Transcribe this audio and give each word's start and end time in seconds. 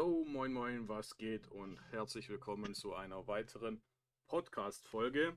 Yo, 0.00 0.24
moin 0.24 0.50
moin, 0.54 0.88
was 0.88 1.18
geht 1.18 1.46
und 1.48 1.78
herzlich 1.90 2.30
willkommen 2.30 2.72
zu 2.74 2.94
einer 2.94 3.26
weiteren 3.26 3.82
Podcast-Folge. 4.28 5.36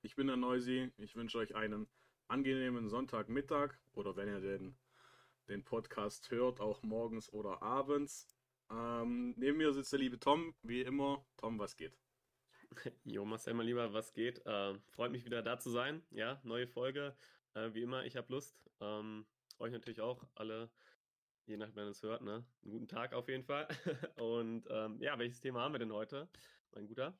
Ich 0.00 0.16
bin 0.16 0.26
der 0.26 0.38
Neusi, 0.38 0.90
ich 0.96 1.14
wünsche 1.16 1.36
euch 1.36 1.54
einen 1.54 1.86
angenehmen 2.26 2.88
Sonntagmittag 2.88 3.76
oder 3.92 4.16
wenn 4.16 4.28
ihr 4.28 4.40
den, 4.40 4.78
den 5.50 5.64
Podcast 5.64 6.30
hört, 6.30 6.60
auch 6.60 6.82
morgens 6.82 7.30
oder 7.30 7.60
abends. 7.60 8.26
Ähm, 8.70 9.34
neben 9.36 9.58
mir 9.58 9.74
sitzt 9.74 9.92
der 9.92 10.00
liebe 10.00 10.18
Tom, 10.18 10.54
wie 10.62 10.80
immer. 10.80 11.22
Tom, 11.36 11.58
was 11.58 11.76
geht? 11.76 11.98
Jo, 13.04 13.26
Marcel, 13.26 13.52
mein 13.52 13.66
Lieber, 13.66 13.92
was 13.92 14.14
geht? 14.14 14.46
Äh, 14.46 14.78
freut 14.92 15.12
mich 15.12 15.26
wieder 15.26 15.42
da 15.42 15.58
zu 15.58 15.68
sein. 15.68 16.02
Ja, 16.10 16.40
neue 16.42 16.66
Folge. 16.66 17.14
Äh, 17.52 17.74
wie 17.74 17.82
immer, 17.82 18.06
ich 18.06 18.16
habe 18.16 18.32
Lust. 18.32 18.58
Ähm, 18.80 19.26
euch 19.58 19.72
natürlich 19.72 20.00
auch 20.00 20.26
alle 20.36 20.70
Je 21.46 21.58
nachdem, 21.58 21.76
wenn 21.76 21.88
es 21.88 22.02
hört, 22.02 22.22
ne? 22.22 22.44
Einen 22.62 22.72
guten 22.72 22.88
Tag 22.88 23.12
auf 23.12 23.28
jeden 23.28 23.44
Fall. 23.44 23.68
Und 24.16 24.66
ähm, 24.70 25.00
ja, 25.02 25.18
welches 25.18 25.40
Thema 25.40 25.60
haben 25.60 25.74
wir 25.74 25.78
denn 25.78 25.92
heute, 25.92 26.28
mein 26.72 26.86
Guter? 26.86 27.16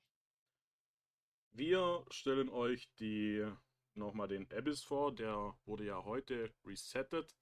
Wir 1.53 2.05
stellen 2.11 2.49
euch 2.49 2.89
die 2.99 3.47
nochmal 3.95 4.29
den 4.29 4.51
Abyss 4.51 4.83
vor, 4.83 5.15
der 5.15 5.57
wurde 5.67 5.85
ja 5.85 6.05
heute 6.05 6.51
resettet. 6.65 7.37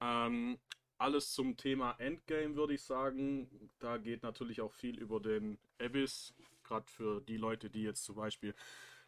Ähm, 0.00 0.60
alles 0.98 1.32
zum 1.32 1.56
Thema 1.56 1.92
Endgame 1.98 2.54
würde 2.54 2.74
ich 2.74 2.82
sagen. 2.82 3.70
Da 3.78 3.96
geht 3.96 4.22
natürlich 4.22 4.60
auch 4.60 4.72
viel 4.72 4.98
über 5.00 5.20
den 5.20 5.58
Abyss. 5.78 6.34
Gerade 6.62 6.86
für 6.90 7.22
die 7.22 7.38
Leute, 7.38 7.70
die 7.70 7.82
jetzt 7.82 8.04
zum 8.04 8.16
Beispiel 8.16 8.54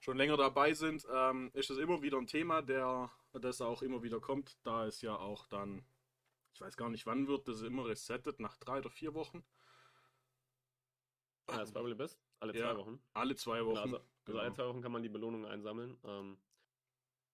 schon 0.00 0.16
länger 0.16 0.38
dabei 0.38 0.72
sind, 0.72 1.06
ähm, 1.12 1.50
ist 1.52 1.70
es 1.70 1.76
immer 1.76 2.00
wieder 2.00 2.16
ein 2.16 2.26
Thema, 2.26 2.62
der 2.62 3.12
das 3.34 3.60
auch 3.60 3.82
immer 3.82 4.02
wieder 4.02 4.18
kommt, 4.18 4.56
da 4.64 4.86
es 4.86 5.02
ja 5.02 5.14
auch 5.14 5.46
dann 5.46 5.84
ich 6.52 6.60
weiß 6.60 6.76
gar 6.76 6.90
nicht, 6.90 7.06
wann 7.06 7.26
wird 7.28 7.48
das 7.48 7.62
immer 7.62 7.86
resettet, 7.86 8.40
nach 8.40 8.56
drei 8.56 8.78
oder 8.78 8.90
vier 8.90 9.14
Wochen. 9.14 9.44
Ja, 11.48 11.58
das 11.58 11.72
Bible 11.72 11.94
Best? 11.94 12.20
Alle 12.40 12.54
ja, 12.54 12.70
zwei 12.70 12.76
Wochen. 12.76 13.02
Alle 13.14 13.36
zwei 13.36 13.58
genau, 13.58 13.70
Wochen. 13.70 13.84
Genau, 13.84 13.96
also, 13.96 14.06
genau. 14.24 14.38
alle 14.38 14.52
zwei 14.52 14.66
Wochen 14.66 14.82
kann 14.82 14.92
man 14.92 15.02
die 15.02 15.08
Belohnungen 15.08 15.50
einsammeln. 15.50 15.98
Ähm, 16.04 16.38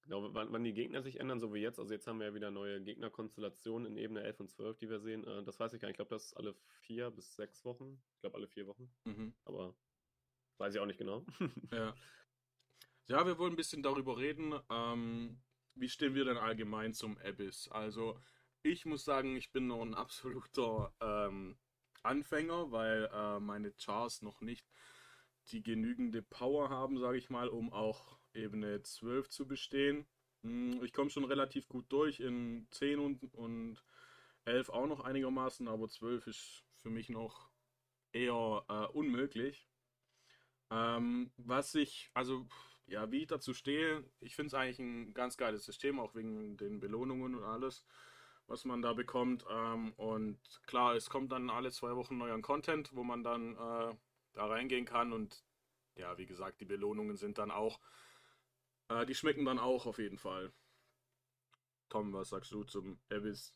genau, 0.02 0.34
wann, 0.34 0.52
wann, 0.52 0.64
die 0.64 0.72
Gegner 0.72 1.02
sich 1.02 1.20
ändern, 1.20 1.40
so 1.40 1.52
wie 1.52 1.60
jetzt. 1.60 1.78
Also 1.78 1.92
jetzt 1.92 2.06
haben 2.06 2.18
wir 2.18 2.28
ja 2.28 2.34
wieder 2.34 2.50
neue 2.50 2.82
Gegnerkonstellationen 2.82 3.92
in 3.92 3.96
Ebene 3.96 4.22
11 4.22 4.40
und 4.40 4.50
12, 4.50 4.78
die 4.78 4.88
wir 4.88 5.00
sehen. 5.00 5.24
Äh, 5.24 5.42
das 5.44 5.58
weiß 5.58 5.72
ich 5.72 5.80
gar 5.80 5.88
nicht. 5.88 5.94
Ich 5.94 5.98
glaube, 5.98 6.14
das 6.14 6.26
ist 6.26 6.34
alle 6.34 6.54
vier 6.80 7.10
bis 7.10 7.34
sechs 7.34 7.64
Wochen. 7.64 8.00
Ich 8.14 8.20
glaube, 8.20 8.36
alle 8.36 8.48
vier 8.48 8.66
Wochen. 8.66 8.90
Mhm. 9.04 9.34
Aber 9.44 9.74
weiß 10.58 10.74
ich 10.74 10.80
auch 10.80 10.86
nicht 10.86 10.98
genau. 10.98 11.24
ja. 11.72 11.94
Ja, 13.06 13.26
wir 13.26 13.38
wollen 13.38 13.54
ein 13.54 13.56
bisschen 13.56 13.82
darüber 13.82 14.18
reden. 14.18 14.54
Ähm, 14.70 15.40
wie 15.74 15.88
stehen 15.88 16.14
wir 16.14 16.24
denn 16.24 16.36
allgemein 16.36 16.92
zum 16.92 17.16
Abyss? 17.18 17.68
Also, 17.68 18.20
ich 18.68 18.86
muss 18.86 19.04
sagen, 19.04 19.36
ich 19.36 19.50
bin 19.50 19.66
noch 19.66 19.82
ein 19.82 19.94
absoluter 19.94 20.92
ähm, 21.00 21.58
Anfänger, 22.02 22.70
weil 22.70 23.10
äh, 23.12 23.40
meine 23.40 23.72
Chars 23.72 24.22
noch 24.22 24.40
nicht 24.40 24.66
die 25.48 25.62
genügende 25.62 26.22
Power 26.22 26.68
haben, 26.68 26.98
sage 26.98 27.18
ich 27.18 27.30
mal, 27.30 27.48
um 27.48 27.72
auch 27.72 28.18
Ebene 28.34 28.82
12 28.82 29.30
zu 29.30 29.46
bestehen. 29.46 30.06
Hm, 30.42 30.82
ich 30.84 30.92
komme 30.92 31.10
schon 31.10 31.24
relativ 31.24 31.68
gut 31.68 31.86
durch, 31.88 32.20
in 32.20 32.68
10 32.70 32.98
und, 32.98 33.34
und 33.34 33.82
11 34.44 34.68
auch 34.68 34.86
noch 34.86 35.00
einigermaßen, 35.00 35.68
aber 35.68 35.88
12 35.88 36.26
ist 36.26 36.64
für 36.76 36.90
mich 36.90 37.08
noch 37.08 37.50
eher 38.12 38.64
äh, 38.68 38.86
unmöglich. 38.92 39.66
Ähm, 40.70 41.32
was 41.38 41.74
ich, 41.74 42.10
also, 42.14 42.46
ja, 42.86 43.10
wie 43.10 43.22
ich 43.22 43.26
dazu 43.26 43.54
stehe, 43.54 44.04
ich 44.20 44.36
finde 44.36 44.48
es 44.48 44.54
eigentlich 44.54 44.78
ein 44.78 45.14
ganz 45.14 45.36
geiles 45.36 45.64
System, 45.64 45.98
auch 45.98 46.14
wegen 46.14 46.56
den 46.58 46.78
Belohnungen 46.80 47.34
und 47.34 47.44
alles 47.44 47.84
was 48.48 48.64
man 48.64 48.82
da 48.82 48.94
bekommt. 48.94 49.44
Ähm, 49.48 49.92
und 49.96 50.38
klar, 50.66 50.96
es 50.96 51.08
kommt 51.08 51.30
dann 51.30 51.50
alle 51.50 51.70
zwei 51.70 51.94
Wochen 51.94 52.18
neuer 52.18 52.40
Content, 52.40 52.94
wo 52.94 53.04
man 53.04 53.22
dann 53.22 53.54
äh, 53.54 53.94
da 54.32 54.46
reingehen 54.46 54.84
kann. 54.84 55.12
Und 55.12 55.44
ja, 55.94 56.18
wie 56.18 56.26
gesagt, 56.26 56.60
die 56.60 56.64
Belohnungen 56.64 57.16
sind 57.16 57.38
dann 57.38 57.50
auch, 57.50 57.78
äh, 58.88 59.06
die 59.06 59.14
schmecken 59.14 59.44
dann 59.44 59.58
auch 59.58 59.86
auf 59.86 59.98
jeden 59.98 60.18
Fall. 60.18 60.52
Tom, 61.88 62.12
was 62.12 62.30
sagst 62.30 62.50
du 62.52 62.64
zum 62.64 62.98
Abyss? 63.10 63.54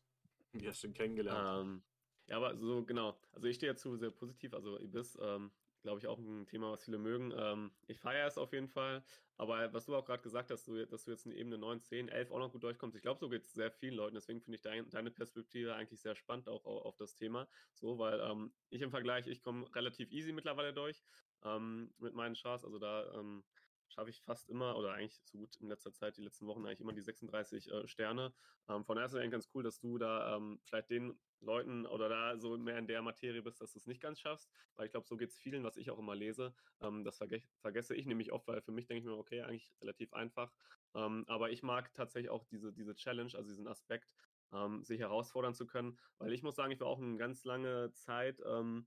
Wie 0.52 0.68
hast 0.68 0.82
du 0.82 0.88
ihn 0.88 0.94
kennengelernt? 0.94 1.66
Ähm, 1.66 1.82
ja, 2.26 2.36
aber 2.36 2.56
so 2.56 2.84
genau. 2.84 3.18
Also 3.32 3.48
ich 3.48 3.56
stehe 3.56 3.72
dazu 3.72 3.96
sehr 3.96 4.10
positiv. 4.10 4.54
Also 4.54 4.76
Abyss 4.76 5.18
ähm, 5.20 5.50
glaube 5.82 5.98
ich, 5.98 6.06
auch 6.06 6.18
ein 6.18 6.46
Thema, 6.46 6.72
was 6.72 6.84
viele 6.84 6.98
mögen. 6.98 7.32
Ähm, 7.36 7.72
ich 7.86 8.00
feiere 8.00 8.26
es 8.26 8.38
auf 8.38 8.52
jeden 8.52 8.68
Fall. 8.68 9.04
Aber 9.36 9.72
was 9.72 9.86
du 9.86 9.96
auch 9.96 10.04
gerade 10.04 10.22
gesagt 10.22 10.50
hast, 10.50 10.66
du, 10.68 10.86
dass 10.86 11.04
du 11.04 11.10
jetzt 11.10 11.26
in 11.26 11.32
Ebene 11.32 11.58
9, 11.58 11.80
10, 11.80 12.08
11 12.08 12.30
auch 12.30 12.38
noch 12.38 12.52
gut 12.52 12.62
durchkommst, 12.62 12.96
ich 12.96 13.02
glaube, 13.02 13.18
so 13.18 13.28
geht 13.28 13.42
es 13.42 13.52
sehr 13.52 13.70
vielen 13.70 13.94
Leuten. 13.94 14.14
Deswegen 14.14 14.40
finde 14.40 14.56
ich 14.56 14.62
dein, 14.62 14.88
deine 14.90 15.10
Perspektive 15.10 15.74
eigentlich 15.74 16.00
sehr 16.00 16.14
spannend 16.14 16.48
auch, 16.48 16.64
auch 16.64 16.84
auf 16.84 16.96
das 16.96 17.14
Thema. 17.14 17.48
So, 17.74 17.98
weil 17.98 18.20
ähm, 18.20 18.54
ich 18.70 18.82
im 18.82 18.90
Vergleich, 18.90 19.26
ich 19.26 19.42
komme 19.42 19.66
relativ 19.74 20.10
easy 20.12 20.32
mittlerweile 20.32 20.72
durch 20.72 21.02
ähm, 21.44 21.92
mit 21.98 22.14
meinen 22.14 22.36
Chars. 22.36 22.64
Also 22.64 22.78
da 22.78 23.12
ähm, 23.14 23.44
schaffe 23.88 24.10
ich 24.10 24.22
fast 24.22 24.48
immer, 24.48 24.76
oder 24.76 24.92
eigentlich 24.92 25.20
so 25.24 25.38
gut 25.38 25.56
in 25.56 25.68
letzter 25.68 25.92
Zeit, 25.92 26.16
die 26.16 26.22
letzten 26.22 26.46
Wochen 26.46 26.64
eigentlich 26.64 26.80
immer 26.80 26.92
die 26.92 27.02
36 27.02 27.70
äh, 27.70 27.88
Sterne. 27.88 28.32
Ähm, 28.68 28.84
von 28.84 28.96
daher 28.96 29.06
ist 29.06 29.12
es 29.12 29.18
eigentlich 29.18 29.32
ganz 29.32 29.50
cool, 29.54 29.62
dass 29.62 29.80
du 29.80 29.98
da 29.98 30.36
ähm, 30.36 30.60
vielleicht 30.64 30.90
den 30.90 31.18
Leuten 31.42 31.86
oder 31.86 32.08
da 32.08 32.38
so 32.38 32.56
mehr 32.56 32.78
in 32.78 32.86
der 32.86 33.02
Materie 33.02 33.42
bist, 33.42 33.60
dass 33.60 33.72
du 33.72 33.78
es 33.78 33.86
nicht 33.86 34.00
ganz 34.00 34.20
schaffst. 34.20 34.50
Weil 34.76 34.86
ich 34.86 34.92
glaube, 34.92 35.06
so 35.06 35.16
geht 35.16 35.30
es 35.30 35.36
vielen, 35.38 35.64
was 35.64 35.76
ich 35.76 35.90
auch 35.90 35.98
immer 35.98 36.14
lese. 36.14 36.54
Ähm, 36.80 37.04
das 37.04 37.18
verge 37.18 37.42
vergesse 37.60 37.94
ich 37.94 38.06
nämlich 38.06 38.32
oft, 38.32 38.46
weil 38.48 38.62
für 38.62 38.72
mich 38.72 38.86
denke 38.86 39.00
ich 39.00 39.04
mir, 39.04 39.16
okay, 39.16 39.42
eigentlich 39.42 39.72
relativ 39.80 40.12
einfach. 40.12 40.52
Ähm, 40.94 41.24
aber 41.28 41.50
ich 41.50 41.62
mag 41.62 41.92
tatsächlich 41.94 42.30
auch 42.30 42.44
diese, 42.44 42.72
diese 42.72 42.94
Challenge, 42.94 43.32
also 43.34 43.48
diesen 43.48 43.66
Aspekt, 43.66 44.14
ähm, 44.52 44.84
sich 44.84 45.00
herausfordern 45.00 45.54
zu 45.54 45.66
können. 45.66 45.98
Weil 46.18 46.32
ich 46.32 46.42
muss 46.42 46.56
sagen, 46.56 46.72
ich 46.72 46.80
war 46.80 46.88
auch 46.88 47.00
eine 47.00 47.16
ganz 47.16 47.44
lange 47.44 47.92
Zeit 47.92 48.40
ähm, 48.46 48.86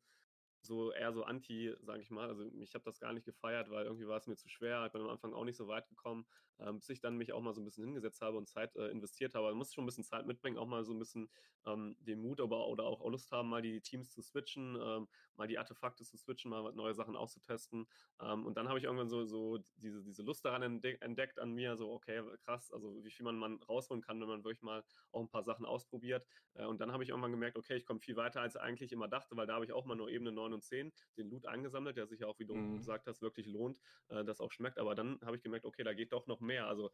so 0.66 0.92
eher 0.92 1.14
so 1.14 1.24
anti, 1.24 1.74
sage 1.82 2.02
ich 2.02 2.10
mal. 2.10 2.28
Also 2.28 2.46
ich 2.60 2.74
habe 2.74 2.84
das 2.84 3.00
gar 3.00 3.14
nicht 3.14 3.26
gefeiert, 3.26 3.70
weil 3.70 3.86
irgendwie 3.86 4.08
war 4.08 4.18
es 4.18 4.28
mir 4.28 4.36
zu 4.36 4.50
schwer. 4.50 4.86
Ich 4.86 4.92
bin 4.92 5.02
am 5.02 5.10
Anfang 5.10 5.34
auch 5.34 5.46
nicht 5.46 5.58
so 5.58 5.68
weit 5.68 5.88
gekommen, 5.88 6.26
ähm, 6.60 6.80
bis 6.80 6.90
ich 6.90 7.00
dann 7.00 7.18
mich 7.18 7.34
auch 7.34 7.42
mal 7.42 7.54
so 7.54 7.62
ein 7.62 7.66
bisschen 7.66 7.86
hingesetzt 7.86 8.22
habe 8.22 8.38
und 8.38 8.48
Zeit 8.48 8.76
äh, 8.76 8.88
investiert 8.88 9.36
habe. 9.36 9.48
Man 9.48 9.58
muss 9.58 9.74
schon 9.74 9.84
ein 9.84 9.88
bisschen 9.88 10.04
Zeit 10.04 10.26
mitbringen, 10.26 10.58
auch 10.58 10.68
mal 10.68 10.84
so 10.84 10.94
ein 10.94 11.00
bisschen 11.00 11.30
ähm, 11.66 11.96
den 12.00 12.22
Mut 12.22 12.40
aber, 12.40 12.68
oder 12.68 12.84
auch 12.86 13.04
Lust 13.10 13.32
haben, 13.32 13.50
mal 13.50 13.62
die 13.62 13.82
Teams 13.82 14.12
zu 14.12 14.22
switchen, 14.22 14.78
ähm, 14.82 15.08
mal 15.36 15.48
die 15.48 15.58
Artefakte 15.58 16.04
zu 16.04 16.18
switchen, 16.18 16.52
mal 16.52 16.72
neue 16.74 16.94
Sachen 16.94 17.16
auszutesten. 17.16 17.88
Ähm, 18.22 18.46
und 18.46 18.58
dann 18.58 18.68
habe 18.68 18.78
ich 18.78 18.86
irgendwann 18.86 19.10
so, 19.10 19.26
so 19.26 19.60
diese, 19.78 20.04
diese 20.04 20.24
Lust 20.24 20.46
daran 20.46 20.62
entdeck 20.62 21.02
entdeckt 21.02 21.40
an 21.40 21.52
mir, 21.52 21.76
so 21.76 21.92
okay, 21.92 22.22
krass, 22.44 22.72
also 22.72 23.04
wie 23.04 23.12
viel 23.12 23.26
man, 23.26 23.38
man 23.38 23.62
rausholen 23.64 24.02
kann, 24.02 24.20
wenn 24.22 24.28
man 24.28 24.44
wirklich 24.44 24.62
mal 24.62 24.84
auch 25.12 25.22
ein 25.22 25.30
paar 25.30 25.44
Sachen 25.44 25.66
ausprobiert. 25.66 26.26
Äh, 26.54 26.66
und 26.66 26.80
dann 26.82 26.92
habe 26.92 27.04
ich 27.04 27.10
irgendwann 27.10 27.32
gemerkt, 27.32 27.58
okay, 27.58 27.76
ich 27.76 27.86
komme 27.86 28.00
viel 28.00 28.16
weiter, 28.16 28.42
als 28.42 28.56
ich 28.56 28.62
eigentlich 28.62 28.92
immer 28.92 29.08
dachte, 29.08 29.36
weil 29.36 29.48
da 29.48 29.56
habe 29.56 29.66
ich 29.66 29.74
auch 29.74 29.86
mal 29.86 29.96
nur 29.96 30.10
Ebene 30.10 30.32
9 30.32 30.54
und 30.56 30.64
10 30.64 30.92
den 31.18 31.30
Loot 31.30 31.46
eingesammelt, 31.46 31.98
der 31.98 32.08
sich 32.08 32.22
ja 32.22 32.28
auch, 32.28 32.40
wie 32.40 32.46
du 32.46 32.56
mhm. 32.56 32.78
gesagt 32.78 33.08
hast, 33.08 33.22
wirklich 33.22 33.46
lohnt, 33.46 33.78
äh, 34.10 34.24
das 34.24 34.40
auch 34.40 34.52
schmeckt. 34.52 34.80
Aber 34.80 34.96
dann 34.96 35.20
habe 35.22 35.38
ich 35.38 35.44
gemerkt, 35.44 35.66
okay, 35.66 35.84
da 35.84 35.94
geht 35.94 36.12
doch 36.12 36.28
noch 36.28 36.40
mehr. 36.40 36.68
Also 36.68 36.92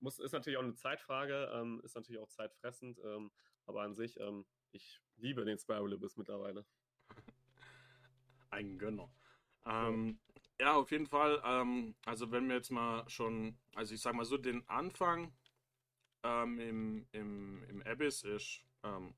muss, 0.00 0.18
ist 0.18 0.32
natürlich 0.32 0.58
auch 0.58 0.64
eine 0.64 0.74
Zeitfrage, 0.74 1.50
ähm, 1.54 1.80
ist 1.84 1.94
natürlich 1.94 2.20
auch 2.20 2.28
zeitfressend, 2.28 2.98
ähm, 3.04 3.30
aber 3.66 3.82
an 3.82 3.94
sich, 3.94 4.18
ähm, 4.18 4.44
ich 4.72 5.00
liebe 5.16 5.44
den 5.44 5.58
Spiral 5.58 5.92
Abyss 5.92 6.16
mittlerweile. 6.16 6.66
Ein 8.50 8.78
Gönner. 8.78 9.14
Ähm, 9.64 10.20
ja, 10.60 10.74
auf 10.74 10.90
jeden 10.90 11.06
Fall. 11.06 11.40
Ähm, 11.44 11.94
also 12.04 12.30
wenn 12.30 12.48
wir 12.48 12.56
jetzt 12.56 12.70
mal 12.70 13.08
schon, 13.08 13.58
also 13.74 13.94
ich 13.94 14.00
sag 14.00 14.14
mal 14.14 14.24
so, 14.24 14.36
den 14.36 14.68
Anfang 14.68 15.34
ähm, 16.24 16.58
im, 16.58 17.08
im, 17.12 17.64
im 17.64 17.82
Abyss 17.82 18.22
ist, 18.22 18.64
ähm, 18.82 19.14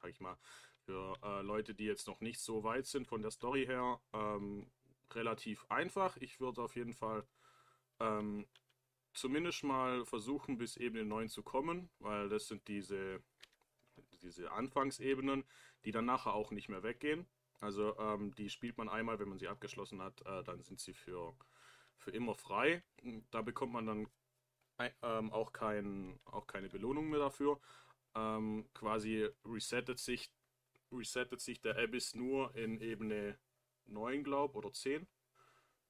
sag 0.00 0.10
ich 0.10 0.20
mal, 0.20 0.38
für 0.90 1.14
äh, 1.22 1.42
Leute, 1.42 1.72
die 1.72 1.84
jetzt 1.84 2.08
noch 2.08 2.20
nicht 2.20 2.40
so 2.40 2.64
weit 2.64 2.86
sind 2.86 3.06
von 3.06 3.22
der 3.22 3.30
Story 3.30 3.64
her, 3.64 4.00
ähm, 4.12 4.66
relativ 5.12 5.64
einfach. 5.68 6.16
Ich 6.16 6.40
würde 6.40 6.62
auf 6.62 6.74
jeden 6.74 6.94
Fall 6.94 7.24
ähm, 8.00 8.46
zumindest 9.14 9.62
mal 9.62 10.04
versuchen, 10.04 10.58
bis 10.58 10.76
Ebene 10.76 11.04
9 11.04 11.28
zu 11.28 11.44
kommen, 11.44 11.90
weil 12.00 12.28
das 12.28 12.48
sind 12.48 12.66
diese, 12.66 13.22
diese 14.22 14.50
Anfangsebenen, 14.50 15.44
die 15.84 15.92
dann 15.92 16.06
nachher 16.06 16.34
auch 16.34 16.50
nicht 16.50 16.68
mehr 16.68 16.82
weggehen. 16.82 17.26
Also 17.60 17.96
ähm, 17.98 18.34
die 18.34 18.50
spielt 18.50 18.76
man 18.76 18.88
einmal, 18.88 19.20
wenn 19.20 19.28
man 19.28 19.38
sie 19.38 19.48
abgeschlossen 19.48 20.02
hat, 20.02 20.20
äh, 20.26 20.42
dann 20.42 20.62
sind 20.62 20.80
sie 20.80 20.94
für, 20.94 21.36
für 21.98 22.10
immer 22.10 22.34
frei. 22.34 22.82
Da 23.30 23.42
bekommt 23.42 23.72
man 23.72 23.86
dann 23.86 24.08
ähm, 25.02 25.32
auch, 25.32 25.52
kein, 25.52 26.18
auch 26.24 26.48
keine 26.48 26.68
Belohnung 26.68 27.10
mehr 27.10 27.20
dafür. 27.20 27.60
Ähm, 28.16 28.66
quasi 28.74 29.28
resettet 29.44 30.00
sich 30.00 30.32
resettet 30.92 31.40
sich 31.40 31.60
der 31.60 31.76
Abyss 31.78 32.14
nur 32.14 32.54
in 32.54 32.80
Ebene 32.80 33.38
9, 33.86 34.24
glaube 34.24 34.56
oder 34.56 34.72
10. 34.72 35.06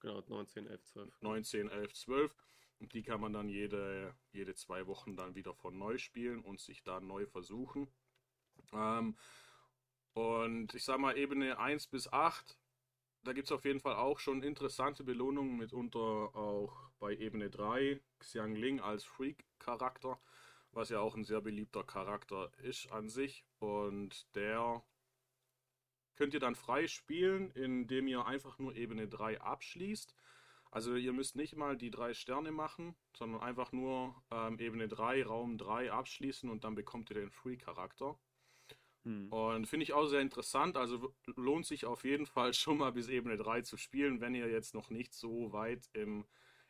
Genau, 0.00 0.23
19, 0.26 0.67
11, 0.67 0.85
12. 0.85 1.23
19, 1.23 1.69
11, 1.69 1.93
12. 1.94 2.35
Und 2.81 2.94
die 2.94 3.02
kann 3.02 3.20
man 3.20 3.35
dann 3.35 3.49
jede, 3.49 4.14
jede 4.32 4.55
zwei 4.55 4.87
Wochen 4.87 5.14
dann 5.17 5.35
wieder 5.35 5.55
von 5.55 5.79
neu 5.79 5.99
spielen 5.99 6.41
und 6.41 6.61
sich 6.61 6.82
da 6.82 7.00
neu 7.00 7.26
versuchen. 7.26 7.88
Ähm, 8.73 9.17
und 10.14 10.75
ich 10.75 10.85
sag 10.85 10.99
mal, 10.99 11.17
Ebene 11.17 11.58
1 11.58 11.88
bis 11.88 12.11
8, 12.11 12.58
da 13.23 13.32
gibt 13.35 13.49
es 13.49 13.52
auf 13.52 13.64
jeden 13.64 13.81
Fall 13.81 13.97
auch 13.97 14.19
schon 14.19 14.43
interessante 14.43 15.05
Belohnungen, 15.05 15.58
mitunter 15.58 16.00
auch 16.00 16.91
bei 16.99 17.14
Ebene 17.14 17.50
3, 17.50 18.00
Xiang 18.19 18.55
Ling 18.55 18.81
als 18.81 19.05
Freak-Charakter, 19.05 20.19
was 20.72 20.88
ja 20.90 21.00
auch 21.00 21.17
ein 21.17 21.25
sehr 21.25 21.40
beliebter 21.40 21.84
Charakter 21.84 22.50
ist 22.62 22.90
an 22.93 23.08
sich. 23.08 23.44
Und 23.58 24.26
der 24.34 24.82
könnt 26.17 26.34
ihr 26.34 26.40
dann 26.40 26.55
frei 26.55 26.87
spielen, 26.87 27.50
indem 27.52 28.06
ihr 28.06 28.26
einfach 28.26 28.58
nur 28.58 28.76
Ebene 28.76 29.08
3 29.08 29.40
abschließt. 29.40 30.14
Also 30.70 30.94
ihr 30.94 31.12
müsst 31.12 31.34
nicht 31.34 31.56
mal 31.56 31.76
die 31.76 31.90
drei 31.90 32.14
Sterne 32.14 32.52
machen, 32.52 32.94
sondern 33.17 33.40
einfach 33.40 33.72
nur 33.72 34.14
ähm, 34.31 34.58
Ebene 34.61 34.87
3, 34.87 35.25
Raum 35.25 35.58
3 35.58 35.90
abschließen 35.90 36.49
und 36.49 36.62
dann 36.62 36.76
bekommt 36.76 37.11
ihr 37.11 37.14
den 37.14 37.31
Free-Charakter. 37.31 38.16
Hm. 39.05 39.32
Und 39.32 39.66
finde 39.66 39.84
ich 39.84 39.93
auch 39.93 40.06
sehr 40.06 40.20
interessant. 40.20 40.76
Also 40.76 41.14
lohnt 41.37 41.66
sich 41.66 41.87
auf 41.87 42.05
jeden 42.05 42.26
Fall 42.26 42.55
schon 42.55 42.78
mal 42.78 42.93
bis 42.93 43.08
Ebene 43.08 43.37
3 43.37 43.62
zu 43.62 43.76
spielen, 43.76 44.20
wenn 44.20 44.34
ihr 44.34 44.49
jetzt 44.49 44.75
noch 44.75 44.90
nicht 44.90 45.12
so 45.12 45.52
weit 45.52 45.88
im, 45.93 46.25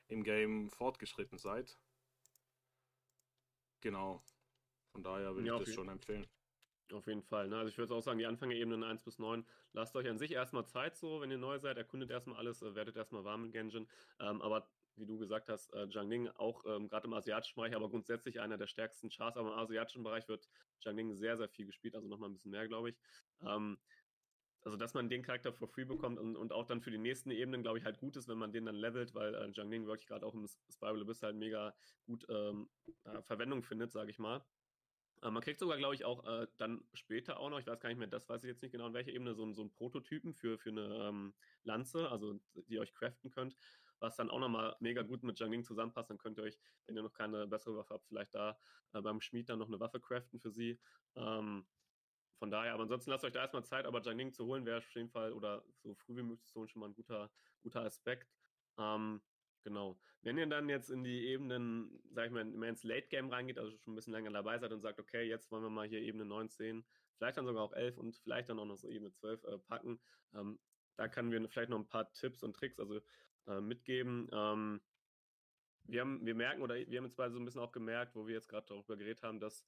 im 0.08 0.22
Game 0.22 0.70
fortgeschritten 0.70 1.36
seid. 1.38 1.78
Genau. 3.80 4.22
Von 4.92 5.02
daher 5.02 5.34
würde 5.34 5.46
ja, 5.46 5.56
ich 5.56 5.64
das 5.64 5.74
schon 5.74 5.88
empfehlen. 5.88 6.26
Auf 6.92 7.06
jeden 7.06 7.22
Fall. 7.22 7.48
Ne? 7.48 7.56
Also 7.56 7.70
ich 7.70 7.78
würde 7.78 7.94
auch 7.94 8.02
sagen, 8.02 8.18
die 8.18 8.26
Anfängerebenen 8.26 8.82
1 8.82 9.04
bis 9.04 9.18
9, 9.18 9.46
lasst 9.72 9.94
euch 9.94 10.08
an 10.08 10.18
sich 10.18 10.32
erstmal 10.32 10.66
Zeit 10.66 10.96
so, 10.96 11.20
wenn 11.20 11.30
ihr 11.30 11.38
neu 11.38 11.58
seid, 11.58 11.76
erkundet 11.76 12.10
erstmal 12.10 12.38
alles, 12.38 12.62
äh, 12.62 12.74
werdet 12.74 12.96
erstmal 12.96 13.24
warm 13.24 13.42
mit 13.42 13.52
Genjin. 13.52 13.86
Ähm, 14.18 14.42
aber 14.42 14.68
wie 14.96 15.06
du 15.06 15.18
gesagt 15.18 15.48
hast, 15.48 15.72
äh, 15.72 15.84
Jiangling 15.84 16.28
auch 16.28 16.64
ähm, 16.66 16.88
gerade 16.88 17.06
im 17.06 17.14
asiatischen 17.14 17.54
Bereich, 17.54 17.74
aber 17.74 17.88
grundsätzlich 17.88 18.40
einer 18.40 18.58
der 18.58 18.66
stärksten 18.66 19.08
Chars, 19.08 19.36
aber 19.36 19.52
im 19.52 19.58
asiatischen 19.58 20.02
Bereich 20.02 20.28
wird 20.28 20.48
Jiangling 20.80 21.14
sehr, 21.14 21.36
sehr 21.36 21.48
viel 21.48 21.66
gespielt, 21.66 21.94
also 21.94 22.08
nochmal 22.08 22.28
ein 22.28 22.34
bisschen 22.34 22.50
mehr, 22.50 22.66
glaube 22.66 22.90
ich. 22.90 22.98
Ähm, 23.42 23.78
also, 24.62 24.76
dass 24.76 24.94
man 24.94 25.08
den 25.08 25.22
Charakter 25.22 25.52
for 25.52 25.68
free 25.68 25.84
bekommt 25.84 26.18
und, 26.18 26.36
und 26.36 26.52
auch 26.52 26.66
dann 26.66 26.82
für 26.82 26.90
die 26.90 26.98
nächsten 26.98 27.30
Ebenen, 27.30 27.62
glaube 27.62 27.78
ich, 27.78 27.84
halt 27.84 27.98
gut 27.98 28.16
ist, 28.16 28.28
wenn 28.28 28.38
man 28.38 28.52
den 28.52 28.66
dann 28.66 28.74
levelt, 28.74 29.14
weil 29.14 29.34
äh, 29.34 29.48
Jiangling 29.48 29.86
wirklich 29.86 30.06
gerade 30.06 30.26
auch 30.26 30.34
im 30.34 30.46
Spiral 30.70 31.00
Abyss 31.00 31.22
halt 31.22 31.36
mega 31.36 31.74
gut 32.04 32.26
ähm, 32.28 32.68
äh, 33.04 33.22
Verwendung 33.22 33.62
findet, 33.62 33.90
sage 33.90 34.10
ich 34.10 34.18
mal. 34.18 34.44
Äh, 35.22 35.30
man 35.30 35.42
kriegt 35.42 35.60
sogar, 35.60 35.78
glaube 35.78 35.94
ich, 35.94 36.04
auch 36.04 36.26
äh, 36.26 36.46
dann 36.58 36.84
später 36.92 37.40
auch 37.40 37.48
noch, 37.48 37.58
ich 37.58 37.66
weiß 37.66 37.80
gar 37.80 37.88
nicht 37.88 37.98
mehr, 37.98 38.08
das 38.08 38.28
weiß 38.28 38.44
ich 38.44 38.48
jetzt 38.48 38.62
nicht 38.62 38.72
genau, 38.72 38.86
in 38.86 38.94
welcher 38.94 39.12
Ebene, 39.12 39.34
so, 39.34 39.50
so 39.52 39.62
ein 39.62 39.70
Prototypen 39.70 40.34
für, 40.34 40.58
für 40.58 40.70
eine 40.70 41.08
ähm, 41.08 41.34
Lanze, 41.62 42.10
also 42.10 42.38
die 42.54 42.74
ihr 42.74 42.80
euch 42.80 42.92
craften 42.92 43.30
könnt, 43.30 43.56
was 43.98 44.16
dann 44.16 44.30
auch 44.30 44.40
nochmal 44.40 44.76
mega 44.80 45.02
gut 45.02 45.22
mit 45.22 45.38
Jiangling 45.38 45.64
zusammenpasst. 45.64 46.10
Dann 46.10 46.18
könnt 46.18 46.38
ihr 46.38 46.44
euch, 46.44 46.58
wenn 46.86 46.96
ihr 46.96 47.02
noch 47.02 47.12
keine 47.12 47.46
bessere 47.46 47.76
Waffe 47.76 47.94
habt, 47.94 48.06
vielleicht 48.06 48.34
da 48.34 48.58
äh, 48.92 49.00
beim 49.00 49.20
Schmied 49.20 49.48
dann 49.48 49.58
noch 49.58 49.68
eine 49.68 49.80
Waffe 49.80 50.00
craften 50.00 50.38
für 50.38 50.50
sie. 50.50 50.78
Ähm, 51.16 51.66
von 52.40 52.50
daher, 52.50 52.74
aber 52.74 52.82
ansonsten 52.82 53.10
lasst 53.10 53.24
euch 53.24 53.32
da 53.32 53.42
erstmal 53.42 53.64
Zeit, 53.64 53.86
aber 53.86 54.00
Jiangling 54.00 54.32
zu 54.32 54.46
holen 54.46 54.66
wäre 54.66 54.78
auf 54.78 54.94
jeden 54.96 55.10
Fall 55.10 55.32
oder 55.32 55.62
so 55.76 55.94
früh 55.94 56.16
wie 56.16 56.22
möglich 56.22 56.50
schon 56.50 56.80
mal 56.80 56.88
ein 56.88 56.94
guter, 56.94 57.30
guter 57.62 57.82
Aspekt. 57.82 58.34
Ähm, 58.76 59.20
Genau. 59.64 60.00
Wenn 60.22 60.38
ihr 60.38 60.46
dann 60.46 60.68
jetzt 60.68 60.90
in 60.90 61.04
die 61.04 61.26
Ebenen, 61.26 62.00
sag 62.12 62.26
ich 62.26 62.32
mal, 62.32 62.44
mehr 62.44 62.70
ins 62.70 62.82
Late 62.84 63.08
Game 63.08 63.28
reingeht, 63.28 63.58
also 63.58 63.76
schon 63.78 63.92
ein 63.92 63.96
bisschen 63.96 64.12
länger 64.12 64.30
dabei 64.30 64.58
seid 64.58 64.72
und 64.72 64.80
sagt, 64.80 64.98
okay, 64.98 65.22
jetzt 65.22 65.50
wollen 65.50 65.62
wir 65.62 65.70
mal 65.70 65.86
hier 65.86 66.00
Ebene 66.00 66.24
19, 66.24 66.84
vielleicht 67.16 67.36
dann 67.36 67.46
sogar 67.46 67.62
auch 67.62 67.72
11 67.72 67.98
und 67.98 68.16
vielleicht 68.16 68.48
dann 68.48 68.58
auch 68.58 68.66
noch 68.66 68.76
so 68.76 68.88
Ebene 68.88 69.12
12 69.12 69.44
äh, 69.44 69.58
packen, 69.58 70.00
ähm, 70.34 70.58
da 70.96 71.08
können 71.08 71.30
wir 71.30 71.46
vielleicht 71.48 71.70
noch 71.70 71.78
ein 71.78 71.88
paar 71.88 72.12
Tipps 72.12 72.42
und 72.42 72.54
Tricks 72.54 72.78
also 72.78 73.00
äh, 73.46 73.60
mitgeben. 73.60 74.28
Ähm, 74.32 74.80
wir, 75.84 76.02
haben, 76.02 76.24
wir 76.24 76.34
merken 76.34 76.62
oder 76.62 76.74
wir 76.74 76.98
haben 76.98 77.06
jetzt 77.06 77.16
beide 77.16 77.32
so 77.32 77.38
ein 77.38 77.44
bisschen 77.44 77.60
auch 77.60 77.72
gemerkt, 77.72 78.14
wo 78.14 78.26
wir 78.26 78.34
jetzt 78.34 78.48
gerade 78.48 78.66
darüber 78.66 78.96
geredet 78.96 79.22
haben, 79.22 79.40
dass 79.40 79.64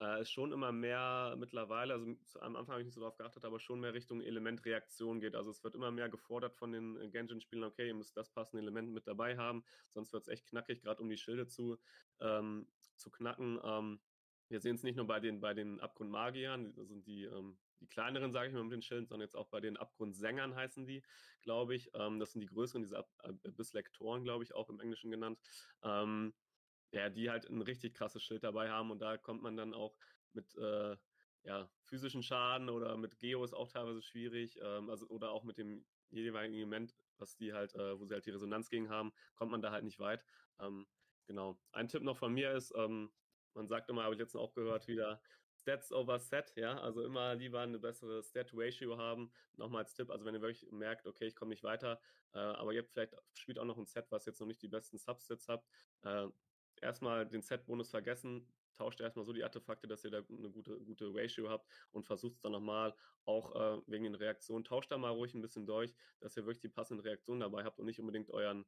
äh, 0.00 0.20
es 0.20 0.30
schon 0.30 0.52
immer 0.52 0.72
mehr 0.72 1.34
mittlerweile, 1.38 1.94
also 1.94 2.06
am 2.40 2.56
Anfang 2.56 2.74
habe 2.74 2.80
ich 2.80 2.86
nicht 2.86 2.94
so 2.94 3.00
darauf 3.00 3.16
geachtet, 3.16 3.44
aber 3.44 3.60
schon 3.60 3.80
mehr 3.80 3.94
Richtung 3.94 4.20
Elementreaktion 4.20 5.20
geht. 5.20 5.34
Also 5.34 5.50
es 5.50 5.62
wird 5.62 5.74
immer 5.74 5.90
mehr 5.90 6.08
gefordert 6.08 6.56
von 6.56 6.72
den 6.72 7.00
äh, 7.00 7.08
Genshin-Spielern, 7.08 7.70
okay, 7.70 7.88
ihr 7.88 7.94
müsst 7.94 8.16
das 8.16 8.30
passende 8.30 8.62
Element 8.62 8.92
mit 8.92 9.06
dabei 9.06 9.36
haben, 9.36 9.64
sonst 9.92 10.12
wird 10.12 10.22
es 10.22 10.28
echt 10.28 10.46
knackig, 10.46 10.82
gerade 10.82 11.02
um 11.02 11.08
die 11.08 11.16
Schilde 11.16 11.46
zu, 11.46 11.78
ähm, 12.20 12.66
zu 12.96 13.10
knacken. 13.10 13.60
Ähm, 13.62 14.00
wir 14.48 14.60
sehen 14.60 14.76
es 14.76 14.82
nicht 14.82 14.96
nur 14.96 15.06
bei 15.06 15.20
den, 15.20 15.40
bei 15.40 15.54
den 15.54 15.80
Abgrundmagiern, 15.80 16.74
das 16.74 16.88
sind 16.88 17.06
die, 17.06 17.24
ähm, 17.24 17.58
die 17.80 17.88
kleineren, 17.88 18.32
sage 18.32 18.48
ich 18.48 18.54
mal, 18.54 18.62
mit 18.62 18.72
den 18.72 18.82
Schilden, 18.82 19.06
sondern 19.06 19.26
jetzt 19.26 19.36
auch 19.36 19.48
bei 19.48 19.60
den 19.60 19.76
Abgrundsängern 19.76 20.54
heißen 20.54 20.86
die, 20.86 21.02
glaube 21.42 21.74
ich. 21.74 21.90
Ähm, 21.94 22.18
das 22.18 22.32
sind 22.32 22.40
die 22.40 22.46
größeren, 22.46 22.82
diese 22.82 22.98
Ab 22.98 23.10
Abisslektoren, 23.18 24.24
glaube 24.24 24.44
ich, 24.44 24.54
auch 24.54 24.68
im 24.68 24.80
Englischen 24.80 25.10
genannt. 25.10 25.38
Ähm, 25.82 26.34
ja, 26.94 27.10
die 27.10 27.30
halt 27.30 27.48
ein 27.50 27.62
richtig 27.62 27.94
krasses 27.94 28.22
Schild 28.22 28.44
dabei 28.44 28.70
haben 28.70 28.90
und 28.90 29.00
da 29.00 29.16
kommt 29.16 29.42
man 29.42 29.56
dann 29.56 29.74
auch 29.74 29.96
mit 30.32 30.54
äh, 30.56 30.96
ja, 31.42 31.68
physischen 31.84 32.22
Schaden 32.22 32.70
oder 32.70 32.96
mit 32.96 33.18
Geo 33.18 33.44
ist 33.44 33.52
auch 33.52 33.68
teilweise 33.68 34.02
schwierig, 34.02 34.58
ähm, 34.62 34.88
also 34.88 35.06
oder 35.08 35.30
auch 35.30 35.44
mit 35.44 35.58
dem 35.58 35.84
jeweiligen 36.10 36.54
Element, 36.54 36.94
was 37.18 37.36
die 37.36 37.52
halt, 37.52 37.74
äh, 37.74 37.98
wo 37.98 38.04
sie 38.04 38.14
halt 38.14 38.26
die 38.26 38.30
Resonanz 38.30 38.70
gegen 38.70 38.88
haben, 38.88 39.12
kommt 39.34 39.50
man 39.50 39.60
da 39.60 39.70
halt 39.70 39.84
nicht 39.84 39.98
weit. 39.98 40.24
Ähm, 40.60 40.86
genau. 41.26 41.58
Ein 41.72 41.88
Tipp 41.88 42.02
noch 42.02 42.16
von 42.16 42.32
mir 42.32 42.52
ist, 42.52 42.72
ähm, 42.76 43.12
man 43.54 43.68
sagt 43.68 43.90
immer, 43.90 44.04
habe 44.04 44.14
ich 44.14 44.20
letztens 44.20 44.42
auch 44.42 44.54
gehört, 44.54 44.88
wieder 44.88 45.20
Stats 45.60 45.92
over 45.92 46.18
Set, 46.18 46.52
ja, 46.56 46.78
also 46.78 47.02
immer 47.04 47.34
lieber 47.34 47.60
eine 47.60 47.78
bessere 47.78 48.22
Stat-Ratio 48.22 48.98
haben. 48.98 49.32
Nochmal 49.56 49.82
als 49.82 49.94
Tipp, 49.94 50.10
also 50.10 50.24
wenn 50.24 50.34
ihr 50.34 50.42
wirklich 50.42 50.70
merkt, 50.70 51.06
okay, 51.06 51.26
ich 51.26 51.36
komme 51.36 51.50
nicht 51.50 51.62
weiter, 51.62 52.00
äh, 52.32 52.38
aber 52.38 52.72
ihr 52.72 52.82
habt 52.82 52.90
vielleicht 52.90 53.14
spielt 53.34 53.58
auch 53.58 53.64
noch 53.64 53.78
ein 53.78 53.86
Set, 53.86 54.06
was 54.10 54.26
jetzt 54.26 54.40
noch 54.40 54.46
nicht 54.46 54.62
die 54.62 54.68
besten 54.68 54.98
Subsets 54.98 55.48
habt, 55.48 55.68
äh, 56.02 56.28
erstmal 56.82 57.26
den 57.26 57.42
Set-Bonus 57.42 57.90
vergessen, 57.90 58.46
tauscht 58.76 59.00
erstmal 59.00 59.24
so 59.24 59.32
die 59.32 59.44
Artefakte, 59.44 59.86
dass 59.86 60.04
ihr 60.04 60.10
da 60.10 60.18
eine 60.28 60.50
gute, 60.50 60.78
gute 60.80 61.14
Ratio 61.14 61.48
habt 61.48 61.68
und 61.92 62.04
versucht 62.04 62.36
es 62.36 62.40
dann 62.40 62.52
nochmal 62.52 62.94
auch 63.24 63.54
äh, 63.54 63.82
wegen 63.86 64.04
den 64.04 64.14
Reaktionen. 64.14 64.64
Tauscht 64.64 64.90
da 64.90 64.98
mal 64.98 65.10
ruhig 65.10 65.34
ein 65.34 65.40
bisschen 65.42 65.66
durch, 65.66 65.94
dass 66.20 66.36
ihr 66.36 66.44
wirklich 66.44 66.60
die 66.60 66.68
passenden 66.68 67.02
Reaktionen 67.02 67.40
dabei 67.40 67.64
habt 67.64 67.78
und 67.78 67.86
nicht 67.86 68.00
unbedingt 68.00 68.30
euren, 68.30 68.64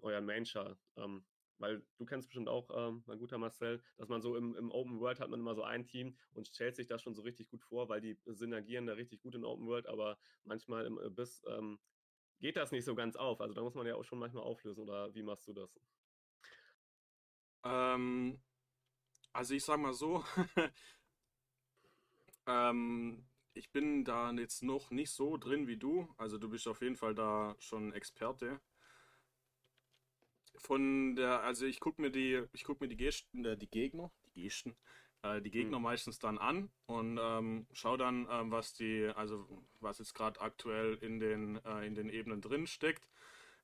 euren 0.00 0.24
Main-Char. 0.24 0.78
Ähm, 0.96 1.24
weil 1.58 1.86
du 1.98 2.04
kennst 2.04 2.28
bestimmt 2.28 2.48
auch, 2.48 2.68
ähm, 2.74 3.04
mein 3.06 3.18
guter 3.18 3.38
Marcel, 3.38 3.82
dass 3.96 4.08
man 4.08 4.22
so 4.22 4.36
im, 4.36 4.56
im 4.56 4.72
Open 4.72 4.98
World 4.98 5.20
hat 5.20 5.30
man 5.30 5.40
immer 5.40 5.54
so 5.54 5.62
ein 5.62 5.86
Team 5.86 6.16
und 6.32 6.48
stellt 6.48 6.74
sich 6.74 6.86
das 6.86 7.02
schon 7.02 7.14
so 7.14 7.22
richtig 7.22 7.48
gut 7.48 7.62
vor, 7.62 7.88
weil 7.88 8.00
die 8.00 8.18
synergieren 8.26 8.86
da 8.86 8.94
richtig 8.94 9.22
gut 9.22 9.34
in 9.34 9.44
Open 9.44 9.66
World, 9.66 9.86
aber 9.86 10.18
manchmal 10.42 10.84
im 10.84 10.98
Abyss 10.98 11.44
ähm, 11.46 11.78
geht 12.40 12.56
das 12.56 12.72
nicht 12.72 12.84
so 12.84 12.94
ganz 12.94 13.16
auf. 13.16 13.40
Also 13.40 13.54
da 13.54 13.62
muss 13.62 13.74
man 13.74 13.86
ja 13.86 13.94
auch 13.94 14.04
schon 14.04 14.18
manchmal 14.18 14.42
auflösen 14.42 14.80
oder 14.80 15.14
wie 15.14 15.22
machst 15.22 15.46
du 15.46 15.52
das? 15.52 15.78
Ähm, 17.64 18.38
also 19.32 19.54
ich 19.54 19.64
sag 19.64 19.80
mal 19.80 19.94
so, 19.94 20.24
ähm, 22.46 23.24
ich 23.54 23.70
bin 23.70 24.04
da 24.04 24.30
jetzt 24.32 24.62
noch 24.62 24.90
nicht 24.90 25.10
so 25.10 25.36
drin 25.36 25.66
wie 25.66 25.76
du. 25.76 26.08
Also 26.18 26.38
du 26.38 26.48
bist 26.48 26.68
auf 26.68 26.82
jeden 26.82 26.96
Fall 26.96 27.14
da 27.14 27.56
schon 27.58 27.92
Experte. 27.92 28.60
Von 30.56 31.16
der, 31.16 31.42
also 31.42 31.66
ich 31.66 31.80
gucke 31.80 32.00
mir 32.00 32.10
die, 32.10 32.44
ich 32.52 32.64
guck 32.64 32.80
mir 32.80 32.88
die 32.88 32.96
Gesten, 32.96 33.44
äh, 33.44 33.56
die 33.56 33.68
Gegner, 33.68 34.12
die 34.26 34.42
Gesten, 34.42 34.76
äh, 35.22 35.40
die 35.40 35.50
Gegner 35.50 35.78
mhm. 35.78 35.84
meistens 35.84 36.18
dann 36.18 36.38
an 36.38 36.70
und 36.86 37.18
ähm, 37.20 37.66
schau 37.72 37.96
dann, 37.96 38.28
ähm, 38.30 38.50
was 38.50 38.72
die, 38.74 39.10
also 39.16 39.46
was 39.80 39.98
jetzt 39.98 40.14
gerade 40.14 40.40
aktuell 40.40 40.94
in 40.96 41.18
den, 41.18 41.56
äh, 41.64 41.86
in 41.86 41.94
den 41.94 42.08
Ebenen 42.08 42.40
drin 42.40 42.66
steckt. 42.66 43.08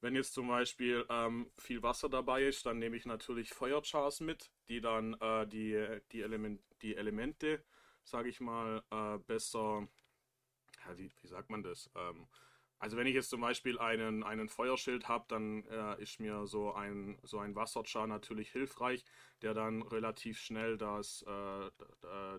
Wenn 0.00 0.14
jetzt 0.14 0.33
zum 0.33 0.49
Beispiel 0.49 1.04
ähm, 1.11 1.50
viel 1.59 1.83
Wasser 1.83 2.09
dabei 2.09 2.45
ist, 2.45 2.64
dann 2.64 2.78
nehme 2.78 2.97
ich 2.97 3.04
natürlich 3.04 3.50
Feuerchars 3.50 4.21
mit, 4.21 4.50
die 4.69 4.80
dann 4.80 5.14
äh, 5.21 5.47
die, 5.47 6.00
die, 6.12 6.23
Element, 6.23 6.62
die 6.80 6.97
Elemente, 6.97 7.62
sage 8.02 8.30
ich 8.30 8.40
mal, 8.40 8.83
äh, 8.90 9.19
besser, 9.19 9.87
ja, 10.87 10.99
wie, 10.99 11.12
wie, 11.21 11.26
sagt 11.26 11.50
man 11.50 11.62
das? 11.62 11.90
Ähm, 11.95 12.26
also 12.78 12.97
wenn 12.97 13.07
ich 13.07 13.14
jetzt 13.14 13.28
zum 13.28 13.42
Beispiel 13.42 13.78
einen, 13.78 14.23
einen 14.23 14.49
Feuerschild 14.49 15.07
habe, 15.07 15.26
dann 15.28 15.64
äh, 15.66 16.02
ist 16.02 16.19
mir 16.19 16.47
so 16.47 16.73
ein, 16.73 17.19
so 17.23 17.38
ein 17.38 17.54
Wasserchar 17.54 18.07
natürlich 18.07 18.50
hilfreich, 18.52 19.04
der 19.42 19.52
dann 19.52 19.83
relativ 19.83 20.38
schnell 20.38 20.78
das, 20.78 21.23
äh, 21.28 21.71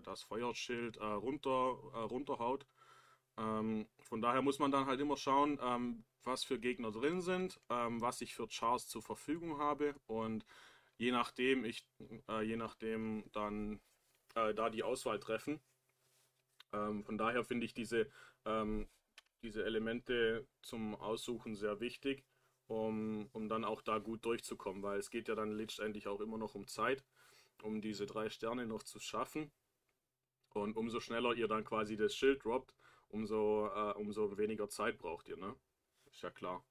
das 0.02 0.24
Feuerschild 0.24 0.96
äh, 0.96 1.04
runter, 1.04 1.78
äh, 1.94 1.98
runterhaut. 1.98 2.66
Ähm, 3.38 3.88
von 4.00 4.20
daher 4.20 4.42
muss 4.42 4.58
man 4.58 4.70
dann 4.70 4.86
halt 4.86 5.00
immer 5.00 5.16
schauen, 5.16 5.58
ähm, 5.62 6.04
was 6.24 6.44
für 6.44 6.58
Gegner 6.58 6.90
drin 6.92 7.20
sind, 7.20 7.60
ähm, 7.70 8.00
was 8.00 8.20
ich 8.20 8.34
für 8.34 8.46
Chars 8.48 8.88
zur 8.88 9.02
Verfügung 9.02 9.58
habe 9.58 9.94
und 10.06 10.44
je 10.98 11.10
nachdem 11.10 11.64
ich 11.64 11.84
äh, 12.28 12.42
je 12.42 12.56
nachdem 12.56 13.24
dann 13.32 13.80
äh, 14.34 14.54
da 14.54 14.70
die 14.70 14.82
Auswahl 14.82 15.18
treffen. 15.18 15.60
Ähm, 16.72 17.04
von 17.04 17.18
daher 17.18 17.44
finde 17.44 17.66
ich 17.66 17.74
diese, 17.74 18.08
ähm, 18.44 18.88
diese 19.42 19.64
Elemente 19.64 20.46
zum 20.62 20.94
Aussuchen 20.94 21.54
sehr 21.54 21.80
wichtig, 21.80 22.24
um, 22.66 23.28
um 23.32 23.48
dann 23.48 23.64
auch 23.64 23.82
da 23.82 23.98
gut 23.98 24.24
durchzukommen, 24.24 24.82
weil 24.82 24.98
es 24.98 25.10
geht 25.10 25.28
ja 25.28 25.34
dann 25.34 25.52
letztendlich 25.52 26.08
auch 26.08 26.20
immer 26.20 26.38
noch 26.38 26.54
um 26.54 26.66
Zeit, 26.66 27.04
um 27.62 27.80
diese 27.80 28.06
drei 28.06 28.30
Sterne 28.30 28.66
noch 28.66 28.82
zu 28.82 29.00
schaffen. 29.00 29.50
Und 30.54 30.76
umso 30.76 31.00
schneller 31.00 31.34
ihr 31.34 31.48
dann 31.48 31.64
quasi 31.64 31.96
das 31.96 32.14
Schild 32.14 32.44
droppt, 32.44 32.74
umso, 33.12 33.68
äh, 33.68 33.92
umso 33.94 34.36
weniger 34.36 34.68
Zeit 34.68 34.98
braucht 34.98 35.28
ihr, 35.28 35.36
ne? 35.36 35.54
Ist 36.10 36.22
ja 36.22 36.30
klar. 36.30 36.64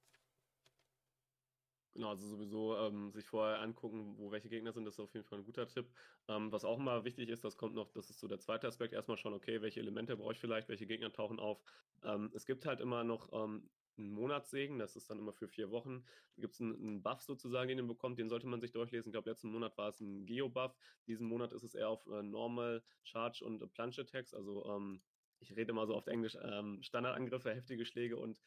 Genau, 1.93 2.09
also 2.09 2.25
sowieso 2.25 2.77
ähm, 2.77 3.11
sich 3.11 3.25
vorher 3.25 3.59
angucken, 3.59 4.17
wo 4.17 4.31
welche 4.31 4.47
Gegner 4.47 4.71
sind, 4.71 4.85
das 4.85 4.93
ist 4.93 4.99
auf 5.01 5.13
jeden 5.13 5.25
Fall 5.25 5.39
ein 5.39 5.45
guter 5.45 5.67
Tipp. 5.67 5.89
Ähm, 6.29 6.51
was 6.51 6.63
auch 6.63 6.77
mal 6.77 7.03
wichtig 7.03 7.27
ist, 7.27 7.43
das 7.43 7.57
kommt 7.57 7.75
noch, 7.75 7.91
das 7.91 8.09
ist 8.09 8.19
so 8.19 8.29
der 8.29 8.39
zweite 8.39 8.67
Aspekt, 8.67 8.93
erstmal 8.93 9.17
schauen, 9.17 9.33
okay, 9.33 9.61
welche 9.61 9.81
Elemente 9.81 10.15
brauche 10.15 10.31
ich 10.31 10.39
vielleicht, 10.39 10.69
welche 10.69 10.87
Gegner 10.87 11.11
tauchen 11.11 11.39
auf. 11.39 11.61
Ähm, 12.03 12.31
es 12.33 12.45
gibt 12.45 12.65
halt 12.65 12.79
immer 12.79 13.03
noch 13.03 13.29
ähm, 13.33 13.69
einen 13.97 14.11
Monatssegen, 14.11 14.79
das 14.79 14.95
ist 14.95 15.09
dann 15.09 15.19
immer 15.19 15.33
für 15.33 15.49
vier 15.49 15.69
Wochen. 15.69 16.05
Da 16.37 16.41
gibt 16.41 16.53
es 16.53 16.61
einen, 16.61 16.75
einen, 16.75 17.03
Buff 17.03 17.23
sozusagen, 17.23 17.67
den 17.67 17.79
ihr 17.79 17.87
bekommt, 17.87 18.17
den 18.19 18.29
sollte 18.29 18.47
man 18.47 18.61
sich 18.61 18.71
durchlesen. 18.71 19.09
Ich 19.09 19.13
glaube, 19.13 19.29
letzten 19.29 19.51
Monat 19.51 19.77
war 19.77 19.89
es 19.89 19.99
ein 19.99 20.25
Geo-Buff. 20.25 20.77
Diesen 21.07 21.27
Monat 21.27 21.51
ist 21.51 21.63
es 21.63 21.75
eher 21.75 21.89
auf 21.89 22.07
äh, 22.07 22.23
Normal, 22.23 22.83
Charge 23.03 23.43
und 23.43 23.61
äh, 23.61 23.67
Plunge 23.67 23.99
Attacks, 23.99 24.33
also 24.33 24.65
ähm, 24.65 25.01
ich 25.41 25.55
rede 25.55 25.71
immer 25.71 25.85
so 25.85 25.95
oft 25.95 26.07
Englisch, 26.07 26.37
ähm, 26.41 26.81
Standardangriffe, 26.81 27.53
heftige 27.53 27.85
Schläge 27.85 28.17
und 28.17 28.39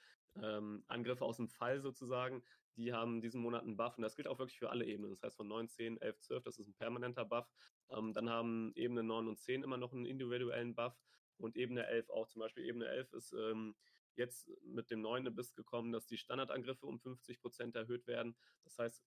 ähm, 0.42 0.84
Angriffe 0.88 1.24
aus 1.24 1.36
dem 1.36 1.48
Fall 1.48 1.80
sozusagen, 1.80 2.42
die 2.76 2.92
haben 2.92 3.20
diesen 3.20 3.40
Monat 3.40 3.62
einen 3.62 3.76
Buff 3.76 3.96
und 3.96 4.02
das 4.02 4.16
gilt 4.16 4.26
auch 4.26 4.38
wirklich 4.38 4.58
für 4.58 4.70
alle 4.70 4.84
Ebenen. 4.84 5.10
Das 5.10 5.22
heißt 5.22 5.36
von 5.36 5.46
9, 5.46 5.68
10, 5.68 6.00
11, 6.00 6.20
12, 6.20 6.44
das 6.44 6.58
ist 6.58 6.68
ein 6.68 6.74
permanenter 6.74 7.24
Buff. 7.24 7.46
Ähm, 7.90 8.12
dann 8.12 8.30
haben 8.30 8.72
Ebene 8.74 9.02
9 9.02 9.28
und 9.28 9.38
10 9.38 9.62
immer 9.62 9.76
noch 9.76 9.92
einen 9.92 10.06
individuellen 10.06 10.74
Buff 10.74 10.94
und 11.36 11.56
Ebene 11.56 11.86
11 11.86 12.10
auch. 12.10 12.26
Zum 12.28 12.40
Beispiel 12.40 12.64
Ebene 12.64 12.86
11 12.86 13.12
ist 13.12 13.32
ähm, 13.32 13.76
jetzt 14.16 14.50
mit 14.62 14.90
dem 14.90 15.00
neuen 15.00 15.26
Abyss 15.26 15.54
gekommen, 15.54 15.92
dass 15.92 16.06
die 16.06 16.18
Standardangriffe 16.18 16.86
um 16.86 16.98
50% 16.98 17.76
erhöht 17.76 18.06
werden. 18.06 18.36
Das 18.64 18.78
heißt, 18.78 19.04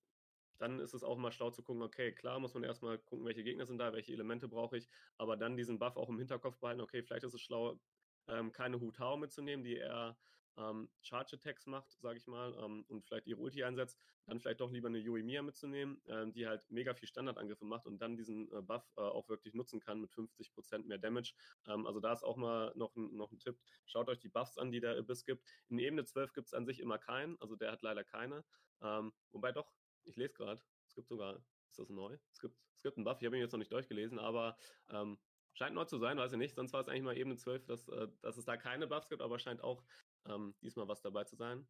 dann 0.58 0.80
ist 0.80 0.94
es 0.94 1.04
auch 1.04 1.18
mal 1.18 1.32
schlau 1.32 1.52
zu 1.52 1.64
gucken, 1.64 1.82
okay, 1.82 2.12
klar 2.12 2.40
muss 2.40 2.54
man 2.54 2.64
erstmal 2.64 2.98
gucken, 2.98 3.26
welche 3.26 3.44
Gegner 3.44 3.66
sind 3.66 3.78
da, 3.80 3.94
welche 3.94 4.14
Elemente 4.14 4.48
brauche 4.48 4.78
ich, 4.78 4.88
aber 5.18 5.38
dann 5.38 5.58
diesen 5.58 5.80
Buff 5.80 5.98
auch 5.98 6.10
im 6.10 6.20
Hinterkopf 6.20 6.60
behalten, 6.60 6.82
okay, 6.82 7.04
vielleicht 7.04 7.24
ist 7.24 7.34
es 7.34 7.42
schlau, 7.42 7.80
ähm, 8.28 8.52
keine 8.52 8.80
Hu 8.80 8.92
Tao 8.92 9.18
mitzunehmen, 9.18 9.64
die 9.64 9.78
eher 9.78 10.18
ähm, 10.58 10.90
Charge 11.02 11.36
Attacks 11.36 11.68
macht, 11.68 11.92
sage 12.02 12.18
ich 12.18 12.28
mal, 12.28 12.56
ähm, 12.60 12.84
und 12.88 13.06
vielleicht 13.06 13.28
ihre 13.28 13.40
Ulti 13.40 13.64
einsetzt, 13.64 14.00
dann 14.26 14.40
vielleicht 14.40 14.60
doch 14.60 14.72
lieber 14.72 14.88
eine 14.88 14.98
Yoimiya 14.98 15.42
mitzunehmen, 15.42 16.02
ähm, 16.08 16.34
die 16.34 16.48
halt 16.48 16.70
mega 16.70 16.94
viel 16.94 17.08
Standardangriffe 17.08 17.66
macht 17.66 17.86
und 17.86 18.02
dann 18.02 18.18
diesen 18.18 18.52
äh, 18.52 18.62
Buff 18.62 18.92
äh, 18.98 19.02
auch 19.02 19.30
wirklich 19.30 19.54
nutzen 19.54 19.80
kann 19.80 20.02
mit 20.02 20.12
50% 20.12 20.86
mehr 20.86 20.98
Damage. 20.98 21.34
Ähm, 21.68 21.86
also 21.86 22.00
da 22.00 22.12
ist 22.12 22.24
auch 22.24 22.38
mal 22.38 22.74
noch 22.76 22.96
ein, 22.96 23.16
noch 23.16 23.32
ein 23.32 23.40
Tipp. 23.40 23.58
Schaut 23.86 24.10
euch 24.10 24.20
die 24.20 24.30
Buffs 24.30 24.58
an, 24.58 24.72
die 24.72 24.80
der 24.80 24.98
Abyss 24.98 25.24
gibt. 25.24 25.46
In 25.70 25.80
Ebene 25.80 26.04
12 26.04 26.34
gibt 26.34 26.48
es 26.48 26.54
an 26.54 26.66
sich 26.66 26.80
immer 26.80 26.98
keinen, 26.98 27.40
also 27.40 27.56
der 27.56 27.72
hat 27.72 27.84
leider 27.84 28.04
keine. 28.04 28.44
Ähm, 28.82 29.14
wobei 29.32 29.52
doch, 29.52 29.72
ich 30.08 30.16
lese 30.16 30.34
gerade, 30.34 30.62
es 30.88 30.96
gibt 30.96 31.08
sogar, 31.08 31.36
ist 31.70 31.80
das 31.80 31.90
neu? 31.90 32.18
Es 32.32 32.40
gibt, 32.40 32.56
es 32.76 32.84
gibt 32.84 32.98
einen 32.98 33.06
Buff, 33.06 33.20
ich 33.20 33.26
habe 33.26 33.36
ihn 33.36 33.42
jetzt 33.42 33.52
noch 33.52 33.60
nicht 33.60 33.72
durchgelesen, 33.72 34.20
aber 34.20 34.58
ähm, 34.90 35.20
scheint 35.54 35.76
neu 35.76 35.86
zu 35.86 35.98
sein, 35.98 36.18
weiß 36.18 36.32
ich 36.32 36.38
nicht. 36.38 36.56
Sonst 36.56 36.74
war 36.74 36.82
es 36.82 36.88
eigentlich 36.88 37.04
mal 37.04 37.18
Ebene 37.18 37.36
12, 37.36 37.66
dass, 37.66 37.88
äh, 37.90 38.08
dass 38.22 38.38
es 38.38 38.46
da 38.46 38.58
keine 38.58 38.88
Buffs 38.88 39.10
gibt, 39.10 39.22
aber 39.22 39.40
scheint 39.40 39.62
auch 39.62 39.84
ähm, 40.26 40.56
diesmal 40.62 40.88
was 40.88 41.02
dabei 41.02 41.24
zu 41.24 41.36
sein. 41.36 41.68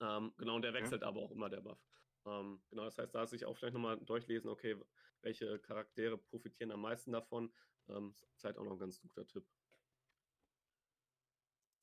Ähm, 0.00 0.32
genau, 0.36 0.56
und 0.56 0.62
der 0.62 0.74
wechselt 0.74 1.02
ja. 1.02 1.08
aber 1.08 1.20
auch 1.20 1.30
immer 1.30 1.48
der 1.48 1.60
Buff. 1.60 1.78
Ähm, 2.26 2.62
genau, 2.70 2.84
das 2.84 2.98
heißt, 2.98 3.14
da 3.14 3.26
sich 3.26 3.44
auch 3.44 3.56
vielleicht 3.56 3.74
nochmal 3.74 3.98
durchlesen, 4.00 4.50
okay, 4.50 4.76
welche 5.22 5.58
Charaktere 5.60 6.18
profitieren 6.18 6.70
am 6.72 6.80
meisten 6.80 7.12
davon. 7.12 7.52
Ähm, 7.88 8.14
ist 8.34 8.44
halt 8.44 8.56
auch 8.58 8.64
noch 8.64 8.72
ein 8.72 8.78
ganz 8.78 9.00
guter 9.00 9.26
Tipp. 9.26 9.46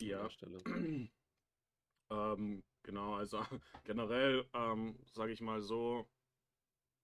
Ja. 0.01 0.29
Stelle. 0.29 0.61
ähm, 2.11 2.63
genau, 2.83 3.15
also 3.15 3.39
generell 3.85 4.45
ähm, 4.53 4.99
sage 5.11 5.31
ich 5.31 5.41
mal 5.41 5.61
so, 5.61 6.07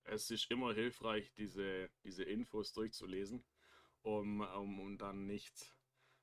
es 0.04 0.30
ist 0.32 0.50
immer 0.52 0.74
hilfreich, 0.74 1.32
diese, 1.34 1.90
diese 2.04 2.24
Infos 2.24 2.74
durchzulesen, 2.74 3.44
um, 4.04 4.42
um, 4.42 4.80
um 4.80 4.98
dann 4.98 5.26
nicht, 5.26 5.74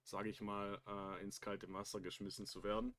sage 0.03 0.31
ich 0.31 0.41
mal, 0.41 0.81
äh, 0.87 1.23
ins 1.23 1.41
kalte 1.41 1.71
Wasser 1.73 2.01
geschmissen 2.01 2.47
zu 2.47 2.63
werden. 2.63 2.95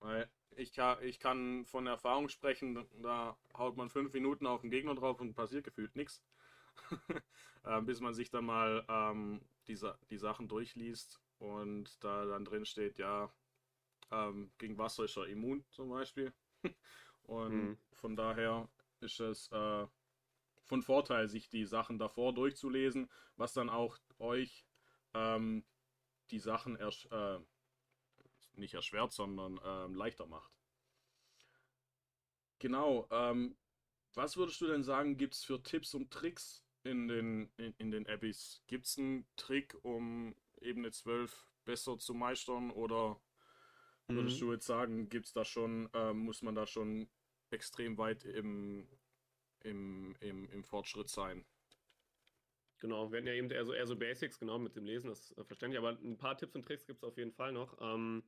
Weil 0.00 0.28
ich 0.56 0.72
kann, 0.72 1.02
ich 1.02 1.20
kann 1.20 1.64
von 1.64 1.86
Erfahrung 1.86 2.28
sprechen, 2.28 2.86
da 3.02 3.36
haut 3.56 3.76
man 3.76 3.90
fünf 3.90 4.12
Minuten 4.12 4.46
auf 4.46 4.62
den 4.62 4.70
Gegner 4.70 4.94
drauf 4.94 5.20
und 5.20 5.34
passiert 5.34 5.64
gefühlt 5.64 5.94
nichts. 5.96 6.22
äh, 7.64 7.80
bis 7.82 8.00
man 8.00 8.14
sich 8.14 8.30
dann 8.30 8.44
mal 8.44 8.84
ähm, 8.88 9.40
die, 9.68 9.78
die 10.10 10.18
Sachen 10.18 10.48
durchliest 10.48 11.20
und 11.38 12.02
da 12.02 12.24
dann 12.24 12.44
drin 12.44 12.64
steht, 12.64 12.98
ja, 12.98 13.32
ähm, 14.12 14.52
gegen 14.58 14.78
Wasser 14.78 15.04
ist 15.04 15.16
er 15.16 15.26
immun 15.26 15.64
zum 15.70 15.88
Beispiel. 15.88 16.32
und 17.24 17.52
mhm. 17.52 17.78
von 17.92 18.16
daher 18.16 18.68
ist 19.00 19.20
es 19.20 19.50
äh, 19.50 19.86
von 20.64 20.82
Vorteil, 20.82 21.28
sich 21.28 21.48
die 21.48 21.64
Sachen 21.64 21.98
davor 21.98 22.32
durchzulesen, 22.32 23.10
was 23.36 23.52
dann 23.52 23.68
auch 23.68 23.98
euch 24.18 24.64
ähm, 25.14 25.64
die 26.30 26.38
Sachen 26.38 26.76
ersch 26.76 27.06
äh, 27.10 27.38
nicht 28.54 28.74
erschwert, 28.74 29.12
sondern 29.12 29.58
ähm, 29.64 29.94
leichter 29.94 30.26
macht. 30.26 30.52
Genau, 32.58 33.08
ähm, 33.10 33.56
was 34.14 34.36
würdest 34.36 34.60
du 34.60 34.66
denn 34.66 34.82
sagen, 34.82 35.16
gibt 35.16 35.34
es 35.34 35.44
für 35.44 35.62
Tipps 35.62 35.94
und 35.94 36.10
Tricks 36.10 36.64
in 36.84 37.08
den, 37.08 37.50
in, 37.56 37.74
in 37.78 37.90
den 37.90 38.06
Abbys? 38.06 38.62
Gibt 38.66 38.86
es 38.86 38.98
einen 38.98 39.26
Trick, 39.36 39.76
um 39.82 40.36
Ebene 40.60 40.90
12 40.90 41.46
besser 41.64 41.98
zu 41.98 42.14
meistern 42.14 42.70
oder 42.70 43.20
würdest 44.08 44.36
mhm. 44.36 44.46
du 44.46 44.52
jetzt 44.52 44.66
sagen, 44.66 45.08
gibt's 45.08 45.32
da 45.32 45.44
schon, 45.44 45.88
äh, 45.94 46.12
muss 46.12 46.42
man 46.42 46.54
da 46.54 46.66
schon 46.66 47.08
extrem 47.50 47.98
weit 47.98 48.24
im, 48.24 48.88
im, 49.60 50.14
im, 50.20 50.48
im 50.50 50.64
Fortschritt 50.64 51.08
sein? 51.08 51.44
Genau, 52.78 53.12
wir 53.12 53.18
hatten 53.18 53.28
ja 53.28 53.34
eben 53.34 53.48
eher 53.50 53.64
so, 53.64 53.72
eher 53.72 53.86
so 53.86 53.94
Basics, 53.94 54.40
genau, 54.40 54.58
mit 54.58 54.74
dem 54.74 54.84
Lesen, 54.84 55.08
das 55.08 55.30
ist 55.30 55.38
äh, 55.38 55.44
verständlich, 55.44 55.78
aber 55.78 55.90
ein 55.90 56.18
paar 56.18 56.36
Tipps 56.36 56.56
und 56.56 56.64
Tricks 56.64 56.84
gibt 56.84 56.98
es 56.98 57.04
auf 57.04 57.16
jeden 57.16 57.32
Fall 57.32 57.52
noch. 57.52 57.78
Ähm, 57.80 58.24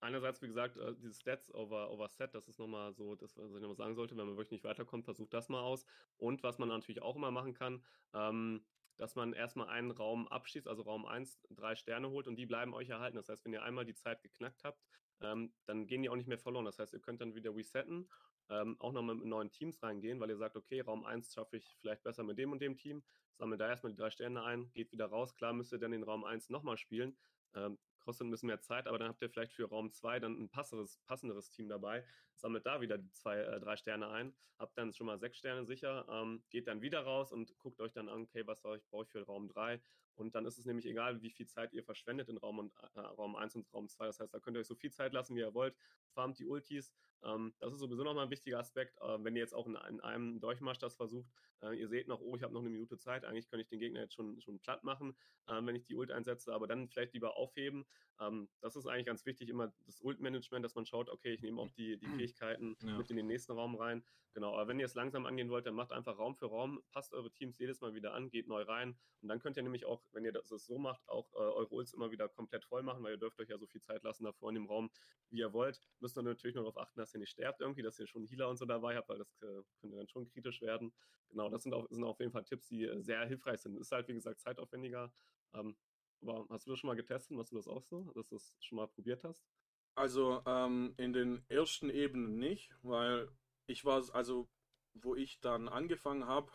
einerseits, 0.00 0.40
wie 0.42 0.46
gesagt, 0.46 0.76
äh, 0.76 0.94
dieses 0.94 1.20
Stats 1.20 1.52
over, 1.52 1.90
over 1.90 2.08
Set, 2.08 2.34
das 2.34 2.46
ist 2.48 2.58
nochmal 2.58 2.94
so, 2.94 3.16
das, 3.16 3.36
was 3.36 3.52
ich 3.52 3.60
nochmal 3.60 3.76
sagen 3.76 3.96
sollte, 3.96 4.16
wenn 4.16 4.26
man 4.26 4.36
wirklich 4.36 4.52
nicht 4.52 4.64
weiterkommt, 4.64 5.04
versucht 5.04 5.34
das 5.34 5.48
mal 5.48 5.60
aus. 5.60 5.84
Und 6.18 6.42
was 6.44 6.58
man 6.58 6.68
natürlich 6.68 7.02
auch 7.02 7.16
immer 7.16 7.30
machen 7.30 7.54
kann, 7.54 7.82
ähm, 8.14 8.64
dass 8.98 9.14
man 9.14 9.32
erstmal 9.32 9.68
einen 9.68 9.90
Raum 9.90 10.28
abschießt, 10.28 10.68
also 10.68 10.82
Raum 10.82 11.06
1, 11.06 11.40
drei 11.50 11.74
Sterne 11.76 12.10
holt 12.10 12.26
und 12.26 12.36
die 12.36 12.46
bleiben 12.46 12.74
euch 12.74 12.90
erhalten. 12.90 13.16
Das 13.16 13.28
heißt, 13.28 13.44
wenn 13.44 13.52
ihr 13.52 13.62
einmal 13.62 13.84
die 13.84 13.94
Zeit 13.94 14.22
geknackt 14.22 14.64
habt, 14.64 14.82
ähm, 15.20 15.52
dann 15.66 15.86
gehen 15.86 16.02
die 16.02 16.10
auch 16.10 16.16
nicht 16.16 16.28
mehr 16.28 16.38
verloren. 16.38 16.64
Das 16.64 16.78
heißt, 16.78 16.92
ihr 16.92 17.00
könnt 17.00 17.20
dann 17.20 17.34
wieder 17.34 17.54
resetten, 17.54 18.08
ähm, 18.50 18.76
auch 18.80 18.92
nochmal 18.92 19.14
mit 19.14 19.26
neuen 19.26 19.50
Teams 19.50 19.82
reingehen, 19.82 20.20
weil 20.20 20.30
ihr 20.30 20.36
sagt, 20.36 20.56
okay, 20.56 20.80
Raum 20.80 21.04
1 21.04 21.32
schaffe 21.32 21.56
ich 21.56 21.76
vielleicht 21.80 22.02
besser 22.02 22.24
mit 22.24 22.38
dem 22.38 22.52
und 22.52 22.60
dem 22.60 22.76
Team, 22.76 23.02
sammelt 23.36 23.60
da 23.60 23.68
erstmal 23.68 23.92
die 23.92 23.98
drei 23.98 24.10
Sterne 24.10 24.42
ein, 24.42 24.70
geht 24.72 24.90
wieder 24.92 25.06
raus. 25.06 25.34
Klar 25.34 25.52
müsst 25.52 25.72
ihr 25.72 25.78
dann 25.78 25.92
den 25.92 26.02
Raum 26.02 26.24
1 26.24 26.50
nochmal 26.50 26.76
spielen, 26.76 27.16
ähm, 27.54 27.78
kostet 28.00 28.26
ein 28.26 28.30
bisschen 28.30 28.48
mehr 28.48 28.60
Zeit, 28.60 28.86
aber 28.86 28.98
dann 28.98 29.08
habt 29.08 29.22
ihr 29.22 29.30
vielleicht 29.30 29.52
für 29.52 29.68
Raum 29.68 29.92
2 29.92 30.18
dann 30.20 30.40
ein 30.40 30.48
passenderes, 30.48 30.98
passenderes 31.04 31.50
Team 31.50 31.68
dabei, 31.68 32.04
sammelt 32.40 32.66
da 32.66 32.80
wieder 32.80 32.98
die 32.98 33.10
zwei, 33.12 33.38
äh, 33.38 33.60
drei 33.60 33.76
Sterne 33.76 34.08
ein, 34.08 34.34
habt 34.58 34.76
dann 34.78 34.92
schon 34.92 35.06
mal 35.06 35.18
sechs 35.18 35.38
Sterne 35.38 35.64
sicher, 35.64 36.06
ähm, 36.10 36.42
geht 36.50 36.66
dann 36.66 36.80
wieder 36.80 37.00
raus 37.00 37.32
und 37.32 37.56
guckt 37.58 37.80
euch 37.80 37.92
dann 37.92 38.08
an, 38.08 38.22
okay, 38.22 38.46
was 38.46 38.60
brauche 38.60 38.76
ich 38.76 39.10
für 39.10 39.22
Raum 39.22 39.48
3 39.48 39.80
und 40.18 40.34
dann 40.34 40.46
ist 40.46 40.58
es 40.58 40.64
nämlich 40.64 40.86
egal, 40.86 41.22
wie 41.22 41.30
viel 41.30 41.46
Zeit 41.46 41.72
ihr 41.72 41.84
verschwendet 41.84 42.28
in 42.28 42.38
Raum, 42.38 42.58
und, 42.58 42.72
äh, 42.94 43.00
Raum 43.00 43.36
1 43.36 43.54
und 43.54 43.72
Raum 43.72 43.88
2. 43.88 44.06
Das 44.06 44.20
heißt, 44.20 44.34
da 44.34 44.40
könnt 44.40 44.56
ihr 44.56 44.60
euch 44.60 44.66
so 44.66 44.74
viel 44.74 44.90
Zeit 44.90 45.12
lassen, 45.12 45.36
wie 45.36 45.40
ihr 45.40 45.54
wollt, 45.54 45.76
farmt 46.12 46.38
die 46.38 46.46
Ultis. 46.46 46.92
Ähm, 47.22 47.54
das 47.58 47.72
ist 47.72 47.80
sowieso 47.80 48.04
nochmal 48.04 48.24
ein 48.24 48.30
wichtiger 48.30 48.58
Aspekt, 48.58 48.96
äh, 49.00 49.24
wenn 49.24 49.36
ihr 49.36 49.42
jetzt 49.42 49.54
auch 49.54 49.66
in, 49.66 49.76
in 49.88 50.00
einem 50.00 50.40
Durchmarsch 50.40 50.78
das 50.78 50.96
versucht. 50.96 51.30
Äh, 51.60 51.74
ihr 51.74 51.88
seht 51.88 52.08
noch, 52.08 52.20
oh, 52.20 52.36
ich 52.36 52.42
habe 52.42 52.52
noch 52.52 52.60
eine 52.60 52.70
Minute 52.70 52.98
Zeit, 52.98 53.24
eigentlich 53.24 53.48
könnte 53.48 53.62
ich 53.62 53.68
den 53.68 53.80
Gegner 53.80 54.00
jetzt 54.00 54.14
schon, 54.14 54.40
schon 54.40 54.60
platt 54.60 54.84
machen, 54.84 55.16
ähm, 55.48 55.66
wenn 55.66 55.76
ich 55.76 55.84
die 55.84 55.94
Ult 55.94 56.10
einsetze, 56.10 56.52
aber 56.52 56.66
dann 56.66 56.88
vielleicht 56.88 57.14
lieber 57.14 57.36
aufheben. 57.36 57.86
Ähm, 58.20 58.48
das 58.60 58.76
ist 58.76 58.86
eigentlich 58.86 59.06
ganz 59.06 59.24
wichtig, 59.26 59.48
immer 59.48 59.72
das 59.86 60.00
Ult-Management, 60.00 60.64
dass 60.64 60.74
man 60.74 60.86
schaut, 60.86 61.08
okay, 61.08 61.32
ich 61.32 61.42
nehme 61.42 61.60
auch 61.60 61.70
die, 61.70 61.96
die 61.98 62.06
Fähigkeiten 62.06 62.27
ja. 62.80 62.96
mit 62.96 63.10
in 63.10 63.16
den 63.16 63.26
nächsten 63.26 63.52
Raum 63.52 63.74
rein. 63.74 64.04
Genau, 64.34 64.54
aber 64.54 64.68
wenn 64.68 64.78
ihr 64.78 64.86
es 64.86 64.94
langsam 64.94 65.26
angehen 65.26 65.50
wollt, 65.50 65.66
dann 65.66 65.74
macht 65.74 65.90
einfach 65.90 66.16
Raum 66.18 66.36
für 66.36 66.46
Raum, 66.46 66.80
passt 66.92 67.12
eure 67.12 67.32
Teams 67.32 67.58
jedes 67.58 67.80
Mal 67.80 67.94
wieder 67.94 68.14
an, 68.14 68.30
geht 68.30 68.46
neu 68.46 68.62
rein 68.62 68.96
und 69.20 69.28
dann 69.28 69.40
könnt 69.40 69.56
ihr 69.56 69.62
nämlich 69.62 69.84
auch, 69.84 70.04
wenn 70.12 70.24
ihr 70.24 70.32
das 70.32 70.48
so 70.48 70.78
macht, 70.78 71.08
auch 71.08 71.32
äh, 71.32 71.38
eure 71.38 71.74
Ults 71.74 71.92
immer 71.92 72.10
wieder 72.10 72.28
komplett 72.28 72.64
voll 72.64 72.82
machen, 72.82 73.02
weil 73.02 73.14
ihr 73.14 73.18
dürft 73.18 73.40
euch 73.40 73.48
ja 73.48 73.58
so 73.58 73.66
viel 73.66 73.80
Zeit 73.80 74.02
lassen 74.04 74.24
davor 74.24 74.50
in 74.50 74.54
dem 74.54 74.66
Raum, 74.66 74.90
wie 75.30 75.38
ihr 75.38 75.52
wollt. 75.52 75.80
Müsst 75.98 76.16
ihr 76.16 76.22
natürlich 76.22 76.54
nur 76.54 76.64
darauf 76.64 76.78
achten, 76.78 77.00
dass 77.00 77.14
ihr 77.14 77.20
nicht 77.20 77.30
sterbt 77.30 77.60
irgendwie, 77.60 77.82
dass 77.82 77.98
ihr 77.98 78.06
schon 78.06 78.26
Healer 78.26 78.48
und 78.48 78.58
so 78.58 78.64
dabei 78.64 78.96
habt, 78.96 79.08
weil 79.08 79.18
das 79.18 79.42
äh, 79.42 79.62
könnte 79.80 79.96
dann 79.96 80.08
schon 80.08 80.28
kritisch 80.28 80.60
werden. 80.60 80.92
Genau, 81.30 81.48
das 81.48 81.62
sind, 81.62 81.74
auch, 81.74 81.88
sind 81.88 82.04
auf 82.04 82.20
jeden 82.20 82.32
Fall 82.32 82.44
Tipps, 82.44 82.68
die 82.68 82.84
äh, 82.84 83.00
sehr 83.00 83.24
hilfreich 83.26 83.60
sind. 83.60 83.76
Ist 83.76 83.92
halt, 83.92 84.08
wie 84.08 84.14
gesagt, 84.14 84.40
zeitaufwendiger. 84.40 85.12
Ähm, 85.54 85.76
aber 86.22 86.46
hast 86.50 86.66
du 86.66 86.70
das 86.70 86.78
schon 86.78 86.88
mal 86.88 86.96
getestet? 86.96 87.36
Machst 87.36 87.52
du 87.52 87.56
das 87.56 87.68
auch 87.68 87.82
so, 87.82 88.12
dass 88.14 88.28
du 88.28 88.36
das 88.36 88.56
schon 88.60 88.76
mal 88.76 88.86
probiert 88.86 89.24
hast? 89.24 89.44
Also 89.98 90.42
ähm, 90.46 90.94
in 90.96 91.12
den 91.12 91.44
ersten 91.48 91.90
Ebenen 91.90 92.38
nicht, 92.38 92.72
weil 92.82 93.28
ich 93.66 93.84
war, 93.84 94.02
also 94.14 94.48
wo 94.94 95.16
ich 95.16 95.40
dann 95.40 95.68
angefangen 95.68 96.24
habe, 96.24 96.52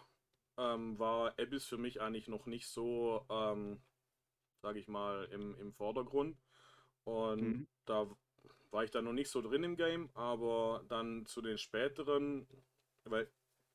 ähm, 0.57 0.97
war 0.97 1.37
Abyss 1.37 1.65
für 1.65 1.77
mich 1.77 1.99
eigentlich 1.99 2.29
noch 2.29 2.45
nicht 2.45 2.67
so, 2.67 3.25
ähm, 3.29 3.81
sage 4.61 4.79
ich 4.79 4.87
mal, 4.87 5.25
im, 5.25 5.57
im 5.59 5.73
Vordergrund. 5.73 6.41
Und 7.03 7.41
mhm. 7.41 7.67
da 7.83 8.09
war 8.71 8.85
ich 8.85 8.91
dann 8.91 9.03
noch 9.03 9.13
nicht 9.13 9.29
so 9.29 9.41
drin 9.41 9.65
im 9.65 9.75
Game, 9.75 10.09
aber 10.13 10.85
dann 10.87 11.25
zu 11.25 11.41
den 11.41 11.57
späteren, 11.57 12.47
weil 13.03 13.29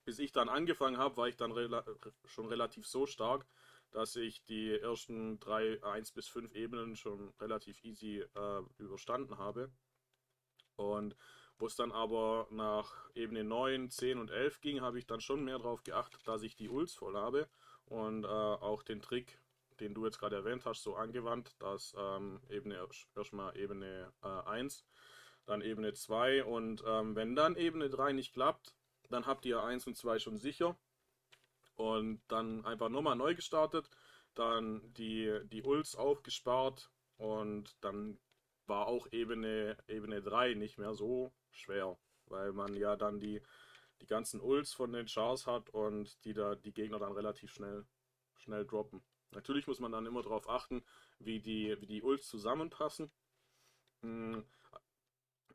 bis 0.06 0.18
ich 0.18 0.32
dann 0.32 0.48
angefangen 0.48 0.96
habe, 0.96 1.18
war 1.18 1.28
ich 1.28 1.37
dann 1.37 1.52
rela 1.52 1.84
schon 2.25 2.46
relativ 2.46 2.87
so 2.87 3.04
stark, 3.04 3.46
dass 3.90 4.16
ich 4.16 4.45
die 4.45 4.78
ersten 4.78 5.40
drei, 5.40 5.83
eins 5.83 6.12
bis 6.12 6.28
fünf 6.28 6.54
Ebenen 6.54 6.97
schon 6.97 7.33
relativ 7.40 7.83
easy 7.85 8.25
äh, 8.35 8.62
überstanden 8.78 9.38
habe. 9.38 9.71
Und 10.76 11.16
wo 11.59 11.66
es 11.66 11.75
dann 11.75 11.90
aber 11.90 12.47
nach 12.50 13.11
Ebene 13.14 13.42
9, 13.42 13.90
10 13.90 14.18
und 14.18 14.30
11 14.30 14.61
ging, 14.61 14.80
habe 14.80 14.99
ich 14.99 15.07
dann 15.07 15.21
schon 15.21 15.45
mehr 15.45 15.59
darauf 15.59 15.83
geachtet, 15.83 16.21
dass 16.26 16.42
ich 16.42 16.54
die 16.54 16.68
Ults 16.68 16.95
voll 16.95 17.16
habe 17.16 17.49
und 17.87 18.25
äh, 18.25 18.28
auch 18.28 18.83
den 18.85 19.02
Trick, 19.02 19.40
den 19.80 19.92
du 19.92 20.04
jetzt 20.04 20.18
gerade 20.18 20.37
erwähnt 20.37 20.64
hast, 20.64 20.83
so 20.83 20.95
angewandt, 20.95 21.57
dass 21.59 21.95
ähm, 21.99 22.40
Ebene 22.49 22.87
erstmal 23.16 23.57
Ebene 23.57 24.12
äh, 24.23 24.28
1, 24.28 24.87
dann 25.47 25.61
Ebene 25.61 25.95
2 25.95 26.45
und 26.45 26.85
ähm, 26.87 27.16
wenn 27.16 27.35
dann 27.35 27.57
Ebene 27.57 27.90
3 27.90 28.12
nicht 28.12 28.33
klappt, 28.33 28.76
dann 29.11 29.26
habt 29.26 29.45
ihr 29.45 29.62
1 29.62 29.87
und 29.88 29.97
2 29.97 30.21
schon 30.21 30.38
sicher 30.38 30.78
und 31.78 32.20
dann 32.26 32.64
einfach 32.64 32.88
nochmal 32.88 33.16
neu 33.16 33.35
gestartet, 33.37 33.88
dann 34.35 34.82
die, 34.94 35.40
die 35.44 35.62
Ults 35.62 35.94
aufgespart 35.94 36.90
und 37.16 37.76
dann 37.80 38.18
war 38.66 38.88
auch 38.88 39.06
Ebene, 39.12 39.76
Ebene 39.87 40.20
3 40.20 40.54
nicht 40.54 40.78
mehr 40.78 40.94
so 40.94 41.32
schwer, 41.52 41.97
weil 42.26 42.52
man 42.52 42.75
ja 42.75 42.97
dann 42.97 43.20
die, 43.20 43.40
die 44.00 44.06
ganzen 44.06 44.40
Ults 44.40 44.73
von 44.75 44.92
den 44.92 45.06
Chars 45.06 45.47
hat 45.47 45.70
und 45.70 46.25
die 46.25 46.35
da 46.35 46.56
die 46.56 46.73
Gegner 46.73 46.99
dann 46.99 47.12
relativ 47.12 47.52
schnell, 47.52 47.87
schnell 48.37 48.66
droppen. 48.66 49.00
Natürlich 49.30 49.68
muss 49.68 49.78
man 49.78 49.92
dann 49.92 50.06
immer 50.06 50.23
darauf 50.23 50.49
achten, 50.49 50.85
wie 51.20 51.40
die, 51.40 51.80
wie 51.80 51.87
die 51.87 52.02
Ults 52.02 52.26
zusammenpassen. 52.26 53.11
Hm, 54.02 54.44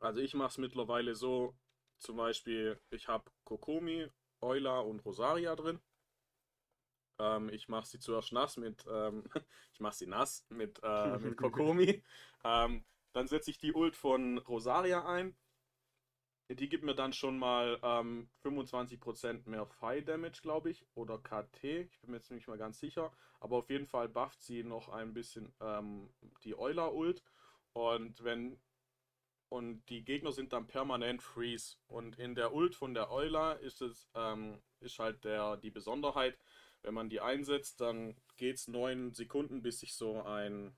also 0.00 0.20
ich 0.20 0.32
mache 0.34 0.48
es 0.48 0.58
mittlerweile 0.58 1.14
so, 1.14 1.54
zum 1.98 2.16
Beispiel, 2.16 2.80
ich 2.90 3.08
habe 3.08 3.30
Kokomi, 3.44 4.08
Euler 4.40 4.86
und 4.86 5.04
Rosaria 5.04 5.54
drin. 5.54 5.80
Ähm, 7.18 7.48
ich 7.50 7.68
mache 7.68 7.86
sie 7.86 7.98
zuerst 7.98 8.32
nass 8.32 8.56
mit, 8.56 8.84
ähm, 8.90 9.24
ich 9.72 9.80
mache 9.80 9.94
sie 9.94 10.06
nass 10.06 10.44
mit, 10.48 10.80
äh, 10.82 11.18
mit 11.18 11.36
Kokomi. 11.36 12.02
ähm, 12.44 12.84
dann 13.12 13.28
setze 13.28 13.50
ich 13.50 13.58
die 13.58 13.72
Ult 13.72 13.96
von 13.96 14.38
Rosaria 14.38 15.06
ein. 15.06 15.36
Die 16.50 16.68
gibt 16.68 16.84
mir 16.84 16.94
dann 16.94 17.14
schon 17.14 17.38
mal 17.38 17.78
ähm, 17.82 18.28
25% 18.44 19.48
mehr 19.48 19.64
Fire 19.64 20.02
Damage, 20.02 20.40
glaube 20.42 20.70
ich, 20.70 20.84
oder 20.94 21.18
KT. 21.18 21.64
Ich 21.64 22.00
bin 22.00 22.10
mir 22.10 22.18
jetzt 22.18 22.30
nicht 22.30 22.48
mal 22.48 22.58
ganz 22.58 22.78
sicher. 22.78 23.12
Aber 23.40 23.56
auf 23.56 23.70
jeden 23.70 23.86
Fall 23.86 24.08
bufft 24.08 24.42
sie 24.42 24.62
noch 24.62 24.90
ein 24.90 25.14
bisschen 25.14 25.54
ähm, 25.60 26.12
die 26.42 26.58
Euler 26.58 26.92
Ult. 26.92 27.22
Und 27.72 28.22
wenn 28.24 28.60
und 29.54 29.88
die 29.88 30.04
Gegner 30.04 30.32
sind 30.32 30.52
dann 30.52 30.66
permanent 30.66 31.22
Freeze. 31.22 31.76
Und 31.86 32.18
in 32.18 32.34
der 32.34 32.52
Ult 32.52 32.74
von 32.74 32.92
der 32.92 33.10
Euler 33.10 33.60
ist 33.60 33.80
es 33.80 34.08
ähm, 34.14 34.60
ist 34.80 34.98
halt 34.98 35.24
der 35.24 35.56
die 35.56 35.70
Besonderheit, 35.70 36.36
wenn 36.84 36.94
man 36.94 37.08
die 37.08 37.20
einsetzt, 37.20 37.80
dann 37.80 38.16
geht 38.36 38.56
es 38.56 38.68
9 38.68 39.14
Sekunden, 39.14 39.62
bis 39.62 39.80
sich 39.80 39.94
so 39.94 40.22
ein 40.22 40.76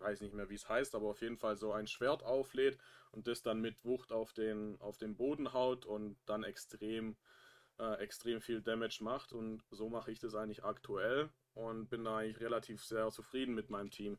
ich 0.00 0.06
weiß 0.06 0.20
nicht 0.22 0.34
mehr, 0.34 0.48
wie 0.48 0.54
es 0.54 0.66
heißt, 0.66 0.94
aber 0.94 1.08
auf 1.08 1.20
jeden 1.20 1.36
Fall 1.36 1.56
so 1.56 1.72
ein 1.72 1.86
Schwert 1.86 2.22
auflädt 2.22 2.78
und 3.12 3.26
das 3.26 3.42
dann 3.42 3.60
mit 3.60 3.84
Wucht 3.84 4.12
auf 4.12 4.32
den, 4.32 4.80
auf 4.80 4.96
den 4.96 5.14
Boden 5.14 5.52
haut 5.52 5.84
und 5.84 6.18
dann 6.24 6.42
extrem, 6.42 7.18
äh, 7.78 7.98
extrem 7.98 8.40
viel 8.40 8.62
Damage 8.62 9.04
macht. 9.04 9.34
Und 9.34 9.62
so 9.70 9.90
mache 9.90 10.10
ich 10.10 10.18
das 10.18 10.34
eigentlich 10.34 10.64
aktuell 10.64 11.28
und 11.52 11.90
bin 11.90 12.04
da 12.04 12.16
eigentlich 12.16 12.40
relativ 12.40 12.82
sehr 12.82 13.10
zufrieden 13.10 13.54
mit 13.54 13.68
meinem 13.68 13.90
Team. 13.90 14.18